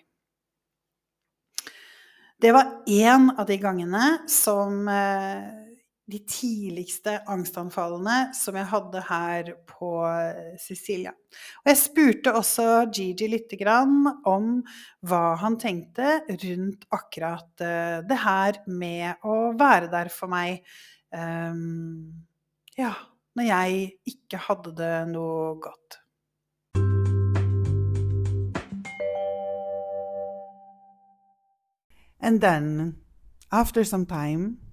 Det 2.40 2.52
var 2.56 2.84
én 2.92 3.30
av 3.36 3.46
de 3.48 3.56
gangene 3.60 4.08
som 4.32 4.88
eh, 4.92 5.65
de 6.06 6.20
tidligste 6.30 7.16
angstanfallene 7.32 8.30
som 8.38 8.58
jeg 8.60 8.70
hadde 8.70 9.02
her 9.08 9.50
på 9.70 9.90
eh, 10.06 10.54
Sicilia. 10.62 11.14
Og 11.64 11.72
jeg 11.72 11.80
spurte 11.82 12.36
også 12.38 12.68
Gigi 12.94 13.30
litt 13.32 13.56
om 13.66 14.62
hva 15.02 15.24
han 15.42 15.58
tenkte 15.58 16.20
rundt 16.30 16.86
akkurat 16.94 17.66
eh, 17.66 18.00
det 18.06 18.20
her 18.22 18.62
med 18.68 19.26
å 19.26 19.56
være 19.58 19.90
der 19.90 20.14
for 20.14 20.30
meg 20.30 20.62
um, 21.10 22.14
ja, 22.78 22.94
når 23.36 23.50
jeg 23.50 23.86
ikke 24.14 24.44
hadde 24.46 24.76
det 24.78 24.96
noe 25.10 25.56
godt. 25.64 26.02
And 32.20 32.42
then, 32.42 32.96
after 33.52 33.84
some 33.84 34.06
time, 34.06 34.65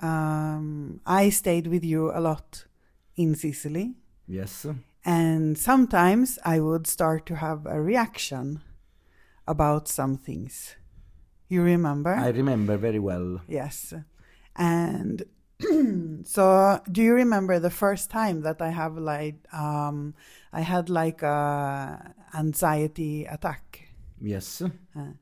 um, 0.00 1.00
I 1.06 1.30
stayed 1.30 1.66
with 1.66 1.84
you 1.84 2.12
a 2.12 2.20
lot 2.20 2.64
in 3.16 3.34
Sicily. 3.34 3.94
Yes. 4.26 4.66
And 5.04 5.56
sometimes 5.56 6.38
I 6.44 6.60
would 6.60 6.86
start 6.86 7.26
to 7.26 7.36
have 7.36 7.66
a 7.66 7.80
reaction 7.80 8.60
about 9.46 9.88
some 9.88 10.16
things. 10.16 10.76
You 11.48 11.62
remember? 11.62 12.14
I 12.14 12.28
remember 12.28 12.76
very 12.76 12.98
well. 12.98 13.40
Yes. 13.48 13.94
And 14.54 15.22
so 16.24 16.80
do 16.90 17.02
you 17.02 17.14
remember 17.14 17.58
the 17.58 17.70
first 17.70 18.10
time 18.10 18.42
that 18.42 18.60
I 18.60 18.68
have 18.68 18.96
like 18.98 19.36
um, 19.52 20.14
I 20.52 20.60
had 20.60 20.90
like 20.90 21.22
a 21.22 22.14
anxiety 22.34 23.24
attack? 23.24 23.88
Yes. 24.20 24.62
Uh, 24.62 25.12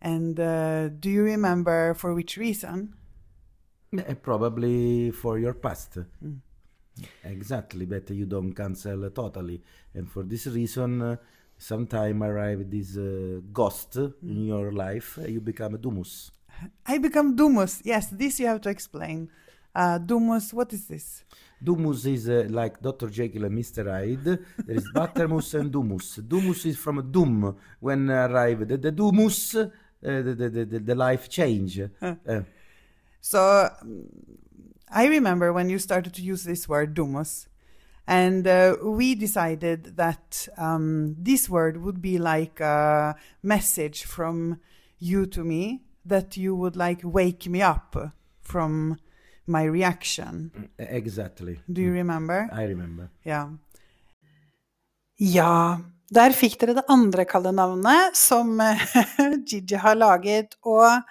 and 0.00 0.38
uh, 0.38 0.88
do 0.88 1.08
you 1.08 1.22
remember 1.22 1.94
for 1.94 2.14
which 2.14 2.36
reason? 2.36 2.94
Uh, 3.92 4.14
probably 4.14 5.10
for 5.10 5.38
your 5.38 5.54
past. 5.54 5.98
Mm. 6.24 6.38
Exactly, 7.24 7.86
but 7.86 8.08
you 8.10 8.26
don't 8.26 8.52
cancel 8.52 9.10
totally. 9.10 9.62
And 9.94 10.10
for 10.10 10.22
this 10.22 10.46
reason, 10.46 11.02
uh, 11.02 11.16
sometime 11.58 12.22
arrive 12.22 12.70
this 12.70 12.96
uh, 12.96 13.40
ghost 13.52 13.94
mm. 13.94 14.12
in 14.22 14.46
your 14.46 14.72
life, 14.72 15.18
uh, 15.18 15.26
you 15.26 15.40
become 15.40 15.74
a 15.74 15.78
dumus. 15.78 16.30
I 16.86 16.98
become 16.98 17.36
dumus. 17.36 17.82
Yes, 17.84 18.08
this 18.08 18.40
you 18.40 18.46
have 18.46 18.60
to 18.62 18.70
explain. 18.70 19.28
Uh, 19.74 19.98
dumus, 19.98 20.52
what 20.52 20.72
is 20.72 20.86
this? 20.86 21.24
Dumus 21.62 22.06
is 22.06 22.28
uh, 22.28 22.46
like 22.48 22.80
Dr. 22.80 23.08
Jekyll 23.08 23.44
and 23.44 23.58
Mr. 23.58 23.90
Hyde. 23.90 24.24
There 24.24 24.76
is 24.76 24.90
Buttermus 24.94 25.54
and 25.54 25.70
Dumus. 25.70 26.20
Dumus 26.20 26.64
is 26.66 26.76
from 26.76 27.10
Doom. 27.10 27.54
When 27.80 28.10
arrive 28.10 28.66
the, 28.66 28.78
the 28.78 28.92
Dumus, 28.92 29.54
uh, 29.54 29.68
the, 30.00 30.34
the, 30.34 30.64
the, 30.64 30.78
the 30.78 30.94
life 30.94 31.28
change. 31.28 31.80
Uh. 32.00 32.14
So 33.20 33.70
I 34.90 35.06
remember 35.06 35.52
when 35.52 35.68
you 35.68 35.78
started 35.78 36.14
to 36.14 36.22
use 36.22 36.44
this 36.44 36.68
word, 36.68 36.94
dumus, 36.94 37.46
and 38.06 38.46
uh, 38.46 38.76
we 38.82 39.14
decided 39.14 39.96
that 39.96 40.48
um, 40.56 41.16
this 41.18 41.48
word 41.48 41.82
would 41.82 42.00
be 42.00 42.18
like 42.18 42.60
a 42.60 43.16
message 43.42 44.04
from 44.04 44.60
you 44.98 45.26
to 45.26 45.42
me 45.42 45.82
that 46.04 46.36
you 46.36 46.54
would 46.54 46.76
like 46.76 47.00
wake 47.02 47.48
me 47.48 47.62
up 47.62 47.96
from 48.40 48.96
my 49.46 49.64
reaction. 49.64 50.70
Exactly. 50.78 51.60
Do 51.70 51.80
you 51.80 51.92
remember? 51.92 52.48
I 52.52 52.64
remember. 52.64 53.10
Yeah. 53.24 53.48
Ja, 55.18 55.80
der 56.14 56.30
fikk 56.36 56.58
dere 56.60 56.74
det 56.76 56.84
andre 56.92 57.24
kallenavnet 57.24 58.16
som 58.16 58.60
Gigi 59.48 59.74
har 59.74 59.94
laget. 59.96 60.58
Og 60.62 61.02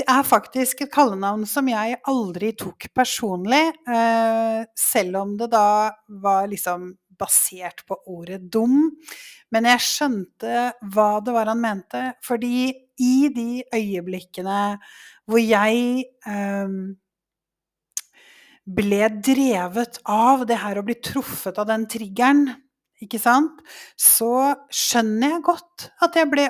det 0.00 0.06
er 0.08 0.24
faktisk 0.24 0.84
et 0.84 0.92
kallenavn 0.92 1.44
som 1.48 1.68
jeg 1.68 1.98
aldri 2.08 2.52
tok 2.58 2.88
personlig, 2.96 3.64
eh, 3.84 4.62
selv 4.78 5.18
om 5.20 5.36
det 5.36 5.50
da 5.52 5.92
var 6.22 6.48
liksom 6.48 6.94
basert 7.20 7.84
på 7.86 7.98
ordet 8.10 8.40
dum. 8.50 8.90
Men 9.52 9.68
jeg 9.68 9.84
skjønte 9.84 10.72
hva 10.94 11.10
det 11.24 11.34
var 11.36 11.52
han 11.52 11.60
mente, 11.60 12.02
fordi 12.24 12.72
i 13.02 13.28
de 13.34 13.62
øyeblikkene 13.74 14.62
hvor 15.28 15.42
jeg 15.42 16.04
eh, 16.26 16.74
ble 18.62 19.02
drevet 19.20 20.00
av 20.08 20.46
det 20.48 20.60
her 20.62 20.78
å 20.78 20.86
bli 20.86 20.96
truffet 21.04 21.58
av 21.58 21.68
den 21.68 21.86
triggeren, 21.90 22.46
ikke 23.02 23.18
sant, 23.18 23.58
så 23.98 24.54
skjønner 24.70 25.36
jeg 25.36 25.46
godt 25.48 25.88
at 26.06 26.16
jeg 26.16 26.30
ble 26.30 26.46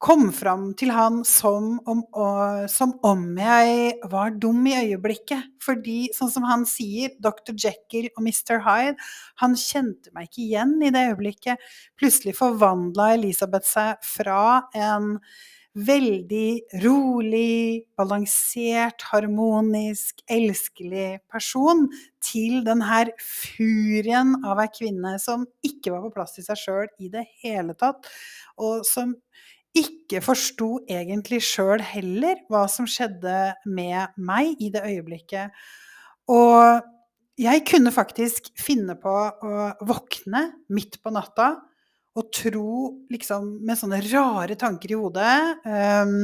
kom 0.00 0.30
fram 0.32 0.70
til 0.80 0.90
han 0.96 1.20
som 1.28 1.74
om, 1.88 2.00
som 2.72 2.94
om, 3.04 3.24
jeg 3.36 3.92
var 4.08 4.32
dum 4.40 4.64
i 4.68 4.74
øyeblikket. 4.78 5.50
Fordi, 5.60 6.08
sånn 6.16 6.32
som 6.32 6.46
han 6.48 6.64
sier, 6.68 7.12
Dr. 7.20 7.52
Jekyll 7.52 8.08
og 8.14 8.24
Mr. 8.24 8.62
Hyde, 8.64 8.96
han 9.42 9.56
kjente 9.60 10.12
meg 10.16 10.30
ikke 10.30 10.44
igjen 10.46 10.74
i 10.80 10.92
det 10.94 11.04
øyeblikket. 11.12 11.70
Plutselig 12.00 12.38
forvandla 12.40 13.12
Elisabeth 13.18 13.68
seg 13.68 14.00
fra 14.06 14.42
en 14.72 15.18
veldig 15.78 16.80
rolig, 16.82 17.84
balansert, 18.00 19.04
harmonisk, 19.12 20.24
elskelig 20.32 21.20
person 21.30 21.84
til 22.24 22.64
den 22.66 22.82
her 22.82 23.12
furien 23.22 24.32
av 24.42 24.64
ei 24.64 24.66
kvinne 24.74 25.14
som 25.22 25.46
ikke 25.62 25.92
var 25.94 26.08
på 26.08 26.14
plass 26.16 26.40
i 26.40 26.46
seg 26.48 26.58
sjøl 26.58 26.90
i 26.98 27.12
det 27.12 27.28
hele 27.44 27.76
tatt, 27.78 28.08
og 28.58 28.82
som 28.88 29.14
ikke 29.76 30.20
forsto 30.24 30.80
egentlig 30.90 31.40
sjøl 31.46 31.82
heller 31.84 32.40
hva 32.50 32.64
som 32.70 32.88
skjedde 32.90 33.54
med 33.70 34.16
meg 34.18 34.58
i 34.58 34.70
det 34.74 34.82
øyeblikket. 34.86 35.54
Og 36.30 36.80
jeg 37.40 37.64
kunne 37.68 37.92
faktisk 37.94 38.50
finne 38.58 38.96
på 39.00 39.10
å 39.10 39.70
våkne 39.86 40.48
midt 40.74 40.98
på 41.02 41.12
natta 41.14 41.54
og 42.18 42.30
tro 42.34 42.72
liksom 43.12 43.46
med 43.64 43.78
sånne 43.78 44.00
rare 44.10 44.56
tanker 44.58 44.92
i 44.92 44.98
hodet. 44.98 45.62
Um, 45.64 46.16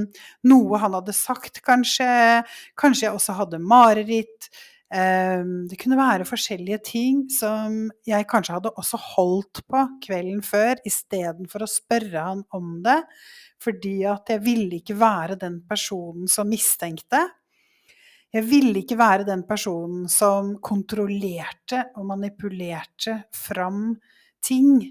noe 0.51 0.81
han 0.83 0.97
hadde 0.99 1.15
sagt, 1.15 1.63
kanskje. 1.65 2.09
Kanskje 2.79 3.07
jeg 3.07 3.15
også 3.15 3.37
hadde 3.39 3.63
mareritt. 3.63 4.51
Um, 4.87 5.65
det 5.67 5.81
kunne 5.81 5.99
være 5.99 6.29
forskjellige 6.29 6.79
ting 6.87 7.25
som 7.33 7.89
jeg 8.07 8.27
kanskje 8.31 8.55
hadde 8.55 8.71
også 8.79 9.01
holdt 9.03 9.65
på 9.67 9.81
kvelden 10.05 10.45
før, 10.47 10.79
istedenfor 10.87 11.65
å 11.67 11.71
spørre 11.71 12.23
han 12.29 12.45
om 12.55 12.77
det. 12.85 13.01
Fordi 13.63 13.97
at 14.07 14.31
jeg 14.31 14.45
ville 14.45 14.79
ikke 14.79 14.99
være 15.01 15.41
den 15.41 15.59
personen 15.67 16.31
som 16.31 16.47
mistenkte. 16.51 17.25
Jeg 18.37 18.45
ville 18.47 18.83
ikke 18.83 18.99
være 19.01 19.27
den 19.27 19.43
personen 19.49 20.07
som 20.13 20.57
kontrollerte 20.63 21.87
og 21.97 22.07
manipulerte 22.13 23.23
fram 23.35 23.95
ting. 24.45 24.85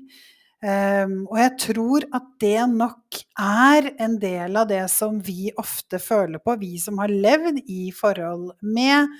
Um, 0.65 1.25
og 1.29 1.37
jeg 1.39 1.51
tror 1.61 2.05
at 2.15 2.29
det 2.41 2.61
nok 2.71 3.19
er 3.37 3.91
en 4.01 4.15
del 4.19 4.55
av 4.57 4.67
det 4.71 4.85
som 4.91 5.19
vi 5.23 5.51
ofte 5.61 5.99
føler 6.01 6.41
på, 6.41 6.55
vi 6.57 6.79
som 6.81 6.99
har 7.03 7.11
levd 7.11 7.61
i 7.69 7.91
forhold 7.95 8.55
med 8.65 9.11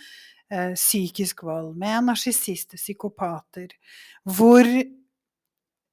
psykisk 0.76 1.44
vold, 1.44 1.74
med 1.78 2.06
narsissister, 2.06 2.78
psykopater, 2.78 3.72
hvor 4.24 4.68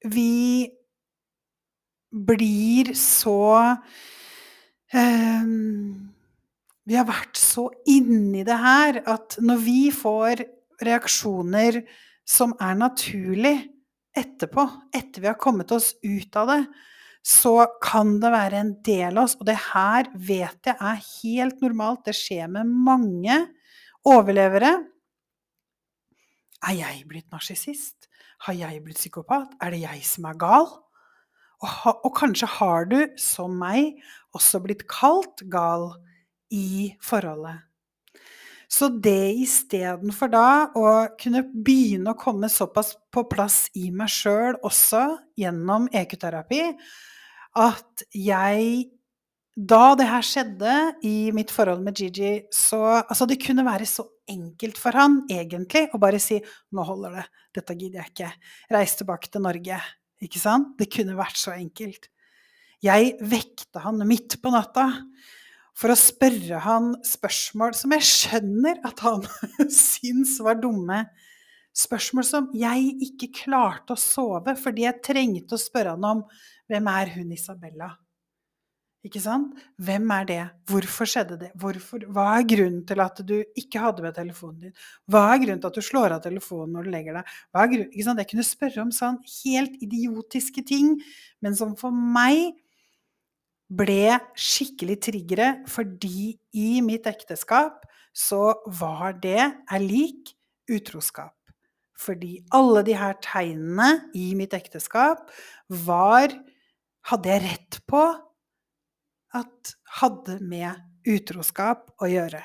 vi 0.03 0.69
blir 2.13 2.93
så 2.93 3.77
eh, 4.93 5.45
Vi 6.83 6.97
har 6.99 7.07
vært 7.07 7.39
så 7.39 7.69
inni 7.89 8.43
det 8.45 8.57
her 8.59 8.99
at 9.09 9.37
når 9.41 9.61
vi 9.63 9.79
får 9.95 10.43
reaksjoner 10.83 11.81
som 12.27 12.53
er 12.61 12.75
naturlig 12.77 13.55
etterpå, 14.13 14.67
etter 14.93 15.23
vi 15.23 15.31
har 15.31 15.39
kommet 15.41 15.71
oss 15.73 15.93
ut 16.03 16.35
av 16.37 16.51
det, 16.51 16.59
så 17.23 17.63
kan 17.81 18.17
det 18.19 18.33
være 18.33 18.59
en 18.59 18.73
del 18.83 19.15
av 19.15 19.29
oss 19.29 19.37
Og 19.39 19.47
det 19.47 19.55
her 19.71 20.09
vet 20.11 20.67
jeg 20.67 20.75
er 20.75 21.03
helt 21.23 21.61
normalt. 21.63 22.03
Det 22.03 22.15
skjer 22.17 22.49
med 22.51 22.67
mange 22.67 23.37
overlevere. 24.07 24.73
Er 26.63 26.77
jeg 26.77 27.03
blitt 27.09 27.29
narsissist? 27.33 28.07
Har 28.45 28.55
jeg 28.55 28.81
blitt 28.83 28.99
psykopat? 28.99 29.51
Er 29.63 29.73
det 29.73 29.83
jeg 29.83 30.03
som 30.07 30.27
er 30.29 30.39
gal? 30.39 30.69
Og, 31.63 31.67
ha, 31.69 31.93
og, 32.03 32.11
kanskje 32.17 32.47
har 32.57 32.87
du, 32.91 32.97
som 33.19 33.53
meg, 33.55 34.01
også 34.35 34.59
blitt 34.63 34.83
kalt 34.91 35.45
gal 35.51 35.93
i 36.51 36.91
forholdet. 37.03 37.63
Så 38.73 38.89
det 38.89 39.35
istedenfor 39.43 40.31
da 40.33 40.47
å 40.75 40.89
kunne 41.21 41.43
begynne 41.45 42.11
å 42.11 42.19
komme 42.19 42.49
såpass 42.49 42.95
på 43.13 43.23
plass 43.29 43.67
i 43.77 43.91
meg 43.93 44.09
sjøl 44.11 44.57
også 44.65 45.05
gjennom 45.39 45.85
EQ-terapi, 45.93 46.71
at 47.53 48.05
jeg 48.17 48.89
da 49.53 49.93
det 49.93 50.07
her 50.09 50.25
skjedde 50.25 50.75
i 51.05 51.29
mitt 51.35 51.51
forhold 51.53 51.83
med 51.85 51.97
Gigi, 51.97 52.47
så 52.49 53.03
Altså, 53.03 53.27
det 53.29 53.41
kunne 53.43 53.65
være 53.65 53.85
så 53.85 54.07
enkelt 54.29 54.79
for 54.79 54.95
han, 54.97 55.21
egentlig, 55.29 55.89
å 55.93 55.99
bare 55.99 56.19
si 56.19 56.39
'Nå 56.39 56.83
holder 56.83 57.19
det. 57.19 57.25
Dette 57.53 57.75
gidder 57.75 58.01
jeg 58.01 58.09
ikke. 58.13 58.33
Reis 58.71 58.95
tilbake 58.95 59.29
til 59.29 59.41
Norge.' 59.41 59.81
Ikke 60.23 60.39
sant? 60.39 60.77
Det 60.79 60.89
kunne 60.89 61.17
vært 61.17 61.35
så 61.35 61.51
enkelt. 61.51 62.07
Jeg 62.81 63.17
vekte 63.19 63.79
han 63.79 63.99
midt 64.07 64.41
på 64.41 64.51
natta 64.51 64.89
for 65.75 65.91
å 65.91 65.97
spørre 65.99 66.61
han 66.63 66.93
spørsmål 67.03 67.75
som 67.75 67.91
jeg 67.91 68.07
skjønner 68.07 68.79
at 68.87 68.99
han 69.03 69.23
syns 69.69 70.37
var 70.43 70.61
dumme. 70.61 71.03
Spørsmål 71.73 72.25
som 72.27 72.49
jeg 72.53 72.93
ikke 73.01 73.31
klarte 73.43 73.95
å 73.95 73.99
sove 73.99 74.55
fordi 74.59 74.85
jeg 74.85 75.01
trengte 75.05 75.57
å 75.57 75.61
spørre 75.61 75.95
han 75.97 76.05
om 76.05 76.23
hvem 76.69 76.89
er 76.93 77.13
hun 77.17 77.31
Isabella? 77.35 77.89
Ikke 79.03 79.19
sant? 79.19 79.57
Hvem 79.83 80.11
er 80.15 80.27
det? 80.29 80.41
Hvorfor 80.71 81.07
skjedde 81.09 81.35
det? 81.41 81.49
Hvorfor? 81.59 82.05
Hva 82.15 82.37
er 82.37 82.45
grunnen 82.47 82.85
til 82.87 83.01
at 83.03 83.17
du 83.27 83.35
ikke 83.59 83.81
hadde 83.83 84.05
med 84.05 84.15
telefonen 84.15 84.69
din? 84.69 84.75
Hva 85.11 85.25
er 85.33 85.41
grunnen 85.41 85.59
til 85.59 85.71
at 85.73 85.79
du 85.79 85.83
slår 85.83 86.15
av 86.15 86.21
telefonen 86.23 86.77
når 86.77 86.87
du 86.87 86.93
legger 86.93 87.19
deg? 87.19 87.33
Ikke 87.89 88.05
sant? 88.07 88.21
Jeg 88.23 88.29
kunne 88.31 88.47
spørre 88.47 88.85
om 88.85 88.93
sånn 88.95 89.19
helt 89.41 89.75
idiotiske 89.83 90.63
ting, 90.69 90.95
men 91.43 91.59
som 91.59 91.75
for 91.79 91.91
meg 91.91 92.55
ble 93.73 94.15
skikkelig 94.39 94.97
triggere, 95.09 95.51
fordi 95.67 96.37
i 96.55 96.79
mitt 96.85 97.07
ekteskap 97.09 97.83
så 98.15 98.53
var 98.79 99.17
det 99.19 99.41
er 99.43 99.83
lik 99.83 100.31
utroskap. 100.71 101.35
Fordi 101.99 102.37
alle 102.55 102.85
de 102.87 102.95
her 102.97 103.19
tegnene 103.23 104.07
i 104.15 104.31
mitt 104.37 104.55
ekteskap 104.55 105.27
var 105.83 106.31
Hadde 107.03 107.27
jeg 107.27 107.41
rett 107.43 107.77
på 107.91 107.99
at 109.33 109.73
hadde 109.99 110.37
med 110.45 111.09
utroskap 111.09 111.89
å 112.01 112.09
gjøre. 112.09 112.41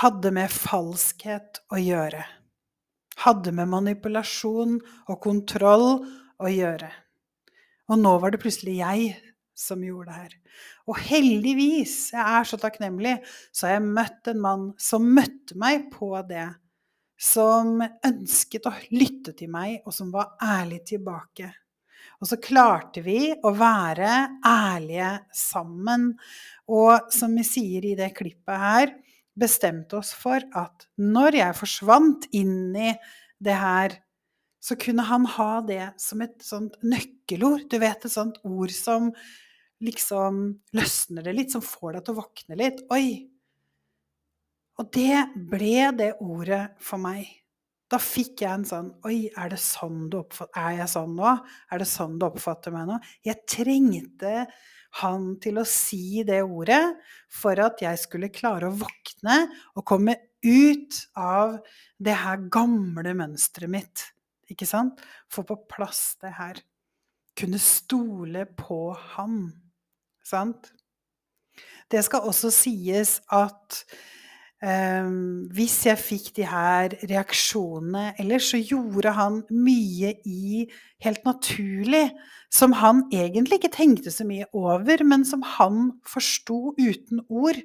Hadde 0.00 0.30
med 0.34 0.52
falskhet 0.52 1.62
å 1.72 1.80
gjøre. 1.80 2.22
Hadde 3.24 3.52
med 3.54 3.70
manipulasjon 3.70 4.78
og 4.80 5.16
kontroll 5.22 5.88
å 6.40 6.50
gjøre. 6.50 6.90
Og 7.90 7.98
nå 7.98 8.12
var 8.22 8.32
det 8.32 8.40
plutselig 8.42 8.78
jeg 8.78 9.10
som 9.60 9.82
gjorde 9.84 10.12
det 10.12 10.20
her. 10.20 10.36
Og 10.88 10.98
heldigvis, 11.04 12.12
jeg 12.14 12.22
er 12.22 12.48
så 12.48 12.58
takknemlig, 12.60 13.18
så 13.52 13.66
har 13.66 13.76
jeg 13.76 13.90
møtt 13.98 14.30
en 14.30 14.42
mann 14.42 14.66
som 14.80 15.06
møtte 15.06 15.58
meg 15.60 15.90
på 15.92 16.12
det. 16.28 16.48
Som 17.20 17.82
ønsket 17.82 18.64
å 18.64 18.72
lytte 18.94 19.34
til 19.36 19.50
meg, 19.52 19.82
og 19.84 19.92
som 19.92 20.08
var 20.14 20.38
ærlig 20.40 20.80
tilbake. 20.88 21.50
Og 22.20 22.28
så 22.28 22.36
klarte 22.42 23.00
vi 23.04 23.30
å 23.32 23.52
være 23.56 24.10
ærlige 24.44 25.12
sammen. 25.36 26.10
Og 26.68 27.08
som 27.14 27.32
vi 27.38 27.46
sier 27.48 27.86
i 27.88 27.96
det 27.98 28.12
klippet 28.18 28.60
her, 28.60 28.92
bestemte 29.40 29.96
oss 30.00 30.12
for 30.16 30.44
at 30.58 30.86
når 31.00 31.38
jeg 31.40 31.58
forsvant 31.58 32.28
inn 32.36 32.76
i 32.76 32.92
det 33.40 33.56
her, 33.56 33.96
så 34.60 34.76
kunne 34.76 35.06
han 35.08 35.24
ha 35.38 35.52
det 35.64 35.94
som 36.00 36.20
et 36.20 36.36
sånt 36.44 36.76
nøkkelord. 36.84 37.64
Du 37.72 37.78
vet, 37.80 38.04
et 38.04 38.12
sånt 38.12 38.36
ord 38.44 38.72
som 38.76 39.08
liksom 39.80 40.42
løsner 40.76 41.24
det 41.24 41.36
litt, 41.38 41.54
som 41.54 41.64
får 41.64 41.96
deg 41.96 42.04
til 42.04 42.12
å 42.12 42.20
våkne 42.20 42.60
litt. 42.60 42.84
Oi! 42.92 43.06
Og 44.80 44.92
det 44.92 45.24
ble 45.48 45.88
det 45.96 46.12
ordet 46.20 46.66
for 46.84 47.00
meg. 47.00 47.39
Da 47.90 47.98
fikk 47.98 48.44
jeg 48.44 48.50
en 48.52 48.66
sånn 48.66 48.90
Oi, 49.08 49.30
er 49.34 49.52
det 49.52 49.60
sånn 49.62 50.08
du 50.12 50.20
oppfatter 50.20 50.62
Er 50.62 50.76
jeg 50.80 50.92
sånn 50.92 51.16
nå? 51.18 51.30
Er 51.72 51.82
det 51.82 51.88
sånn 51.90 52.18
du 52.20 52.26
oppfatter 52.28 52.74
meg 52.74 52.86
nå? 52.90 52.98
Jeg 53.26 53.42
trengte 53.50 54.44
han 55.00 55.26
til 55.42 55.60
å 55.60 55.66
si 55.68 56.24
det 56.26 56.40
ordet 56.42 56.82
for 57.30 57.58
at 57.62 57.82
jeg 57.82 57.98
skulle 58.02 58.32
klare 58.34 58.70
å 58.70 58.74
våkne 58.80 59.36
og 59.78 59.84
komme 59.86 60.16
ut 60.42 60.96
av 61.20 61.60
det 62.02 62.16
her 62.24 62.42
gamle 62.50 63.12
mønsteret 63.14 63.70
mitt. 63.70 64.02
Ikke 64.50 64.66
sant? 64.66 64.98
Få 65.30 65.44
på 65.46 65.60
plass 65.70 66.16
det 66.24 66.32
her. 66.40 66.58
Kunne 67.38 67.60
stole 67.62 68.48
på 68.58 68.80
han. 69.14 69.44
Sant? 70.26 70.72
Det 71.90 72.02
skal 72.06 72.26
også 72.26 72.50
sies 72.54 73.20
at 73.30 73.84
hvis 74.60 75.78
jeg 75.86 75.96
fikk 75.96 76.26
de 76.36 76.44
her 76.44 76.92
reaksjonene 77.08 78.10
ellers, 78.20 78.50
så 78.52 78.58
gjorde 78.60 79.14
han 79.16 79.38
mye 79.48 80.12
i 80.28 80.66
helt 81.00 81.24
naturlig, 81.24 82.10
som 82.52 82.74
han 82.76 83.06
egentlig 83.08 83.60
ikke 83.60 83.72
tenkte 83.72 84.12
så 84.12 84.26
mye 84.28 84.44
over, 84.52 85.00
men 85.06 85.24
som 85.24 85.40
han 85.56 85.94
forsto 86.04 86.74
uten 86.76 87.22
ord. 87.30 87.56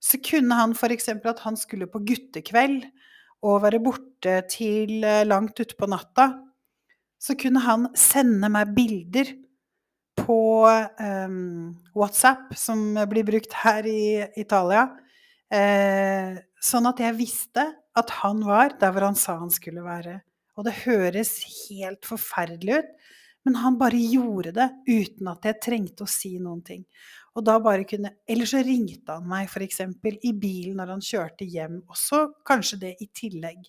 Så 0.00 0.22
kunne 0.24 0.56
han 0.56 0.72
f.eks. 0.72 1.10
at 1.12 1.44
han 1.44 1.58
skulle 1.60 1.90
på 1.90 2.00
guttekveld 2.00 2.86
og 3.44 3.62
være 3.66 3.82
borte 3.82 4.40
til 4.50 5.04
eh, 5.04 5.26
langt 5.26 5.60
utpå 5.60 5.86
natta. 5.90 6.30
Så 7.20 7.36
kunne 7.38 7.60
han 7.62 7.90
sende 7.98 8.48
meg 8.50 8.72
bilder 8.74 9.28
på 10.18 10.64
um, 10.66 11.76
WhatsApp, 11.94 12.54
som 12.58 12.96
blir 13.10 13.26
brukt 13.26 13.54
her 13.62 13.86
i 13.86 14.22
Italia 14.38 14.88
Eh, 15.52 16.36
sånn 16.64 16.88
at 16.88 17.00
jeg 17.02 17.18
visste 17.18 17.64
at 17.98 18.12
han 18.22 18.40
var 18.46 18.78
der 18.80 18.92
hvor 18.94 19.10
han 19.10 19.18
sa 19.18 19.36
han 19.40 19.52
skulle 19.52 19.84
være. 19.84 20.20
Og 20.56 20.64
det 20.66 20.78
høres 20.84 21.34
helt 21.66 22.06
forferdelig 22.08 22.80
ut, 22.80 22.94
men 23.44 23.58
han 23.58 23.76
bare 23.80 23.98
gjorde 23.98 24.52
det 24.56 24.68
uten 24.86 25.28
at 25.32 25.48
jeg 25.48 25.60
trengte 25.64 26.06
å 26.06 26.10
si 26.10 26.36
noen 26.40 26.62
ting. 26.64 26.84
Og 27.36 27.44
da 27.44 27.56
bare 27.64 27.86
kunne 27.88 28.12
Eller 28.28 28.48
så 28.48 28.60
ringte 28.64 29.16
han 29.16 29.28
meg 29.28 29.48
f.eks. 29.48 29.80
i 30.22 30.32
bilen 30.32 30.76
når 30.78 30.94
han 30.94 31.04
kjørte 31.04 31.48
hjem, 31.48 31.80
også 31.88 32.26
kanskje 32.46 32.80
det 32.84 32.92
i 33.00 33.08
tillegg. 33.08 33.64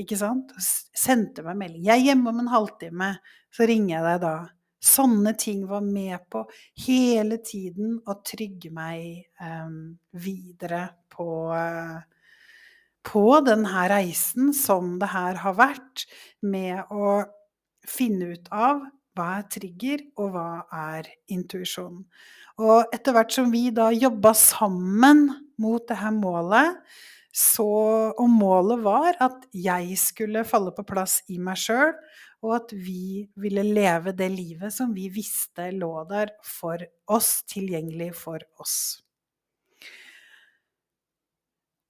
Ikke 0.00 0.18
sant? 0.18 0.52
Sendte 0.60 1.42
meg 1.46 1.58
melding. 1.58 1.84
'Jeg 1.84 1.98
er 1.98 2.06
hjemme 2.10 2.30
om 2.30 2.40
en 2.40 2.54
halvtime.' 2.54 3.18
Så 3.50 3.66
ringer 3.66 3.96
jeg 3.96 4.04
deg 4.06 4.20
da. 4.22 4.34
Sånne 4.80 5.34
ting 5.36 5.66
var 5.68 5.84
med 5.84 6.22
på 6.32 6.46
hele 6.86 7.36
tiden 7.44 7.98
å 8.08 8.16
trygge 8.24 8.70
meg 8.72 9.26
um, 9.36 9.98
videre 10.16 10.86
på, 11.12 11.26
uh, 11.52 12.00
på 13.04 13.24
denne 13.44 13.84
reisen 13.92 14.54
som 14.56 14.96
det 15.02 15.10
her 15.12 15.42
har 15.44 15.58
vært, 15.58 16.06
med 16.40 16.88
å 16.88 17.20
finne 17.84 18.32
ut 18.32 18.48
av 18.52 18.80
hva 19.18 19.28
er 19.40 19.46
trigger, 19.52 20.04
og 20.16 20.32
hva 20.32 20.48
er 20.72 21.12
intuisjon. 21.34 22.04
Og 22.60 22.92
etter 22.94 23.16
hvert 23.16 23.32
som 23.34 23.52
vi 23.52 23.68
da 23.74 23.90
jobba 23.92 24.32
sammen 24.36 25.26
mot 25.60 25.84
det 25.88 25.98
her 26.00 26.12
målet, 26.16 26.80
så, 27.30 27.66
og 28.10 28.26
målet 28.32 28.80
var 28.82 29.18
at 29.22 29.44
jeg 29.54 29.94
skulle 30.00 30.46
falle 30.48 30.72
på 30.74 30.84
plass 30.88 31.20
i 31.30 31.38
meg 31.38 31.60
sjøl, 31.60 31.92
og 32.40 32.54
at 32.56 32.72
vi 32.72 33.26
ville 33.40 33.64
leve 33.66 34.14
det 34.16 34.30
livet 34.32 34.72
som 34.72 34.94
vi 34.96 35.08
visste 35.12 35.68
lå 35.76 35.92
der 36.08 36.32
for 36.46 36.80
oss, 37.12 37.42
tilgjengelig 37.50 38.14
for 38.16 38.40
oss. 38.62 38.78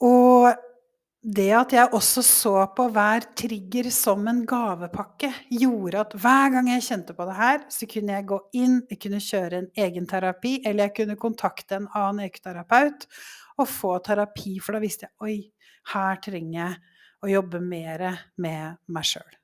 Og 0.00 0.50
det 1.20 1.50
at 1.52 1.74
jeg 1.76 1.92
også 1.92 2.22
så 2.24 2.54
på 2.72 2.86
hver 2.94 3.26
trigger 3.36 3.90
som 3.92 4.24
en 4.30 4.40
gavepakke, 4.48 5.28
gjorde 5.52 6.00
at 6.00 6.14
hver 6.16 6.54
gang 6.54 6.70
jeg 6.72 6.86
kjente 6.86 7.16
på 7.16 7.26
det 7.28 7.36
her, 7.36 7.58
så 7.68 7.88
kunne 7.90 8.16
jeg 8.16 8.28
gå 8.30 8.38
inn, 8.56 8.78
jeg 8.88 9.00
kunne 9.04 9.20
kjøre 9.20 9.60
en 9.60 9.68
egen 9.84 10.08
terapi, 10.08 10.54
eller 10.64 10.88
jeg 10.88 10.96
kunne 11.02 11.18
kontakte 11.20 11.76
en 11.76 11.90
annen 11.92 12.24
ekoterapeut 12.30 13.04
og 13.60 13.68
få 13.68 13.98
terapi, 14.06 14.56
for 14.64 14.76
da 14.76 14.80
visste 14.82 15.10
jeg 15.10 15.28
oi, 15.28 15.36
her 15.92 16.24
trenger 16.24 16.56
jeg 16.62 16.80
å 17.20 17.34
jobbe 17.34 17.60
mer 17.60 18.06
med 18.40 18.80
meg 18.88 19.12
sjøl. 19.12 19.39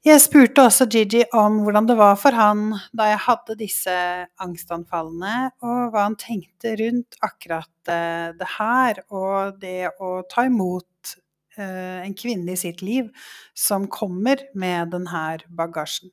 Jeg 0.00 0.16
spurte 0.24 0.62
også 0.64 0.86
Gigi 0.88 1.26
om 1.36 1.58
hvordan 1.60 1.84
det 1.84 1.94
var 1.98 2.14
for 2.16 2.32
han 2.32 2.70
da 2.96 3.10
jeg 3.10 3.18
hadde 3.20 3.56
disse 3.60 3.94
angstanfallene, 4.40 5.50
og 5.60 5.90
hva 5.92 6.06
han 6.06 6.14
tenkte 6.16 6.70
rundt 6.80 7.18
akkurat 7.20 7.90
eh, 7.92 8.30
det 8.32 8.48
her, 8.54 9.02
og 9.12 9.58
det 9.60 9.90
å 10.00 10.22
ta 10.24 10.46
imot 10.48 11.12
eh, 11.60 12.00
en 12.00 12.16
kvinne 12.16 12.54
i 12.54 12.56
sitt 12.56 12.80
liv 12.80 13.10
som 13.52 13.84
kommer 13.92 14.40
med 14.56 14.94
denne 14.96 15.26
bagasjen. 15.52 16.08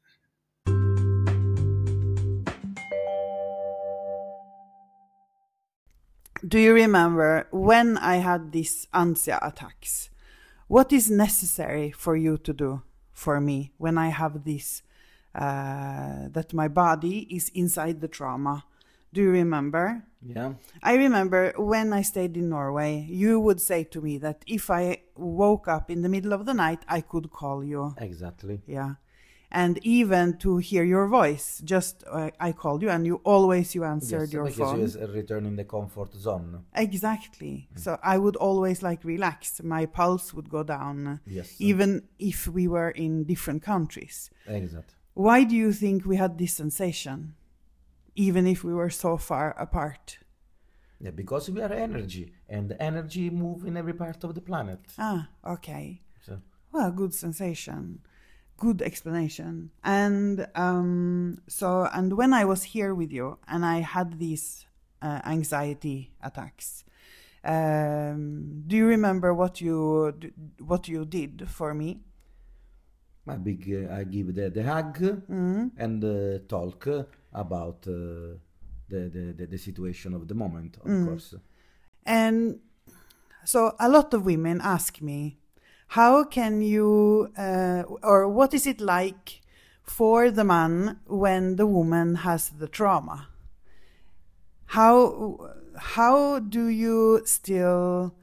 Do 6.43 6.59
you 6.59 6.75
remember 6.75 7.47
when 7.53 7.95
I 7.97 8.19
had 8.19 8.51
these 8.51 8.89
ansia 8.91 9.39
attacks? 9.41 10.09
What 10.67 10.91
is 10.91 11.09
necessary 11.09 11.93
for 11.95 12.17
you 12.17 12.37
to 12.39 12.51
do? 12.51 12.81
For 13.17 13.41
me 13.41 13.71
when 13.77 13.97
I 13.97 14.09
have 14.09 14.43
this, 14.43 14.83
uh, 15.33 16.29
that 16.29 16.53
my 16.53 16.67
body 16.67 17.27
is 17.37 17.49
inside 17.55 17.99
the 17.99 18.07
trauma. 18.07 18.63
Do 19.11 19.21
you 19.21 19.31
remember? 19.31 20.03
Yeah. 20.21 20.53
I 20.83 20.93
remember 20.95 21.53
when 21.57 21.93
I 21.93 22.03
stayed 22.03 22.37
in 22.37 22.49
Norway, 22.49 23.07
you 23.09 23.39
would 23.39 23.59
say 23.59 23.83
to 23.85 24.01
me 24.01 24.19
that 24.19 24.43
if 24.45 24.69
I 24.69 25.01
woke 25.15 25.67
up 25.67 25.89
in 25.89 26.03
the 26.03 26.09
middle 26.09 26.31
of 26.31 26.45
the 26.45 26.53
night, 26.53 26.81
I 26.87 27.01
could 27.01 27.31
call 27.31 27.63
you. 27.63 27.95
Exactly. 27.97 28.61
Yeah 28.67 28.95
and 29.57 29.79
even 29.81 30.37
to 30.37 30.57
hear 30.57 30.83
your 30.83 31.07
voice. 31.07 31.61
Just 31.65 32.03
uh, 32.07 32.29
I 32.39 32.51
called 32.51 32.83
you, 32.83 32.89
and 32.91 33.07
you 33.07 33.15
always 33.23 33.73
you 33.73 33.83
answered 33.83 34.27
yes, 34.27 34.33
your 34.33 34.43
because 34.43 34.59
phone. 34.59 34.79
Because 34.79 34.95
you 34.95 35.07
returning 35.21 35.55
the 35.55 35.63
comfort 35.63 36.13
zone. 36.13 36.63
Exactly. 36.75 37.67
Mm. 37.73 37.79
So 37.83 37.97
I 38.13 38.19
would 38.19 38.35
always 38.35 38.83
like 38.83 39.03
relax. 39.03 39.63
My 39.63 39.87
pulse 39.87 40.31
would 40.35 40.49
go 40.57 40.61
down, 40.61 41.21
yes, 41.25 41.55
even 41.57 41.89
if 42.19 42.47
we 42.47 42.67
were 42.67 42.91
in 42.91 43.23
different 43.23 43.63
countries. 43.63 44.29
Exactly. 44.45 44.93
Why 45.15 45.43
do 45.43 45.55
you 45.55 45.73
think 45.73 46.05
we 46.05 46.17
had 46.17 46.37
this 46.37 46.53
sensation, 46.53 47.33
even 48.15 48.45
if 48.45 48.63
we 48.63 48.73
were 48.75 48.91
so 48.91 49.17
far 49.17 49.55
apart? 49.57 50.19
Yeah, 50.99 51.13
because 51.21 51.49
we 51.49 51.61
are 51.61 51.73
energy, 51.73 52.33
and 52.47 52.75
energy 52.79 53.31
move 53.31 53.65
in 53.65 53.75
every 53.75 53.93
part 53.93 54.23
of 54.23 54.35
the 54.35 54.41
planet. 54.41 54.81
Ah, 54.99 55.29
okay. 55.55 56.01
So. 56.25 56.33
Well, 56.71 56.91
good 56.91 57.13
sensation 57.15 58.01
good 58.57 58.81
explanation. 58.81 59.71
And 59.83 60.47
um, 60.55 61.39
so, 61.47 61.87
and 61.93 62.17
when 62.17 62.33
I 62.33 62.45
was 62.45 62.63
here 62.63 62.93
with 62.93 63.11
you, 63.11 63.37
and 63.47 63.65
I 63.65 63.79
had 63.79 64.19
these 64.19 64.65
uh, 65.01 65.21
anxiety 65.25 66.11
attacks, 66.21 66.83
um, 67.43 68.63
do 68.67 68.75
you 68.75 68.87
remember 68.87 69.33
what 69.33 69.61
you 69.61 70.13
what 70.59 70.87
you 70.87 71.05
did 71.05 71.47
for 71.47 71.73
me? 71.73 72.01
My 73.25 73.35
big, 73.35 73.69
uh, 73.69 73.93
I 73.93 74.03
give 74.05 74.33
the, 74.35 74.49
the 74.49 74.63
hug 74.63 74.97
mm-hmm. 74.97 75.67
and 75.77 76.03
uh, 76.03 76.39
talk 76.47 76.87
about 77.33 77.85
uh, 77.85 78.39
the, 78.87 79.09
the, 79.09 79.33
the, 79.37 79.45
the 79.47 79.57
situation 79.57 80.13
of 80.13 80.29
the 80.29 80.33
moment, 80.33 80.77
of 80.77 80.83
mm. 80.89 81.05
course. 81.05 81.35
And 82.05 82.59
so, 83.43 83.75
a 83.79 83.89
lot 83.89 84.13
of 84.13 84.25
women 84.25 84.61
ask 84.63 85.01
me 85.01 85.39
how 85.87 86.23
can 86.23 86.61
you, 86.61 87.31
uh, 87.37 87.83
or 88.03 88.27
what 88.27 88.53
is 88.53 88.67
it 88.67 88.81
like 88.81 89.41
for 89.83 90.29
the 90.29 90.43
man 90.43 90.99
when 91.05 91.55
the 91.55 91.65
woman 91.65 92.15
has 92.15 92.49
the 92.49 92.67
trauma? 92.67 93.29
How, 94.67 95.51
how 95.77 96.39
do 96.39 96.67
you 96.67 97.21
still 97.25 98.13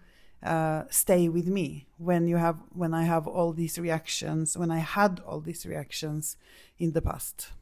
uh, 0.45 0.83
stay 0.91 1.29
with 1.29 1.47
me 1.47 1.87
when 1.97 2.27
you 2.27 2.37
have 2.37 2.59
when 2.75 2.93
I 2.93 3.05
have 3.05 3.27
all 3.27 3.53
these 3.53 3.79
reactions 3.79 4.59
when 4.59 4.71
I 4.71 4.81
had 4.81 5.21
all 5.27 5.41
these 5.41 5.65
reactions 5.65 6.37
in 6.79 6.93
the 6.93 7.01
past? 7.01 7.53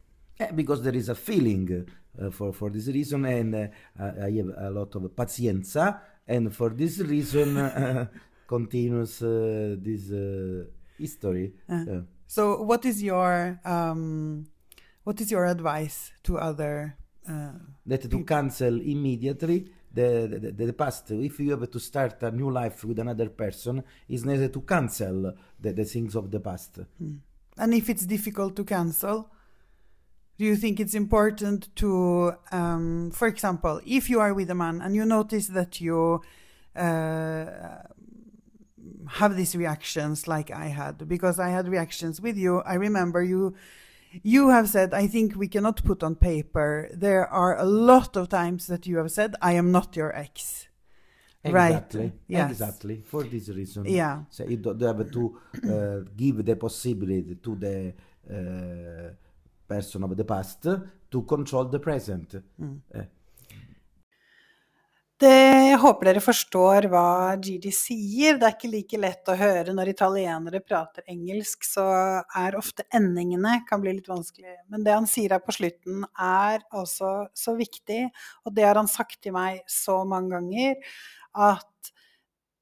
Yeah, 0.40 0.50
because 0.50 0.82
there 0.82 0.94
is 0.94 1.09
a 1.09 1.14
feeling 1.14 1.86
uh, 2.20 2.30
for 2.30 2.53
for 2.53 2.70
this 2.70 2.88
reason, 2.88 3.24
and 3.26 3.55
uh, 3.55 3.68
I 4.00 4.30
have 4.32 4.53
a 4.59 4.70
lot 4.70 4.94
of 4.96 5.03
pazienza, 5.14 6.00
and 6.26 6.53
for 6.53 6.70
this 6.70 6.98
reason 6.98 7.57
uh, 7.57 8.07
continues 8.47 9.22
uh, 9.22 9.76
this 9.78 10.11
uh, 10.11 10.64
history. 10.99 11.53
Uh, 11.68 12.03
so, 12.26 12.62
what 12.62 12.84
is 12.84 13.03
your 13.03 13.61
um, 13.64 14.47
what 15.05 15.20
is 15.20 15.30
your 15.30 15.47
advice 15.47 16.12
to 16.24 16.38
other? 16.38 16.97
that 17.86 18.11
to 18.11 18.24
cancel 18.24 18.80
immediately 18.80 19.64
the, 19.93 20.53
the, 20.57 20.66
the, 20.66 20.72
past. 20.72 21.11
If 21.11 21.38
you 21.40 21.51
have 21.51 21.70
to 21.70 21.78
start 21.78 22.22
a 22.22 22.30
new 22.30 22.51
life 22.51 22.84
with 22.84 22.99
another 22.99 23.28
person, 23.28 23.82
it's 24.09 24.24
necessary 24.24 24.51
to 24.51 24.61
cancel 24.62 25.34
the, 25.61 25.72
the 25.72 25.84
things 25.84 26.14
of 26.14 26.30
the 26.30 26.40
past. 26.40 26.78
Hmm. 26.99 27.16
And 27.59 27.74
if 27.74 27.90
it's 27.90 28.07
difficult 28.07 28.57
to 28.57 28.64
cancel, 28.64 29.30
do 30.38 30.47
you 30.47 30.57
think 30.57 30.80
it's 30.80 30.95
important 30.95 31.74
to, 31.76 32.32
um, 32.51 33.11
for 33.12 33.28
example, 33.28 33.80
if 33.86 34.09
you 34.09 34.20
are 34.20 34.32
with 34.32 34.51
a 34.51 34.55
man 34.55 34.80
and 34.80 34.95
you 34.95 35.05
notice 35.05 35.49
that 35.49 35.80
you 35.80 36.22
uh, 36.74 37.47
have 39.08 39.36
these 39.36 39.56
reactions 39.56 40.28
like 40.28 40.50
I 40.50 40.66
had 40.66 41.08
because 41.08 41.38
I 41.38 41.50
had 41.50 41.68
reactions 41.68 42.20
with 42.20 42.36
you. 42.36 42.60
I 42.60 42.74
remember 42.74 43.22
you 43.22 43.54
you 44.22 44.50
have 44.50 44.68
said 44.68 44.92
I 44.92 45.06
think 45.06 45.36
we 45.36 45.48
cannot 45.48 45.84
put 45.84 46.02
on 46.02 46.14
paper. 46.16 46.88
There 46.92 47.26
are 47.26 47.58
a 47.58 47.64
lot 47.64 48.16
of 48.16 48.28
times 48.28 48.66
that 48.66 48.86
you 48.86 48.98
have 48.98 49.10
said 49.10 49.34
I 49.40 49.52
am 49.52 49.72
not 49.72 49.96
your 49.96 50.14
ex. 50.16 50.68
Exactly. 51.44 52.00
Right. 52.00 52.12
Yes. 52.28 52.50
Exactly. 52.50 53.02
For 53.04 53.24
this 53.24 53.48
reason. 53.48 53.84
Yeah. 53.86 54.22
So 54.30 54.44
you 54.44 54.58
don't 54.58 54.80
have 54.80 55.10
to 55.10 55.38
uh, 55.68 56.10
give 56.16 56.44
the 56.44 56.56
possibility 56.56 57.36
to 57.42 57.56
the 57.56 57.94
uh, 58.30 59.14
person 59.66 60.04
of 60.04 60.16
the 60.16 60.24
past 60.24 60.62
to 60.62 61.22
control 61.22 61.64
the 61.64 61.80
present. 61.80 62.34
Mm. 62.60 62.80
Uh, 62.94 63.02
det, 65.22 65.38
jeg 65.70 65.78
håper 65.82 66.08
dere 66.08 66.20
forstår 66.22 66.86
hva 66.90 67.06
Gigi 67.42 67.70
sier. 67.74 68.38
Det 68.38 68.46
er 68.48 68.54
ikke 68.56 68.70
like 68.72 69.00
lett 69.00 69.30
å 69.30 69.36
høre 69.38 69.74
når 69.74 69.92
italienere 69.92 70.60
prater 70.64 71.06
engelsk, 71.10 71.64
så 71.66 71.84
er 72.38 72.58
ofte 72.58 72.84
endingene 72.94 73.60
kan 73.68 73.82
bli 73.82 73.94
litt 73.96 74.10
vanskelig. 74.10 74.56
Men 74.72 74.86
det 74.86 74.96
han 74.96 75.08
sier 75.10 75.36
her 75.36 75.42
på 75.44 75.54
slutten, 75.54 76.02
er 76.18 76.64
altså 76.74 77.12
så 77.38 77.54
viktig, 77.58 78.02
og 78.46 78.56
det 78.56 78.66
har 78.66 78.80
han 78.80 78.90
sagt 78.90 79.20
til 79.22 79.36
meg 79.36 79.62
så 79.70 80.00
mange 80.08 80.34
ganger, 80.34 80.98
at 81.32 81.92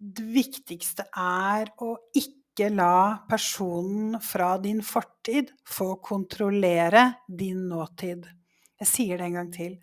det 0.01 0.29
viktigste 0.33 1.09
er 1.13 1.73
å 1.81 1.95
ikke 2.17 2.71
la 2.73 3.25
personen 3.29 4.21
fra 4.25 4.55
din 4.61 4.85
fortid 4.85 5.53
få 5.69 5.95
kontrollere 6.05 7.09
din 7.27 7.67
nåtid. 7.73 8.29
Jeg 8.81 8.89
sier 8.89 9.21
det 9.21 9.29
en 9.29 9.43
gang 9.43 9.51
til. 9.53 9.75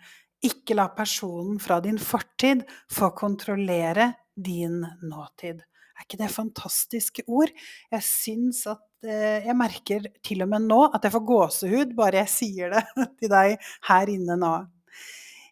Ikke 0.45 0.75
la 0.77 0.89
personen 0.93 1.57
fra 1.61 1.79
din 1.81 1.97
fortid 1.97 2.61
få 2.93 3.09
kontrollere 3.17 4.11
din 4.35 4.83
nåtid. 5.01 5.63
Er 5.97 6.05
ikke 6.05 6.19
det 6.19 6.29
fantastiske 6.29 7.25
ord? 7.25 7.49
Jeg 7.89 8.05
syns 8.05 8.61
at 8.69 8.83
eh, 9.07 9.45
Jeg 9.47 9.57
merker 9.57 10.09
til 10.21 10.43
og 10.45 10.51
med 10.51 10.67
nå 10.69 10.83
at 10.91 11.03
jeg 11.03 11.15
får 11.15 11.25
gåsehud 11.31 11.95
bare 11.97 12.21
jeg 12.21 12.33
sier 12.35 12.75
det 12.75 12.83
til 13.21 13.33
deg 13.33 13.69
her 13.89 14.13
inne 14.13 14.37
nå. 14.37 14.55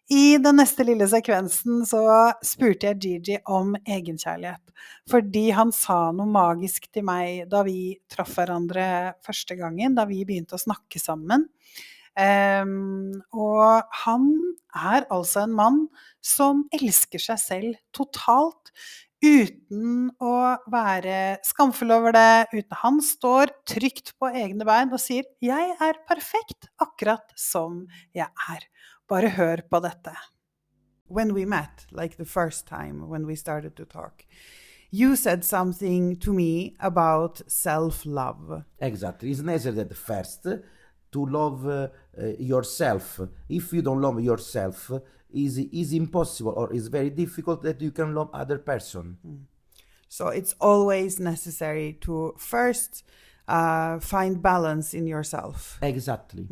I 0.06 0.36
den 0.38 0.60
neste 0.60 0.84
lille 0.86 1.08
sekvensen 1.10 1.80
så 1.88 2.04
spurte 2.46 2.92
jeg 2.92 3.00
Gigi 3.02 3.38
om 3.50 3.72
egenkjærlighet. 3.82 4.62
Fordi 5.10 5.48
han 5.56 5.72
sa 5.74 6.12
noe 6.14 6.30
magisk 6.30 6.86
til 6.94 7.02
meg 7.08 7.48
da 7.50 7.64
vi 7.66 7.96
traff 8.10 8.36
hverandre 8.38 9.16
første 9.26 9.56
gangen, 9.58 9.96
da 9.98 10.06
vi 10.06 10.22
begynte 10.28 10.54
å 10.54 10.62
snakke 10.62 11.02
sammen. 11.02 11.48
Um, 12.16 13.18
og 13.34 13.82
han 14.06 14.30
er 14.76 15.06
altså 15.12 15.44
en 15.44 15.56
mann 15.56 15.82
som 16.24 16.64
elsker 16.76 17.22
seg 17.22 17.40
selv 17.42 17.82
totalt. 17.96 18.72
Uten 19.24 20.10
å 20.20 20.34
være 20.70 21.38
skamfull 21.46 21.94
over 21.96 22.12
det. 22.14 22.46
Uten 22.52 22.80
Han 22.82 23.00
står 23.02 23.52
trygt 23.68 24.12
på 24.20 24.28
egne 24.28 24.66
bein 24.68 24.92
og 24.92 25.00
sier 25.00 25.24
'Jeg 25.40 25.76
er 25.80 26.02
perfekt 26.08 26.68
akkurat 26.78 27.32
som 27.34 27.86
jeg 28.14 28.28
er'. 28.28 28.68
Bare 29.08 29.30
hør 29.30 29.62
på 29.70 29.80
dette. 29.80 30.12
When 31.08 31.32
we 31.34 31.46
met, 31.46 31.86
like 31.90 32.16
the 32.16 32.24
first 32.24 32.66
time 32.66 33.08
when 33.08 33.26
we 33.26 33.36
started 33.36 33.76
to 33.76 33.84
talk, 33.84 34.26
you 34.90 35.16
said 35.16 35.44
something 35.44 36.16
to 36.16 36.32
me 36.32 36.74
about 36.80 37.42
self-love. 37.48 38.64
Exactly. 38.80 39.30
It's 39.30 39.40
necessary 39.40 39.84
that 39.84 39.96
first 39.96 40.46
to 41.16 41.26
love 41.40 41.66
uh, 41.66 41.88
uh, 42.20 42.26
yourself. 42.38 43.20
If 43.48 43.72
you 43.72 43.82
don't 43.82 44.02
love 44.06 44.20
yourself, 44.20 44.78
is 45.44 45.58
is 45.82 45.92
impossible 45.92 46.54
or 46.60 46.72
is 46.72 46.88
very 46.88 47.10
difficult 47.10 47.62
that 47.62 47.80
you 47.80 47.92
can 47.98 48.14
love 48.14 48.28
other 48.32 48.58
person. 48.58 49.04
Mm. 49.26 49.42
So 50.08 50.28
it's 50.28 50.54
always 50.60 51.18
necessary 51.18 51.98
to 52.06 52.34
first 52.38 53.04
uh, 53.48 53.98
find 54.00 54.40
balance 54.40 54.94
in 54.94 55.06
yourself. 55.06 55.78
Exactly. 55.82 56.46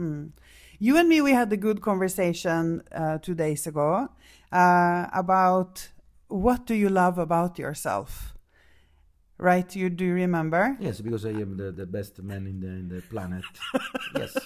You 0.81 0.97
and 0.99 1.09
me, 1.09 1.21
we 1.21 1.33
had 1.33 1.53
a 1.53 1.57
good 1.57 1.81
conversation 1.81 2.83
uh, 2.93 3.19
two 3.19 3.35
days 3.35 3.67
ago 3.67 4.09
uh, 4.53 5.07
about 5.13 5.89
what 6.29 6.67
do 6.67 6.75
you 6.75 6.89
love 6.89 7.17
about 7.17 7.59
yourself, 7.59 8.34
right? 9.45 9.77
You 9.77 9.91
do 9.91 10.05
you 10.05 10.15
remember? 10.15 10.77
Yes, 10.81 11.01
because 11.01 11.25
I 11.27 11.35
am 11.45 11.57
the, 11.57 11.71
the 11.71 11.87
best 11.87 12.23
man 12.23 12.47
in 12.47 12.61
the 12.61 12.69
in 12.69 12.89
the 12.89 13.01
planet. 13.03 13.45
yes, 14.17 14.37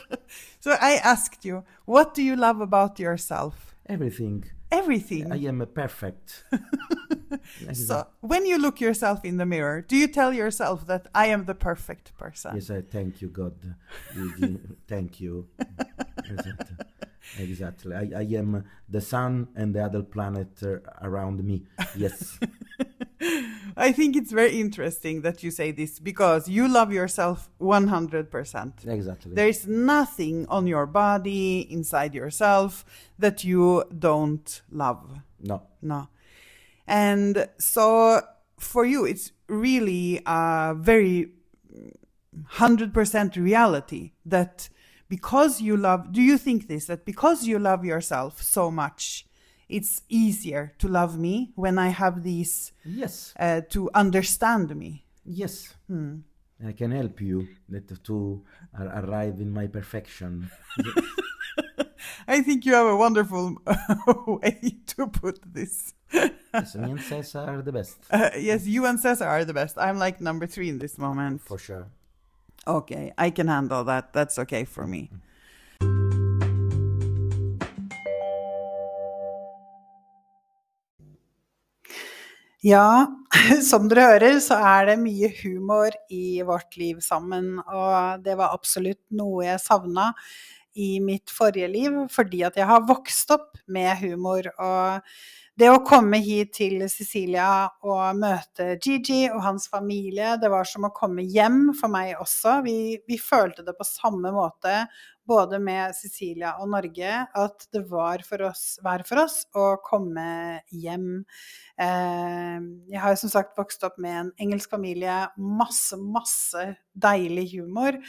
So 0.61 0.77
I 0.81 0.93
asked 1.13 1.45
you, 1.45 1.65
what 1.85 2.15
do 2.15 2.23
you 2.23 2.37
love 2.37 2.61
about 2.61 2.99
yourself? 2.99 3.55
everything. 3.89 4.45
Everything. 4.71 5.33
I 5.33 5.39
am 5.49 5.63
a 5.63 5.67
perfect. 5.67 6.45
So 7.73 8.07
when 8.21 8.47
you 8.47 8.59
look 8.59 8.81
yourself 8.81 9.25
in 9.25 9.37
the 9.39 9.47
mirror, 9.47 9.81
do 9.81 9.97
you 9.97 10.09
tell 10.09 10.33
yourself 10.33 10.87
that 10.87 11.07
I 11.15 11.27
am 11.27 11.45
the 11.45 11.55
perfect 11.55 12.17
person? 12.19 12.55
Yes, 12.55 12.71
I 12.71 12.83
thank 12.83 13.23
you, 13.23 13.29
God. 13.29 13.57
Thank 14.89 15.21
you. 15.21 15.49
exactly. 16.31 16.77
exactly. 17.39 17.95
I, 17.95 18.05
I 18.23 18.27
am 18.41 18.65
the 18.89 19.01
sun 19.01 19.49
and 19.57 19.75
the 19.75 19.83
other 19.85 20.03
planet 20.03 20.53
uh, 20.63 20.79
around 21.03 21.43
me. 21.45 21.65
Yes. 21.97 22.39
I 23.77 23.93
think 23.93 24.17
it's 24.17 24.33
very 24.33 24.61
interesting 24.61 25.23
that 25.23 25.43
you 25.43 25.51
say 25.51 25.73
this 25.73 25.99
because 25.99 26.49
you 26.49 26.69
love 26.69 26.93
yourself 26.93 27.49
100%. 27.61 28.87
exactly. 28.87 29.35
There 29.35 29.49
is 29.49 29.67
nothing 29.67 30.47
on 30.49 30.67
your 30.67 30.87
body, 30.87 31.67
inside 31.71 32.15
yourself, 32.15 32.85
that 33.19 33.45
you 33.45 33.85
don't 33.99 34.63
love. 34.71 35.21
no. 35.41 35.63
No. 35.81 36.09
And 36.87 37.49
so 37.59 38.23
for 38.59 38.85
you, 38.85 39.05
it's 39.05 39.33
really 39.47 40.21
a 40.27 40.75
very 40.77 41.31
100% 42.55 43.37
reality 43.37 44.13
that 44.25 44.69
because 45.09 45.61
you 45.61 45.77
love, 45.77 46.13
do 46.13 46.23
you 46.23 46.39
think 46.39 46.69
this, 46.69 46.87
that 46.87 47.05
because 47.05 47.47
you 47.47 47.59
love 47.59 47.85
yourself 47.85 48.43
so 48.43 48.71
much, 48.71 49.27
it's 49.69 50.03
easier 50.09 50.73
to 50.79 50.89
love 50.89 51.19
me 51.19 51.53
when 51.55 51.79
I 51.79 51.89
have 51.89 52.23
these 52.23 52.73
Yes. 52.85 53.35
uh, 53.39 53.61
to 53.71 53.91
understand 53.95 54.75
me? 54.77 55.05
Yes. 55.25 55.75
Hmm. 55.87 56.17
I 56.67 56.73
can 56.73 56.91
help 56.91 57.21
you 57.21 57.47
that 57.69 58.03
to 58.05 58.43
ar- 58.77 59.05
arrive 59.05 59.41
in 59.41 59.53
my 59.53 59.67
perfection. 59.69 60.51
I 62.27 62.43
think 62.43 62.67
you 62.67 62.75
have 62.75 62.87
a 62.87 62.97
wonderful 62.97 63.57
way 64.27 64.77
to 64.89 65.07
put 65.07 65.39
this. 65.55 65.95
yes, 66.13 66.75
me 66.75 66.91
and 66.91 67.01
Cesar 67.01 67.39
are 67.41 67.63
the 67.63 67.73
best. 67.73 67.97
Uh, 68.11 68.31
yes, 68.39 68.67
you 68.67 68.85
and 68.87 68.99
Cesar 69.01 69.25
are 69.25 69.45
the 69.45 69.55
best. 69.55 69.79
I'm 69.79 69.99
like 69.99 70.21
number 70.21 70.47
three 70.47 70.69
in 70.69 70.79
this 70.79 70.99
moment. 70.99 71.41
For 71.43 71.59
sure. 71.59 71.87
Okay, 72.67 73.13
I 73.17 73.31
can 73.31 73.49
handle 73.49 73.85
that. 73.85 74.13
That's 74.13 74.39
okay 74.41 74.65
for 74.65 74.87
me. 74.87 75.11
Ja, 82.67 83.07
som 83.71 83.87
dere 83.87 84.09
hører, 84.13 84.41
så 84.43 84.57
er 84.59 84.89
det 84.91 84.97
mye 84.99 85.31
humor 85.45 85.95
i 86.11 86.41
vårt 86.43 86.75
liv 86.81 86.99
sammen. 87.05 87.59
Og 87.63 88.25
det 88.25 88.35
var 88.39 88.55
absolutt 88.57 89.05
noe 89.15 89.45
jeg 89.47 89.63
savna 89.63 90.11
i 90.79 90.97
mitt 91.03 91.31
forrige 91.31 91.69
liv, 91.71 92.01
fordi 92.11 92.43
at 92.47 92.59
jeg 92.59 92.67
har 92.67 92.87
vokst 92.89 93.31
opp 93.35 93.61
med 93.71 93.93
humor. 94.03 94.51
Og 94.59 95.07
det 95.59 95.71
å 95.71 95.85
komme 95.87 96.19
hit 96.23 96.53
til 96.59 96.83
Sicilia 96.91 97.69
og 97.87 98.19
møte 98.19 98.73
Gigi 98.83 99.25
og 99.31 99.39
hans 99.47 99.71
familie, 99.71 100.35
det 100.43 100.51
var 100.51 100.67
som 100.67 100.87
å 100.87 100.95
komme 100.95 101.23
hjem 101.31 101.77
for 101.79 101.95
meg 101.95 102.17
også. 102.19 102.59
Vi, 102.67 102.99
vi 103.07 103.23
følte 103.23 103.63
det 103.67 103.75
på 103.79 103.87
samme 103.87 104.35
måte 104.35 104.85
både 105.29 105.61
med 105.63 105.95
Sicilia 105.97 106.55
og 106.63 106.71
Norge, 106.73 107.13
at 107.27 107.67
det 107.75 107.85
var 107.91 108.25
for 108.27 108.49
oss, 108.49 108.65
hver 108.85 109.05
for 109.09 109.23
oss 109.25 109.43
å 109.57 109.67
komme 109.85 110.25
hjem. 110.73 111.25
Eh, 111.79 112.57
jeg 112.93 113.03
har 113.03 113.19
som 113.21 113.33
sagt 113.33 113.59
vokst 113.59 113.85
opp 113.87 114.01
med 114.03 114.21
en 114.23 114.33
engelsk 114.47 114.73
familie, 114.73 115.21
masse, 115.37 115.99
masse 116.01 116.65
deilig 116.99 117.51
humor. 117.57 118.01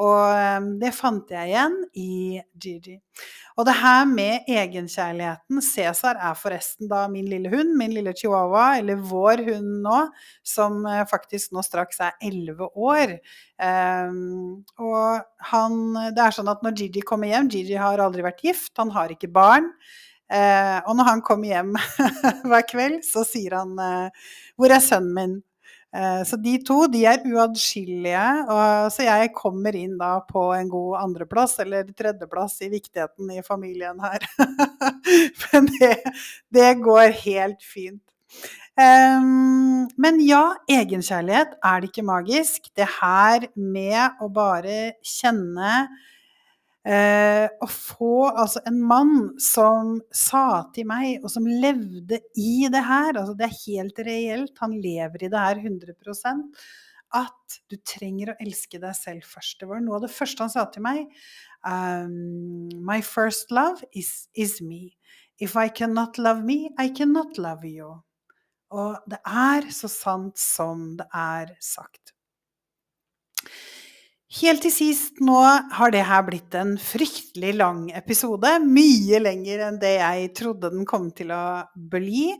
Og 0.00 0.22
eh, 0.32 0.70
det 0.82 0.94
fant 0.96 1.30
jeg 1.36 1.52
igjen 1.52 1.78
i 1.92 2.12
Gigi. 2.56 2.98
Og 3.60 3.66
det 3.68 3.74
her 3.76 4.06
med 4.08 4.48
egenkjærligheten 4.48 5.60
Cæsar 5.64 6.16
er 6.16 6.36
forresten 6.38 6.88
da 6.88 7.04
min 7.12 7.28
lille 7.28 7.50
hund, 7.52 7.74
min 7.76 7.92
lille 7.92 8.14
chihuahua, 8.16 8.78
eller 8.78 9.02
vår 9.10 9.44
hund 9.50 9.82
nå, 9.84 9.98
som 10.44 10.80
eh, 10.88 11.04
faktisk 11.10 11.52
nå 11.52 11.64
straks 11.66 12.00
er 12.00 12.16
elleve 12.24 12.70
år. 12.72 13.18
Um, 13.62 14.62
og 14.80 15.20
han, 15.52 15.76
det 16.16 16.24
er 16.24 16.38
sånn 16.38 16.50
at 16.50 16.64
når 16.64 16.78
Gigi 16.80 17.04
kommer 17.06 17.28
hjem 17.30 17.52
Gigi 17.52 17.76
har 17.78 18.00
aldri 18.02 18.24
vært 18.24 18.42
gift, 18.44 18.72
han 18.80 18.92
har 18.94 19.12
ikke 19.12 19.30
barn. 19.32 19.68
Uh, 20.32 20.80
og 20.88 20.96
når 20.96 21.10
han 21.10 21.24
kommer 21.26 21.52
hjem 21.52 21.74
hver 22.48 22.68
kveld, 22.70 23.02
så 23.04 23.26
sier 23.28 23.58
han 23.60 23.76
uh, 23.76 24.28
'Hvor 24.56 24.72
er 24.72 24.80
sønnen 24.80 25.16
min?' 25.18 25.40
Eh, 25.96 26.22
så 26.24 26.38
de 26.40 26.54
to 26.64 26.78
de 26.92 27.02
er 27.08 27.24
uatskillelige. 27.28 28.24
Så 28.94 29.06
jeg 29.06 29.32
kommer 29.36 29.76
inn 29.76 29.98
da 30.00 30.14
på 30.28 30.48
en 30.56 30.70
god 30.72 31.00
andreplass, 31.02 31.58
eller 31.64 31.90
tredjeplass 31.92 32.60
i 32.64 32.70
viktigheten 32.72 33.34
i 33.36 33.44
familien 33.46 34.00
her. 34.02 34.24
Men 35.52 35.68
det, 35.76 35.94
det 36.54 36.72
går 36.84 37.12
helt 37.24 37.62
fint. 37.66 38.02
Men 38.72 40.20
ja, 40.24 40.54
egenkjærlighet, 40.64 41.58
er 41.60 41.82
det 41.82 41.90
ikke 41.90 42.06
magisk? 42.08 42.70
Det 42.72 42.86
her 42.88 43.44
med 43.52 44.22
å 44.24 44.30
bare 44.32 44.94
kjenne 45.04 45.74
eh, 46.86 47.46
Å 47.46 47.68
få 47.70 48.14
altså 48.28 48.62
en 48.68 48.78
mann 48.82 49.16
som 49.40 49.96
sa 50.14 50.64
til 50.74 50.88
meg, 50.90 51.20
og 51.22 51.30
som 51.32 51.46
levde 51.46 52.22
i 52.38 52.68
det 52.72 52.84
her, 52.86 53.12
altså 53.16 53.36
det 53.38 53.48
er 53.48 53.60
helt 53.66 54.00
reelt, 54.06 54.56
han 54.62 54.78
lever 54.82 55.26
i 55.26 55.30
det 55.32 55.44
her 55.46 55.62
100% 55.62 56.48
at 57.12 57.58
du 57.68 57.76
trenger 57.84 58.32
å 58.32 58.38
elske 58.40 58.80
deg 58.80 58.94
selv 58.96 59.26
først. 59.28 59.58
Det 59.60 59.68
var 59.68 59.82
noe 59.84 59.98
av 59.98 60.06
det 60.06 60.12
første 60.14 60.46
han 60.46 60.52
sa 60.52 60.64
til 60.72 60.84
meg. 60.86 61.10
Um, 61.60 62.70
My 62.80 63.00
first 63.04 63.52
love 63.52 63.84
is, 63.92 64.28
is 64.34 64.60
me. 64.64 64.96
If 65.38 65.56
I 65.56 65.68
cannot 65.68 66.18
love 66.18 66.44
me, 66.44 66.70
I 66.78 66.88
cannot 66.88 67.38
love 67.38 67.68
you. 67.68 67.92
Og 68.72 68.96
det 69.10 69.20
er 69.28 69.68
så 69.74 69.90
sant 69.92 70.40
som 70.40 70.94
det 70.96 71.08
er 71.12 71.52
sagt. 71.60 72.14
Helt 74.32 74.62
til 74.64 74.72
sist 74.72 75.18
nå 75.20 75.36
har 75.76 75.92
det 75.92 76.06
her 76.08 76.22
blitt 76.24 76.54
en 76.56 76.70
fryktelig 76.80 77.50
lang 77.58 77.82
episode. 77.92 78.48
Mye 78.64 79.18
lenger 79.20 79.60
enn 79.66 79.76
det 79.82 79.90
jeg 79.98 80.30
trodde 80.38 80.70
den 80.72 80.86
kom 80.88 81.10
til 81.12 81.34
å 81.36 81.66
bli. 81.92 82.30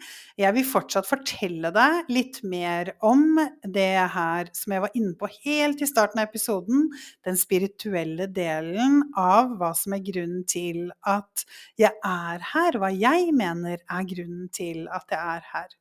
Jeg 0.41 0.57
vil 0.57 0.65
fortsatt 0.65 1.05
fortelle 1.05 1.69
deg 1.77 2.09
litt 2.09 2.41
mer 2.49 2.95
om 3.05 3.37
det 3.77 3.91
her 4.15 4.49
som 4.57 4.73
jeg 4.73 4.87
var 4.87 4.97
inne 4.97 5.13
på 5.21 5.29
helt 5.35 5.85
i 5.85 5.91
starten 5.91 6.23
av 6.23 6.31
episoden. 6.31 6.89
Den 7.29 7.37
spirituelle 7.37 8.31
delen 8.33 9.03
av 9.13 9.53
hva 9.61 9.75
som 9.77 9.93
er 9.93 10.07
grunnen 10.09 10.49
til 10.49 10.87
at 11.05 11.45
jeg 11.77 11.93
er 11.93 12.53
her. 12.55 12.81
Hva 12.81 12.89
jeg 12.89 13.37
mener 13.37 13.85
er 13.85 14.13
grunnen 14.17 14.49
til 14.49 14.87
at 14.89 15.13
jeg 15.13 15.21
er 15.37 15.49
her 15.53 15.81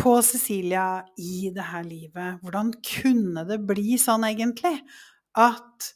på 0.00 0.16
Cecilia 0.26 1.04
i 1.20 1.50
det 1.54 1.66
her 1.70 1.84
livet. 1.86 2.40
Hvordan 2.42 2.72
kunne 2.84 3.44
det 3.48 3.60
bli 3.66 3.98
sånn 4.00 4.26
egentlig? 4.28 4.76
At 5.38 5.92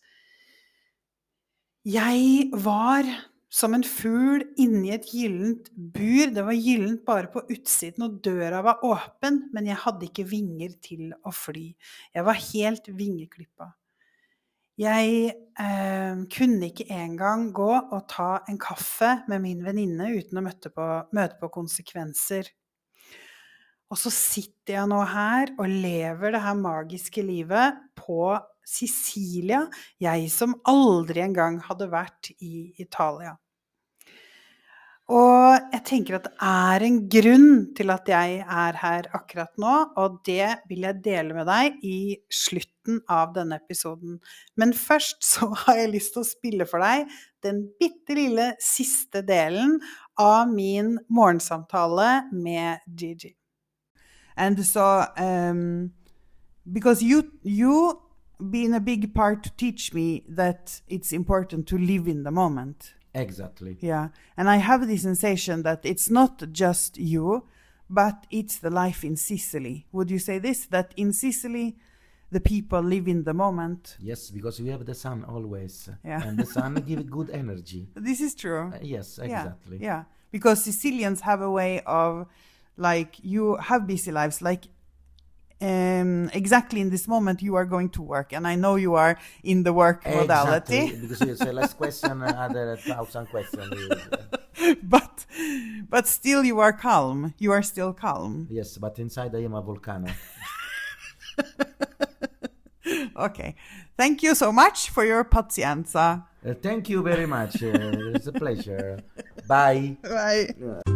jeg 1.89 2.49
var 2.53 3.09
som 3.49 3.73
en 3.73 3.85
fugl 3.87 4.45
inni 4.61 4.93
et 4.93 5.09
gyllent 5.15 5.71
bur. 5.73 6.29
Det 6.35 6.45
var 6.45 6.57
gyllent 6.57 7.05
bare 7.07 7.31
på 7.33 7.43
utsiden, 7.49 8.05
og 8.05 8.21
døra 8.25 8.61
var 8.65 8.85
åpen, 8.85 9.47
men 9.55 9.71
jeg 9.71 9.81
hadde 9.85 10.09
ikke 10.09 10.29
vinger 10.29 10.77
til 10.85 11.13
å 11.25 11.33
fly. 11.33 11.71
Jeg 12.15 12.27
var 12.29 12.43
helt 12.51 12.91
vingeklippa. 12.93 13.73
Jeg 14.79 15.33
eh, 15.59 16.21
kunne 16.31 16.69
ikke 16.69 16.87
engang 16.95 17.49
gå 17.57 17.73
og 17.73 18.05
ta 18.11 18.45
en 18.47 18.61
kaffe 18.63 19.17
med 19.31 19.43
min 19.43 19.65
venninne 19.67 20.13
uten 20.15 20.39
å 20.39 20.45
møte 20.45 20.71
på, 20.71 20.87
møte 21.17 21.41
på 21.41 21.51
konsekvenser. 21.57 22.53
Og 23.89 23.97
så 23.97 24.13
sitter 24.13 24.75
jeg 24.77 24.91
nå 24.91 25.01
her 25.09 25.55
og 25.57 25.67
lever 25.73 26.35
det 26.35 26.45
her 26.45 26.57
magiske 26.61 27.25
livet 27.25 27.79
på 27.97 28.37
Sicilia, 28.69 29.63
jeg 30.03 30.29
som 30.33 30.59
aldri 30.69 31.25
engang 31.25 31.57
hadde 31.65 31.89
vært 31.89 32.33
i 32.45 32.69
Italia. 32.77 33.39
Og 35.09 35.71
jeg 35.73 35.81
tenker 35.89 36.19
at 36.19 36.27
det 36.27 36.35
er 36.45 36.83
en 36.85 36.99
grunn 37.09 37.53
til 37.77 37.93
at 37.95 38.11
jeg 38.13 38.43
er 38.45 38.77
her 38.77 39.07
akkurat 39.17 39.55
nå, 39.57 39.77
og 39.97 40.19
det 40.29 40.51
vil 40.69 40.85
jeg 40.85 41.01
dele 41.07 41.33
med 41.39 41.49
deg 41.49 41.79
i 41.81 42.01
slutten 42.29 43.01
av 43.09 43.33
denne 43.33 43.57
episoden. 43.57 44.19
Men 44.61 44.77
først 44.77 45.25
så 45.25 45.49
har 45.65 45.81
jeg 45.81 45.95
lyst 45.97 46.13
til 46.13 46.27
å 46.27 46.29
spille 46.29 46.69
for 46.69 46.85
deg 46.85 47.09
den 47.47 47.65
bitte 47.81 48.21
lille 48.21 48.51
siste 48.61 49.25
delen 49.25 49.79
av 50.21 50.45
min 50.53 50.99
morgensamtale 51.09 52.29
med 52.37 52.85
Gigi. 52.93 53.33
And 54.39 54.65
so, 54.65 55.05
um, 55.17 55.93
because 56.73 57.03
you 57.03 57.33
you 57.43 58.01
been 58.51 58.73
a 58.75 58.81
big 58.81 59.13
part 59.15 59.43
to 59.43 59.51
teach 59.57 59.93
me 59.93 60.23
that 60.29 60.81
it's 60.89 61.13
important 61.13 61.67
to 61.67 61.77
live 61.77 62.07
in 62.07 62.23
the 62.23 62.31
moment. 62.31 62.95
Exactly. 63.15 63.77
Yeah, 63.81 64.09
and 64.37 64.49
I 64.49 64.57
have 64.59 64.87
the 64.87 64.97
sensation 64.97 65.63
that 65.65 65.81
it's 65.85 66.09
not 66.09 66.53
just 66.53 66.99
you, 66.99 67.43
but 67.91 68.27
it's 68.31 68.59
the 68.59 68.71
life 68.71 69.03
in 69.05 69.17
Sicily. 69.17 69.87
Would 69.93 70.11
you 70.11 70.21
say 70.21 70.39
this? 70.39 70.67
That 70.67 70.93
in 70.97 71.13
Sicily, 71.13 71.77
the 72.31 72.41
people 72.41 72.81
live 72.81 73.09
in 73.09 73.25
the 73.25 73.35
moment. 73.35 73.97
Yes, 74.01 74.31
because 74.31 74.61
we 74.61 74.69
have 74.69 74.85
the 74.85 74.95
sun 74.95 75.25
always, 75.25 75.89
Yeah. 76.05 76.23
and 76.29 76.39
the 76.39 76.47
sun 76.47 76.75
gives 76.87 77.05
good 77.05 77.31
energy. 77.31 77.89
This 77.97 78.21
is 78.21 78.35
true. 78.37 78.71
Uh, 78.73 78.79
yes, 78.83 79.19
Yeah, 79.19 79.25
exactly. 79.25 79.79
Yeah, 79.81 80.05
because 80.31 80.63
Sicilians 80.63 81.23
have 81.23 81.41
a 81.43 81.51
way 81.51 81.81
of, 81.87 82.27
like, 82.79 83.17
you 83.23 83.57
have 83.57 83.87
busy 83.87 84.11
lives. 84.11 84.41
Like, 84.41 84.65
um, 85.61 86.31
exactly 86.33 86.81
in 86.81 86.91
this 86.91 87.07
moment, 87.09 87.43
you 87.43 87.57
are 87.57 87.65
going 87.65 87.91
to 87.91 88.03
work, 88.03 88.33
and 88.33 88.47
I 88.47 88.55
know 88.55 88.77
you 88.77 88.95
are 88.95 89.19
in 89.43 89.65
the 89.65 89.73
work 89.73 90.07
modality. 90.07 90.79
Exactly, 90.79 91.01
because 91.01 91.23
it's 91.23 91.45
the 91.45 91.53
last 91.53 91.77
question, 91.77 92.23
uh, 92.23 92.49
other 92.49 92.77
thousand 92.77 93.27
questions. 93.27 93.75
but, 94.83 95.27
but 95.89 96.07
still, 96.07 96.45
you 96.45 96.61
are 96.61 96.73
calm. 96.73 97.35
You 97.39 97.53
are 97.53 97.63
still 97.63 97.93
calm. 97.93 98.47
yes, 98.51 98.79
but 98.79 98.99
inside 98.99 99.35
I 99.35 99.43
am 99.43 99.55
a 99.55 99.61
volcano. 99.61 100.09
Okay. 103.19 103.57
Thank 103.97 104.23
you 104.23 104.35
so 104.35 104.53
much 104.53 104.91
for 104.91 105.05
your 105.05 105.25
pazienza. 105.25 106.25
Uh, 106.47 106.55
thank 106.55 106.89
you 106.89 107.03
very 107.03 107.27
much. 107.27 107.63
Uh, 107.63 108.15
it's 108.15 108.29
a 108.29 108.33
pleasure. 108.33 109.03
Bye. 109.47 109.97
Bye. 110.03 110.95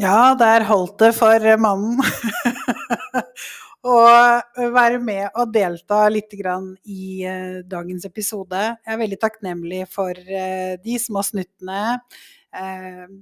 Ja, 0.00 0.32
der 0.32 0.64
holdt 0.64 0.96
det 1.02 1.10
for 1.12 1.44
mannen 1.60 1.98
å 3.92 3.96
være 4.56 4.96
med 5.02 5.26
og 5.34 5.50
delta 5.52 6.06
litt 6.08 6.32
i 6.32 7.26
eh, 7.28 7.58
dagens 7.68 8.06
episode. 8.08 8.62
Jeg 8.80 8.94
er 8.94 9.00
veldig 9.02 9.18
takknemlig 9.20 9.82
for 9.92 10.16
eh, 10.16 10.78
de 10.80 10.94
små 11.02 11.20
snuttene. 11.26 11.98
Eh, 12.56 13.12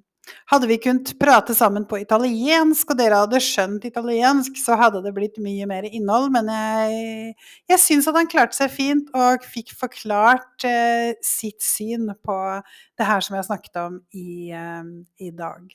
hadde 0.52 0.68
vi 0.70 0.76
kunnet 0.84 1.10
prate 1.18 1.56
sammen 1.58 1.88
på 1.88 1.98
italiensk, 1.98 2.92
og 2.92 3.00
dere 3.00 3.24
hadde 3.24 3.42
skjønt 3.42 3.88
italiensk, 3.88 4.62
så 4.62 4.78
hadde 4.78 5.02
det 5.02 5.14
blitt 5.16 5.42
mye 5.42 5.66
mer 5.66 5.88
innhold, 5.88 6.30
men 6.36 6.52
jeg, 6.52 7.34
jeg 7.74 7.82
syns 7.88 8.06
at 8.06 8.20
han 8.20 8.30
klarte 8.30 8.60
seg 8.60 8.70
fint 8.70 9.10
og 9.18 9.50
fikk 9.50 9.74
forklart 9.82 10.68
eh, 10.68 11.10
sitt 11.26 11.58
syn 11.64 12.12
på 12.22 12.38
det 12.94 13.10
her 13.10 13.26
som 13.26 13.34
jeg 13.40 13.50
snakket 13.50 13.82
om 13.82 14.00
i, 14.14 14.54
eh, 14.54 14.94
i 15.26 15.34
dag. 15.34 15.66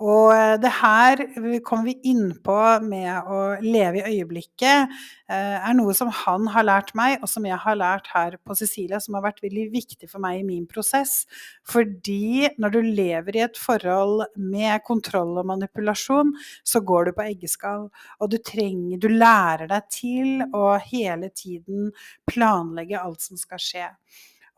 Og 0.00 0.30
eh, 0.32 0.56
det 0.60 0.70
her 0.78 1.20
kommer 1.66 1.90
vi 1.90 2.12
inn 2.12 2.30
på 2.44 2.56
med 2.86 3.28
å 3.28 3.40
leve 3.60 4.00
i 4.00 4.14
øyeblikket, 4.14 4.94
eh, 5.28 5.56
er 5.60 5.76
noe 5.76 5.92
som 5.96 6.08
han 6.22 6.48
har 6.54 6.64
lært 6.64 6.94
meg, 6.96 7.18
og 7.20 7.28
som 7.28 7.44
jeg 7.44 7.58
har 7.60 7.76
lært 7.76 8.08
her 8.14 8.38
på 8.40 8.56
Cecilia, 8.56 9.00
som 9.02 9.18
har 9.18 9.26
vært 9.28 9.42
veldig 9.44 9.66
viktig 9.74 10.08
for 10.08 10.22
meg 10.24 10.40
i 10.40 10.46
min 10.46 10.64
prosess. 10.70 11.26
Fordi 11.68 12.48
når 12.56 12.76
du 12.76 12.80
lever 12.86 13.36
i 13.36 13.44
et 13.44 13.60
forhold 13.60 14.24
med 14.40 14.80
kontroll 14.88 15.36
og 15.42 15.50
manipulasjon, 15.52 16.32
så 16.64 16.80
går 16.80 17.10
du 17.10 17.14
på 17.18 17.26
eggeskall. 17.28 17.90
Og 18.20 18.32
du 18.32 18.38
trenger 18.40 18.98
Du 19.00 19.08
lærer 19.08 19.68
deg 19.68 19.86
til 19.92 20.44
å 20.56 20.78
hele 20.80 21.28
tiden 21.34 21.90
planlegge 22.28 23.00
alt 23.00 23.20
som 23.24 23.38
skal 23.40 23.60
skje. 23.60 23.86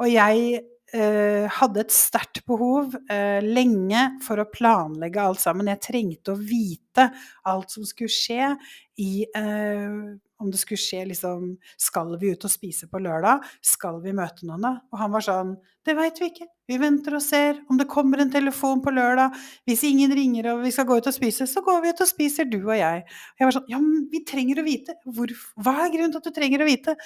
Og 0.02 0.08
jeg 0.10 0.62
hadde 0.92 1.80
et 1.80 1.94
sterkt 1.94 2.42
behov 2.48 2.92
eh, 3.08 3.40
lenge 3.40 4.02
for 4.24 4.42
å 4.42 4.48
planlegge 4.52 5.22
alt 5.22 5.40
sammen. 5.40 5.70
Jeg 5.72 5.80
trengte 5.86 6.34
å 6.34 6.40
vite 6.40 7.08
alt 7.48 7.72
som 7.72 7.86
skulle 7.88 8.12
skje 8.12 8.52
i 9.00 9.24
eh, 9.24 9.94
Om 10.42 10.50
det 10.52 10.58
skulle 10.60 10.80
skje 10.80 11.04
liksom 11.08 11.54
Skal 11.80 12.16
vi 12.20 12.34
ut 12.34 12.44
og 12.44 12.52
spise 12.52 12.88
på 12.90 13.00
lørdag? 13.00 13.40
Skal 13.64 14.02
vi 14.04 14.12
møte 14.16 14.44
noen 14.44 14.66
da? 14.66 14.72
Og 14.92 15.00
han 15.00 15.14
var 15.14 15.24
sånn 15.24 15.54
Det 15.86 15.96
veit 15.96 16.20
vi 16.20 16.28
ikke. 16.28 16.48
Vi 16.68 16.78
venter 16.82 17.16
og 17.16 17.24
ser. 17.24 17.62
Om 17.72 17.80
det 17.80 17.88
kommer 17.90 18.20
en 18.22 18.30
telefon 18.32 18.84
på 18.84 18.92
lørdag. 18.94 19.34
Hvis 19.68 19.86
ingen 19.88 20.12
ringer 20.14 20.52
og 20.52 20.62
vi 20.66 20.74
skal 20.74 20.86
gå 20.88 21.00
ut 21.00 21.08
og 21.08 21.16
spise, 21.16 21.48
så 21.48 21.64
går 21.64 21.80
vi 21.82 21.90
ut 21.92 22.04
og 22.04 22.10
spiser, 22.10 22.46
du 22.46 22.60
og 22.60 22.76
jeg. 22.76 23.02
Og 23.08 23.42
jeg 23.42 23.48
var 23.48 23.56
sånn 23.56 23.72
Ja, 23.72 23.80
men 23.82 24.06
vi 24.12 24.22
trenger 24.28 24.60
å 24.60 24.68
vite. 24.68 25.00
Hvor, 25.08 25.32
hva 25.56 25.78
er 25.86 25.94
grunnen 25.94 26.14
til 26.14 26.22
at 26.22 26.28
du 26.28 26.36
trenger 26.36 26.62
å 26.62 26.68
vite? 26.68 26.96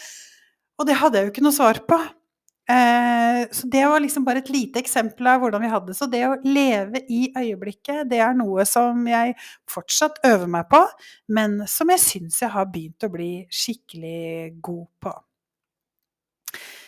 Og 0.77 0.91
det 0.91 0.99
hadde 1.01 1.21
jeg 1.21 1.29
jo 1.29 1.33
ikke 1.33 1.47
noe 1.47 1.57
svar 1.57 1.81
på. 1.89 2.03
Eh, 2.69 3.47
så 3.53 3.67
det 3.67 3.85
var 3.87 4.01
liksom 4.01 4.25
bare 4.27 4.43
et 4.43 4.51
lite 4.51 4.81
eksempel 4.83 5.29
av 5.31 5.43
hvordan 5.43 5.63
vi 5.63 5.71
hadde 5.71 5.93
det. 5.93 5.99
Så 5.99 6.09
det 6.11 6.25
å 6.27 6.39
leve 6.43 7.05
i 7.07 7.29
øyeblikket, 7.31 8.09
det 8.11 8.19
er 8.25 8.35
noe 8.39 8.67
som 8.67 9.07
jeg 9.07 9.37
fortsatt 9.71 10.19
øver 10.27 10.51
meg 10.51 10.67
på, 10.73 10.83
men 11.37 11.61
som 11.71 11.95
jeg 11.95 12.03
syns 12.03 12.43
jeg 12.43 12.55
har 12.57 12.67
begynt 12.73 13.07
å 13.07 13.13
bli 13.13 13.31
skikkelig 13.55 14.57
god 14.67 14.87
på. 15.07 15.15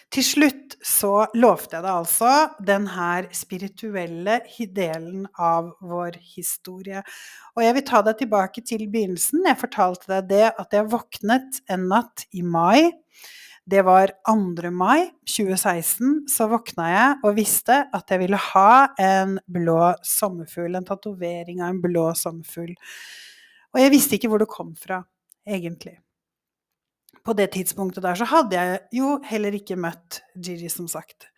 Til 0.09 0.25
slutt 0.25 0.79
så 0.89 1.27
lovte 1.37 1.77
jeg 1.77 1.85
deg 1.85 1.93
altså 1.93 2.29
den 2.65 2.87
her 2.89 3.27
spirituelle 3.37 4.39
delen 4.73 5.27
av 5.37 5.75
vår 5.85 6.17
historie. 6.33 7.03
Og 7.53 7.61
jeg 7.67 7.77
vil 7.77 7.85
ta 7.91 8.01
deg 8.07 8.23
tilbake 8.23 8.65
til 8.65 8.87
begynnelsen. 8.89 9.45
Jeg 9.45 9.61
fortalte 9.61 10.09
deg 10.15 10.31
det 10.31 10.47
at 10.49 10.73
jeg 10.73 10.89
våknet 10.95 11.61
en 11.69 11.85
natt 11.93 12.25
i 12.33 12.41
mai. 12.41 12.89
Det 13.69 13.83
var 13.85 14.11
2. 14.25 14.71
mai 14.73 15.11
2016. 15.29 16.25
Så 16.33 16.47
våkna 16.49 16.87
jeg 16.89 17.17
og 17.21 17.35
visste 17.37 17.83
at 17.93 18.09
jeg 18.09 18.23
ville 18.23 18.39
ha 18.41 18.95
en 18.97 19.35
blå 19.45 19.91
sommerfugl. 20.09 20.79
En 20.79 20.87
tatovering 20.89 21.61
av 21.61 21.75
en 21.75 21.81
blå 21.83 22.07
sommerfugl. 22.17 22.73
Og 23.75 23.83
jeg 23.83 23.93
visste 23.93 24.17
ikke 24.17 24.31
hvor 24.33 24.41
det 24.41 24.49
kom 24.49 24.73
fra, 24.79 25.03
egentlig. 25.45 25.99
På 27.21 27.35
det 27.37 27.51
tidspunktet 27.59 28.07
der 28.07 28.17
så 28.17 28.31
hadde 28.31 28.57
jeg 28.57 28.81
jo 29.03 29.19
heller 29.29 29.59
ikke 29.61 29.77
møtt 29.77 30.23
Gigi, 30.33 30.71
som 30.73 30.89
sagt. 30.89 31.29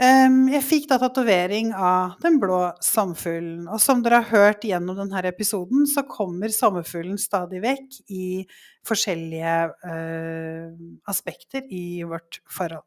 Jeg 0.00 0.62
fikk 0.64 0.86
da 0.88 0.96
tatovering 1.02 1.74
av 1.76 2.14
den 2.22 2.38
blå 2.40 2.70
sommerfuglen. 2.80 3.66
Og 3.68 3.82
som 3.84 4.00
dere 4.00 4.22
har 4.22 4.30
hørt 4.32 4.64
gjennom 4.64 4.96
denne 4.96 5.20
episoden, 5.28 5.84
så 5.84 6.06
kommer 6.08 6.52
sommerfuglen 6.54 7.18
stadig 7.20 7.60
vekk 7.60 7.98
i 8.08 8.28
forskjellige 8.88 9.56
uh, 9.84 10.72
aspekter 11.10 11.68
i 11.68 12.00
vårt 12.08 12.40
forhold. 12.48 12.86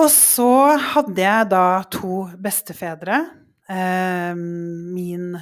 Og 0.00 0.08
så 0.10 0.50
hadde 0.94 1.20
jeg 1.20 1.52
da 1.52 1.66
to 1.92 2.24
bestefedre. 2.40 3.20
Uh, 3.68 4.32
min 4.34 5.34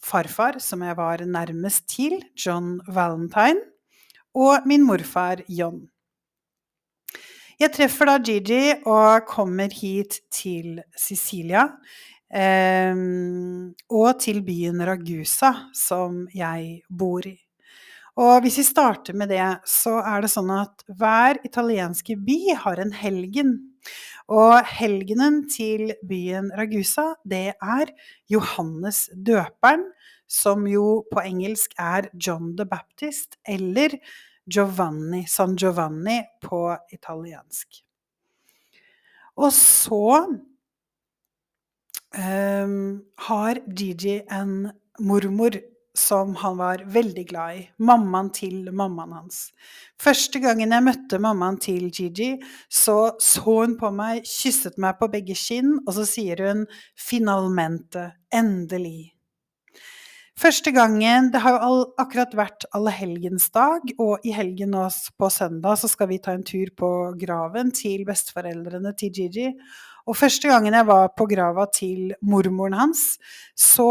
farfar, 0.00 0.62
som 0.64 0.80
jeg 0.80 0.96
var 0.96 1.28
nærmest 1.28 1.90
til, 1.92 2.22
John 2.32 2.78
Valentine, 2.88 3.68
og 4.32 4.64
min 4.64 4.84
morfar 4.86 5.44
John. 5.44 5.84
Jeg 7.60 7.74
treffer 7.76 8.08
da 8.08 8.14
Gigi 8.24 8.70
og 8.88 9.26
kommer 9.28 9.68
hit 9.68 10.22
til 10.32 10.78
Sicilia. 10.96 11.66
em, 12.32 13.74
og 13.90 14.20
til 14.22 14.38
byen 14.46 14.80
Ragusa, 14.86 15.50
som 15.74 16.28
jeg 16.32 16.80
bor 16.88 17.26
i. 17.26 17.34
Og 18.16 18.40
hvis 18.40 18.56
vi 18.58 18.62
starter 18.62 19.12
med 19.12 19.28
det, 19.28 19.58
så 19.66 19.98
er 19.98 20.22
det 20.22 20.30
sånn 20.30 20.52
at 20.54 20.84
hver 20.86 21.40
italienske 21.44 22.16
by 22.16 22.54
har 22.62 22.80
en 22.80 22.94
helgen. 22.94 23.52
Og 24.30 24.64
helgenen 24.78 25.42
til 25.50 25.92
byen 26.06 26.52
Ragusa, 26.56 27.16
det 27.26 27.58
er 27.60 27.92
Johannes 28.30 29.10
døperen, 29.12 29.84
som 30.30 30.64
jo 30.70 31.02
på 31.12 31.26
engelsk 31.26 31.74
er 31.76 32.08
John 32.14 32.54
the 32.56 32.64
Baptist, 32.64 33.36
eller 33.44 33.98
Giovanni, 34.46 35.26
San 35.28 35.56
Giovanni 35.56 36.20
på 36.42 36.76
italiensk. 36.92 37.82
Og 39.40 39.52
så 39.54 40.26
um, 42.18 43.00
har 43.26 43.60
Gigi 43.66 44.20
en 44.30 44.70
mormor 45.00 45.60
som 45.96 46.34
han 46.36 46.56
var 46.56 46.84
veldig 46.86 47.24
glad 47.28 47.56
i. 47.56 47.62
Mammaen 47.82 48.30
til 48.34 48.70
mammaen 48.72 49.12
hans. 49.12 49.50
Første 50.00 50.40
gangen 50.42 50.72
jeg 50.72 50.86
møtte 50.86 51.20
mammaen 51.22 51.58
til 51.60 51.88
Gigi, 51.90 52.32
så 52.70 53.14
så 53.20 53.44
hun 53.46 53.76
på 53.80 53.90
meg, 53.94 54.24
kysset 54.28 54.78
meg 54.80 54.98
på 55.00 55.10
begge 55.12 55.36
kinn, 55.38 55.78
og 55.86 55.94
så 55.98 56.06
sier 56.08 56.46
hun 56.46 56.66
'finalmente', 56.96 58.12
endelig. 58.32 59.19
Første 60.40 60.72
gangen 60.72 61.28
Det 61.34 61.40
har 61.44 61.52
jo 61.52 61.60
all, 61.66 61.82
akkurat 62.00 62.32
vært 62.36 62.64
allehelgensdag, 62.76 63.92
og 64.00 64.24
i 64.24 64.32
helgen 64.32 64.72
nå 64.72 64.86
på 65.20 65.28
søndag 65.32 65.76
så 65.76 65.90
skal 65.90 66.08
vi 66.08 66.20
ta 66.22 66.32
en 66.32 66.44
tur 66.46 66.70
på 66.72 66.90
graven 67.20 67.72
til 67.76 68.06
besteforeldrene 68.08 68.94
til 68.96 69.12
Gigi. 69.12 69.50
Og 70.08 70.16
første 70.16 70.48
gangen 70.48 70.72
jeg 70.72 70.86
var 70.88 71.10
på 71.12 71.26
grava 71.28 71.66
til 71.74 72.14
mormoren 72.24 72.78
hans, 72.78 73.02
så 73.52 73.90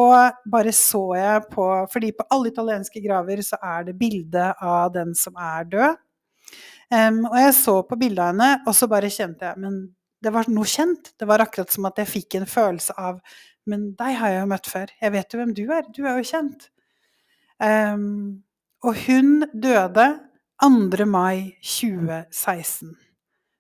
bare 0.50 0.74
så 0.74 1.04
jeg 1.20 1.46
på 1.54 1.68
Fordi 1.94 2.12
på 2.18 2.26
alle 2.34 2.50
italienske 2.50 3.04
graver 3.04 3.44
så 3.46 3.62
er 3.62 3.86
det 3.92 4.00
bilde 4.00 4.50
av 4.58 4.90
den 4.96 5.14
som 5.14 5.38
er 5.38 5.70
død. 5.70 6.02
Um, 6.90 7.28
og 7.30 7.38
jeg 7.38 7.54
så 7.54 7.76
på 7.86 8.00
bildet 8.02 8.24
av 8.26 8.34
henne, 8.34 8.50
og 8.66 8.74
så 8.74 8.90
bare 8.90 9.14
kjente 9.14 9.46
jeg 9.46 9.62
Men 9.62 9.78
det 10.20 10.34
var 10.34 10.50
noe 10.50 10.66
kjent. 10.66 11.14
Det 11.14 11.30
var 11.30 11.46
akkurat 11.46 11.70
som 11.70 11.86
at 11.86 12.02
jeg 12.02 12.10
fikk 12.10 12.40
en 12.40 12.50
følelse 12.50 12.98
av 12.98 13.22
Men 13.70 13.92
deg 14.00 14.18
har 14.20 14.34
jeg 14.34 14.42
jo 14.44 14.50
møtt 14.52 14.70
før. 14.72 14.94
Jeg 15.02 15.14
vet 15.16 15.34
jo 15.34 15.40
hvem 15.42 15.54
du 15.58 15.64
er. 15.76 15.88
Du 15.96 16.02
er 16.06 16.18
jo 16.18 16.28
kjent. 16.28 16.70
Um, 17.60 18.42
og 18.86 18.98
hun 19.06 19.46
døde 19.54 20.08
2. 20.64 21.06
mai 21.10 21.56
2016. 21.62 22.96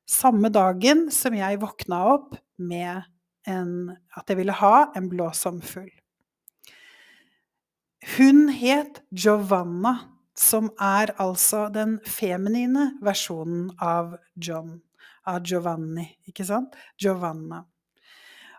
Samme 0.09 0.49
dagen 0.49 1.07
som 1.13 1.35
jeg 1.37 1.61
våkna 1.61 2.01
opp 2.15 2.37
med 2.57 3.03
en, 3.49 3.73
at 4.17 4.29
jeg 4.31 4.39
ville 4.39 4.55
ha 4.55 4.89
en 4.97 5.09
blå 5.11 5.29
sommerfugl. 5.35 5.91
Hun 8.15 8.47
het 8.55 9.01
Giovanna, 9.11 9.97
som 10.39 10.71
er 10.79 11.11
altså 11.19 11.67
den 11.73 11.97
feminine 12.07 12.93
versjonen 13.03 13.73
av 13.83 14.15
John 14.39 14.77
av 15.29 15.43
Giovanni, 15.45 16.05
ikke 16.29 16.45
sant? 16.47 16.75
Giovanna. 16.99 17.63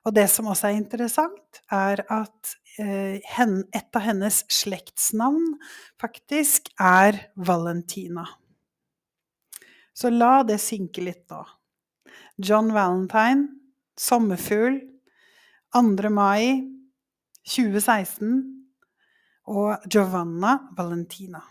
Og 0.06 0.14
det 0.16 0.26
som 0.32 0.48
også 0.48 0.70
er 0.70 0.78
interessant, 0.80 1.60
er 1.70 2.02
at 2.08 2.54
eh, 2.80 3.20
et 3.20 3.96
av 3.96 4.04
hennes 4.04 4.42
slektsnavn 4.50 5.56
faktisk 6.00 6.70
er 6.80 7.18
Valentina. 7.36 8.24
Så 9.92 10.08
la 10.12 10.40
det 10.46 10.60
synke 10.62 11.04
litt 11.04 11.26
nå. 11.32 11.42
John 12.40 12.70
Valentine, 12.72 13.50
sommerfugl, 14.00 14.80
2. 15.76 16.10
mai 16.10 16.64
2016, 17.44 18.60
og 19.50 19.84
Giovanna 19.90 20.56
Valentina. 20.76 21.42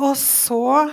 Og 0.00 0.16
så 0.16 0.88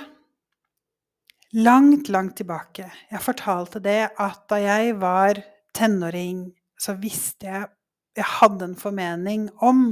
Langt, 1.55 2.09
langt 2.11 2.35
tilbake. 2.35 2.89
Jeg 3.11 3.23
fortalte 3.23 3.79
det 3.79 4.09
at 4.19 4.41
da 4.51 4.57
jeg 4.59 4.97
var 4.99 5.39
tenåring, 5.75 6.49
så 6.79 6.97
visste 6.99 7.47
jeg 7.47 7.73
Jeg 8.17 8.25
hadde 8.25 8.65
en 8.65 8.75
formening 8.75 9.43
om 9.61 9.91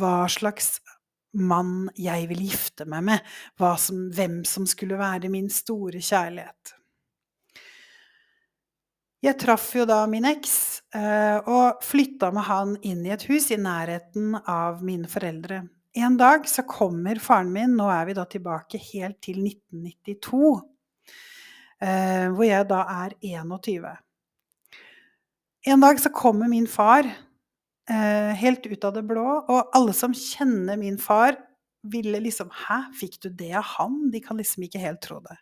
hva 0.00 0.24
slags 0.32 0.78
mann 1.36 1.90
jeg 2.00 2.24
ville 2.30 2.46
gifte 2.48 2.86
meg 2.88 3.04
med. 3.04 3.26
Som, 3.76 4.06
hvem 4.16 4.38
som 4.48 4.64
skulle 4.64 4.96
være 4.96 5.28
min 5.28 5.50
store 5.52 6.00
kjærlighet. 6.00 6.72
Jeg 9.20 9.36
traff 9.42 9.66
jo 9.76 9.84
da 9.84 10.06
min 10.08 10.24
eks 10.28 10.56
eh, 10.96 11.36
og 11.44 11.84
flytta 11.84 12.30
med 12.32 12.46
han 12.48 12.72
inn 12.80 13.04
i 13.04 13.12
et 13.12 13.26
hus 13.28 13.50
i 13.52 13.58
nærheten 13.60 14.38
av 14.40 14.80
mine 14.86 15.08
foreldre. 15.10 15.66
En 16.00 16.16
dag 16.16 16.48
så 16.48 16.64
kommer 16.68 17.20
faren 17.20 17.52
min, 17.52 17.76
nå 17.76 17.90
er 17.92 18.08
vi 18.08 18.16
da 18.16 18.24
tilbake 18.24 18.80
helt 18.92 19.20
til 19.24 19.42
1992 19.44 20.40
eh, 20.54 20.64
hvor 21.78 22.46
jeg 22.46 22.68
da 22.70 22.80
er 23.04 23.12
21. 23.20 23.88
En 25.66 25.82
dag 25.82 25.98
så 26.00 26.12
kommer 26.14 26.48
min 26.48 26.68
far 26.70 27.08
eh, 27.90 28.32
helt 28.38 28.66
ut 28.66 28.84
av 28.86 28.94
det 28.96 29.02
blå, 29.06 29.26
og 29.50 29.76
alle 29.76 29.94
som 29.96 30.14
kjenner 30.14 30.78
min 30.80 30.98
far, 31.00 31.38
ville 31.86 32.18
liksom 32.18 32.48
Hæ, 32.50 32.80
fikk 32.98 33.20
du 33.22 33.28
det 33.30 33.52
av 33.60 33.66
han? 33.76 34.08
De 34.10 34.18
kan 34.22 34.38
liksom 34.38 34.64
ikke 34.66 34.80
helt 34.82 34.98
tro 35.04 35.20
det. 35.22 35.36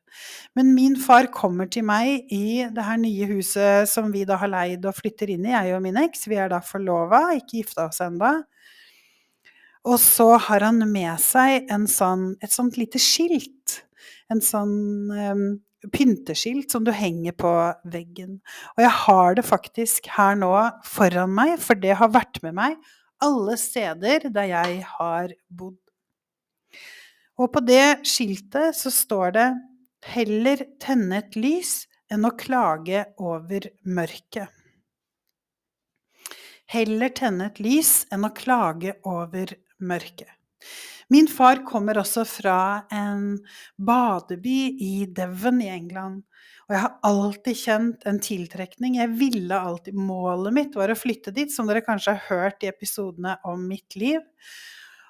Men 0.57 0.75
min 0.77 0.97
far 1.01 1.31
kommer 1.33 1.71
til 1.73 1.87
meg 1.89 2.29
i 2.33 2.67
det 2.69 2.85
her 2.85 2.99
nye 3.01 3.29
huset 3.31 3.89
som 3.89 4.11
vi 4.13 4.27
da 4.29 4.37
har 4.43 4.53
leid 4.53 4.85
og 4.85 4.97
flytter 4.99 5.33
inn 5.33 5.47
i, 5.49 5.55
jeg 5.55 5.73
og 5.77 5.81
min 5.87 5.97
eks. 6.03 6.27
Vi 6.29 6.37
er 6.37 6.53
da 6.53 6.61
forlova, 6.65 7.31
ikke 7.39 7.63
gifta 7.63 7.89
oss 7.89 8.03
enda. 8.05 8.35
Og 9.89 9.97
så 10.01 10.35
har 10.41 10.65
han 10.69 10.85
med 10.89 11.17
seg 11.21 11.73
sånn, 11.93 12.35
et 12.45 12.53
sånt 12.53 12.77
lite 12.81 13.01
skilt. 13.01 13.81
En 14.33 14.41
sånn 14.45 14.77
um, 15.13 15.49
pynteskilt 15.93 16.73
som 16.73 16.85
du 16.87 16.93
henger 16.95 17.35
på 17.37 17.53
veggen. 17.91 18.39
Og 18.77 18.85
jeg 18.85 18.93
har 19.05 19.35
det 19.39 19.45
faktisk 19.45 20.09
her 20.17 20.37
nå 20.39 20.53
foran 20.89 21.35
meg, 21.35 21.59
for 21.61 21.79
det 21.79 21.99
har 22.01 22.13
vært 22.15 22.41
med 22.45 22.57
meg 22.57 22.79
alle 23.25 23.57
steder 23.61 24.29
der 24.33 24.51
jeg 24.51 24.83
har 24.97 25.33
bodd. 25.49 25.79
Og 27.41 27.51
på 27.55 27.63
det 27.67 28.07
skiltet 28.07 28.77
så 28.79 28.93
står 28.95 29.35
det 29.39 29.49
'Heller 30.05 30.67
tenne 30.81 31.19
et 31.23 31.37
lys 31.37 31.87
enn 32.13 32.27
å 32.29 32.37
klage 32.37 33.07
over 33.19 33.71
mørket'. 33.87 34.53
Heller 36.67 37.09
tenne 37.09 37.47
et 37.51 37.61
lys 37.61 38.07
enn 38.13 38.25
å 38.25 38.35
klage 38.35 38.95
over 39.05 39.55
mørket. 39.81 40.31
Min 41.13 41.29
far 41.29 41.61
kommer 41.67 41.99
også 42.01 42.25
fra 42.29 42.59
en 42.93 43.37
badeby 43.77 44.59
i 44.81 44.93
Devon 45.13 45.61
i 45.63 45.71
England. 45.73 46.23
Og 46.65 46.75
jeg 46.75 46.81
har 46.81 46.95
alltid 47.05 47.59
kjent 47.61 48.07
en 48.09 48.21
tiltrekning. 48.25 48.97
Jeg 48.97 49.13
ville 49.21 49.59
alltid 49.59 49.97
Målet 50.01 50.57
mitt 50.57 50.79
var 50.79 50.93
å 50.93 50.97
flytte 50.97 51.35
dit, 51.37 51.53
som 51.53 51.69
dere 51.69 51.85
kanskje 51.85 52.17
har 52.17 52.31
hørt 52.31 52.65
i 52.65 52.71
episodene 52.71 53.37
om 53.45 53.67
mitt 53.69 53.99
liv. 54.01 54.23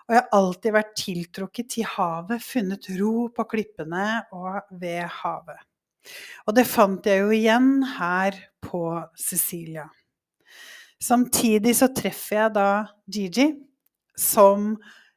Og 0.05 0.17
jeg 0.17 0.21
har 0.21 0.35
alltid 0.37 0.75
vært 0.75 0.97
tiltrukket 1.01 1.71
til 1.77 1.87
havet, 1.89 2.43
funnet 2.45 2.91
ro 2.99 3.29
på 3.33 3.47
klippene 3.55 4.09
og 4.37 4.75
ved 4.81 5.07
havet. 5.23 5.63
Og 6.45 6.57
det 6.59 6.67
fant 6.69 7.07
jeg 7.09 7.23
jo 7.23 7.31
igjen 7.33 7.79
her 7.95 8.37
på 8.65 8.83
Sicilia. 9.17 9.87
Samtidig 11.01 11.73
så 11.79 11.89
treffer 11.97 12.43
jeg 12.43 12.53
da 12.57 12.69
Gigi, 13.09 13.47
som 14.19 14.75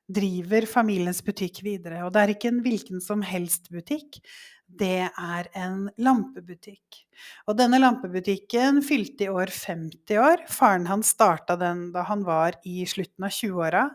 driver 0.08 0.68
familiens 0.70 1.20
butikk 1.26 1.62
videre. 1.66 2.04
Og 2.06 2.14
det 2.16 2.22
er 2.22 2.34
ikke 2.34 2.52
en 2.52 2.62
hvilken 2.66 3.04
som 3.04 3.24
helst 3.26 3.70
butikk. 3.74 4.22
Det 4.68 5.08
er 5.08 5.48
en 5.56 5.88
lampebutikk. 6.04 7.04
Og 7.48 7.58
denne 7.60 7.80
lampebutikken 7.80 8.82
fylte 8.86 9.28
i 9.28 9.32
år 9.32 9.52
50 9.54 10.20
år. 10.20 10.44
Faren 10.52 10.88
hans 10.90 11.14
starta 11.16 11.56
den 11.60 11.90
da 11.96 12.04
han 12.08 12.26
var 12.28 12.60
i 12.68 12.82
slutten 12.90 13.28
av 13.28 13.34
20-åra. 13.36 13.88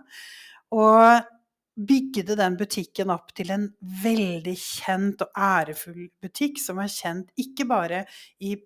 Og 0.72 1.28
bygde 1.76 2.36
den 2.36 2.56
butikken 2.60 3.12
opp 3.12 3.32
til 3.36 3.52
en 3.52 3.68
veldig 4.02 4.56
kjent 4.60 5.24
og 5.24 5.32
ærefull 5.32 6.10
butikk, 6.20 6.60
som 6.60 6.80
er 6.82 6.92
kjent 6.92 7.32
ikke 7.40 7.66
bare 7.68 8.02
i, 8.44 8.56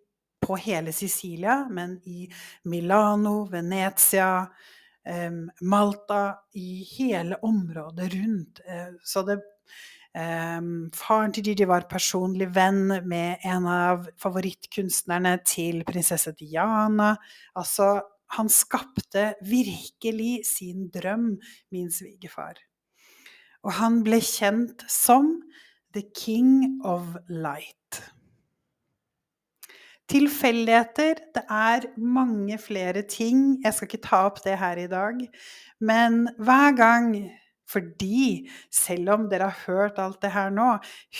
på 0.42 0.58
hele 0.62 0.94
Sicilia, 0.94 1.64
men 1.70 1.96
i 2.06 2.26
Milano, 2.70 3.44
Venezia, 3.50 4.46
Malta, 5.62 6.40
i 6.58 6.82
hele 6.96 7.38
området 7.46 8.08
rundt. 8.14 8.60
Eh, 8.66 8.96
så 9.04 9.22
det 9.26 9.40
faren 10.96 11.32
til 11.36 11.44
Gigi 11.44 11.66
var 11.68 11.84
personlig 11.90 12.46
venn 12.56 12.86
med 13.04 13.42
en 13.44 13.66
av 13.68 14.06
favorittkunstnerne 14.16 15.34
til 15.44 15.82
prinsesse 15.84 16.32
Diana. 16.38 17.10
Altså, 17.52 18.00
han 18.32 18.48
skapte 18.48 19.34
virkelig 19.44 20.46
sin 20.48 20.88
drøm, 20.94 21.36
min 21.70 21.92
svigerfar. 21.92 22.56
Og 23.66 23.76
han 23.76 24.00
ble 24.06 24.22
kjent 24.24 24.86
som 24.90 25.34
The 25.92 26.06
King 26.16 26.80
of 26.84 27.16
Light. 27.28 28.02
Tilfeldigheter. 30.10 31.22
Det 31.34 31.42
er 31.50 31.88
mange 31.98 32.58
flere 32.62 33.02
ting. 33.02 33.58
Jeg 33.64 33.74
skal 33.74 33.88
ikke 33.90 34.06
ta 34.06 34.22
opp 34.28 34.42
det 34.44 34.58
her 34.60 34.78
i 34.78 34.86
dag. 34.90 35.24
Men 35.80 36.28
hver 36.38 36.76
gang 36.78 37.10
fordi, 37.66 38.46
selv 38.70 39.10
om 39.14 39.26
dere 39.30 39.50
har 39.50 39.64
hørt 39.66 39.98
alt 39.98 40.20
det 40.22 40.30
her 40.34 40.52
nå, 40.54 40.68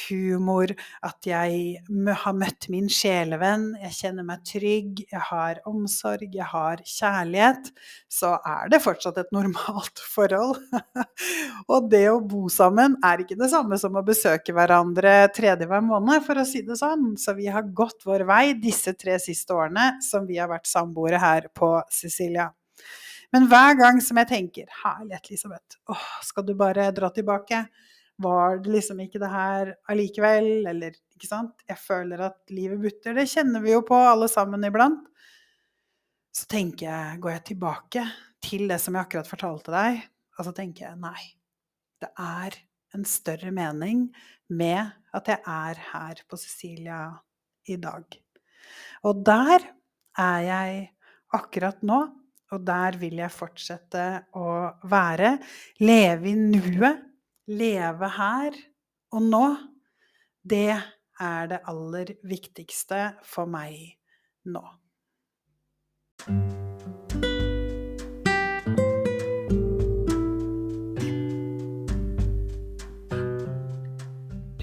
humor, 0.06 0.70
at 1.06 1.26
jeg 1.26 1.80
har 2.22 2.36
møtt 2.38 2.68
min 2.72 2.88
sjelevenn, 2.92 3.72
jeg 3.82 3.96
kjenner 3.98 4.26
meg 4.26 4.44
trygg, 4.46 5.02
jeg 5.10 5.24
har 5.30 5.60
omsorg, 5.66 6.28
jeg 6.30 6.48
har 6.52 6.82
kjærlighet, 6.86 7.72
så 8.08 8.36
er 8.46 8.70
det 8.72 8.82
fortsatt 8.84 9.18
et 9.22 9.34
normalt 9.34 10.02
forhold. 10.14 10.62
og 11.72 11.90
det 11.90 12.04
å 12.12 12.20
bo 12.22 12.46
sammen 12.52 12.98
er 13.06 13.24
ikke 13.24 13.38
det 13.40 13.50
samme 13.52 13.78
som 13.80 13.98
å 13.98 14.04
besøke 14.06 14.54
hverandre 14.56 15.16
tredje 15.36 15.66
hver 15.68 15.82
måned, 15.86 16.22
for 16.26 16.38
å 16.38 16.46
si 16.46 16.62
det 16.66 16.78
sånn. 16.78 17.14
Så 17.20 17.34
vi 17.38 17.50
har 17.50 17.66
gått 17.76 18.06
vår 18.06 18.26
vei 18.28 18.44
disse 18.60 18.94
tre 18.98 19.18
siste 19.22 19.56
årene 19.56 19.96
som 20.04 20.28
vi 20.28 20.38
har 20.38 20.50
vært 20.52 20.70
samboere 20.70 21.20
her 21.22 21.50
på 21.56 21.74
Sicilia. 21.92 22.52
Men 23.34 23.48
hver 23.50 23.76
gang 23.78 24.00
som 24.00 24.18
jeg 24.20 24.28
tenker 24.28 24.66
'Herlighet, 24.70 25.30
Elisabeth. 25.30 25.78
Åh, 25.90 26.08
skal 26.22 26.46
du 26.46 26.54
bare 26.54 26.90
dra 26.92 27.10
tilbake?' 27.10 27.66
Var 28.18 28.58
det 28.64 28.70
liksom 28.72 29.00
ikke 29.00 29.20
det 29.20 29.28
her 29.28 29.74
allikevel? 29.92 30.66
Eller 30.66 30.94
ikke 31.12 31.28
sant? 31.28 31.52
Jeg 31.68 31.76
føler 31.76 32.22
at 32.30 32.38
livet 32.48 32.80
butter. 32.80 33.12
Det 33.12 33.28
kjenner 33.28 33.60
vi 33.60 33.74
jo 33.74 33.82
på 33.84 33.94
alle 33.94 34.28
sammen 34.32 34.64
iblant. 34.64 35.04
Så 36.32 36.48
tenker 36.48 36.88
jeg, 36.88 37.20
går 37.20 37.30
jeg 37.30 37.44
tilbake 37.44 38.04
til 38.44 38.68
det 38.68 38.78
som 38.80 38.96
jeg 38.96 39.06
akkurat 39.06 39.28
fortalte 39.28 39.72
deg, 39.72 40.00
og 40.38 40.48
så 40.48 40.52
tenker 40.56 40.86
jeg 40.86 41.00
nei. 41.00 41.22
Det 42.00 42.10
er 42.20 42.56
en 42.96 43.04
større 43.08 43.52
mening 43.52 44.06
med 44.52 44.92
at 45.16 45.30
jeg 45.32 45.40
er 45.40 45.80
her 45.92 46.20
på 46.28 46.38
Cecilia 46.40 47.00
i 47.68 47.78
dag. 47.80 48.04
Og 49.08 49.24
der 49.26 49.64
er 50.20 50.40
jeg 50.44 50.84
akkurat 51.36 51.80
nå. 51.86 52.00
Og 52.54 52.62
der 52.66 52.98
vil 53.00 53.18
jeg 53.18 53.34
fortsette 53.34 54.04
å 54.38 54.48
være. 54.86 55.36
Leve 55.82 56.30
i 56.30 56.36
nuet. 56.38 57.02
Leve 57.46 58.10
her 58.16 58.58
og 59.14 59.22
nå. 59.22 59.46
Det 60.46 60.74
er 61.22 61.48
det 61.50 61.62
aller 61.70 62.12
viktigste 62.26 63.00
for 63.26 63.50
meg 63.50 63.96
nå. 64.50 64.64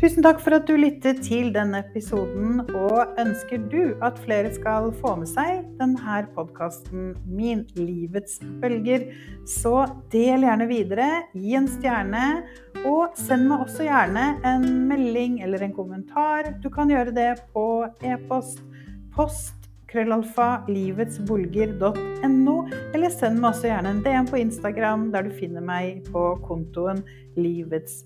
Tusen 0.03 0.19
takk 0.19 0.41
for 0.43 0.51
at 0.51 0.65
du 0.67 0.73
lyttet 0.75 1.21
til 1.23 1.53
denne 1.55 1.79
episoden. 1.79 2.57
Og 2.75 3.13
ønsker 3.21 3.61
du 3.71 3.93
at 4.03 4.17
flere 4.19 4.49
skal 4.51 4.89
få 4.99 5.13
med 5.21 5.29
seg 5.31 5.61
denne 5.79 6.17
podkasten 6.35 7.13
Min 7.23 7.61
livets 7.77 8.41
bølger, 8.59 9.05
så 9.47 9.85
del 10.11 10.43
gjerne 10.43 10.67
videre. 10.67 11.07
Gi 11.31 11.55
en 11.55 11.71
stjerne. 11.71 12.25
Og 12.83 13.15
send 13.15 13.47
meg 13.47 13.63
også 13.63 13.87
gjerne 13.87 14.27
en 14.43 14.67
melding 14.91 15.39
eller 15.47 15.63
en 15.63 15.79
kommentar. 15.79 16.51
Du 16.59 16.67
kan 16.67 16.91
gjøre 16.91 17.15
det 17.15 17.31
på 17.55 17.87
e-post. 18.03 18.59
Post 19.15 19.71
krøllalfa 19.87 20.65
livetsbolger.no, 20.67 22.59
eller 22.91 23.09
send 23.13 23.39
meg 23.39 23.53
også 23.53 23.71
gjerne 23.71 23.95
en 23.95 24.03
DM 24.03 24.27
på 24.27 24.43
Instagram, 24.49 25.13
der 25.15 25.29
du 25.29 25.35
finner 25.39 25.63
meg 25.63 26.03
på 26.11 26.33
kontoen 26.43 27.05
Livets. 27.39 28.01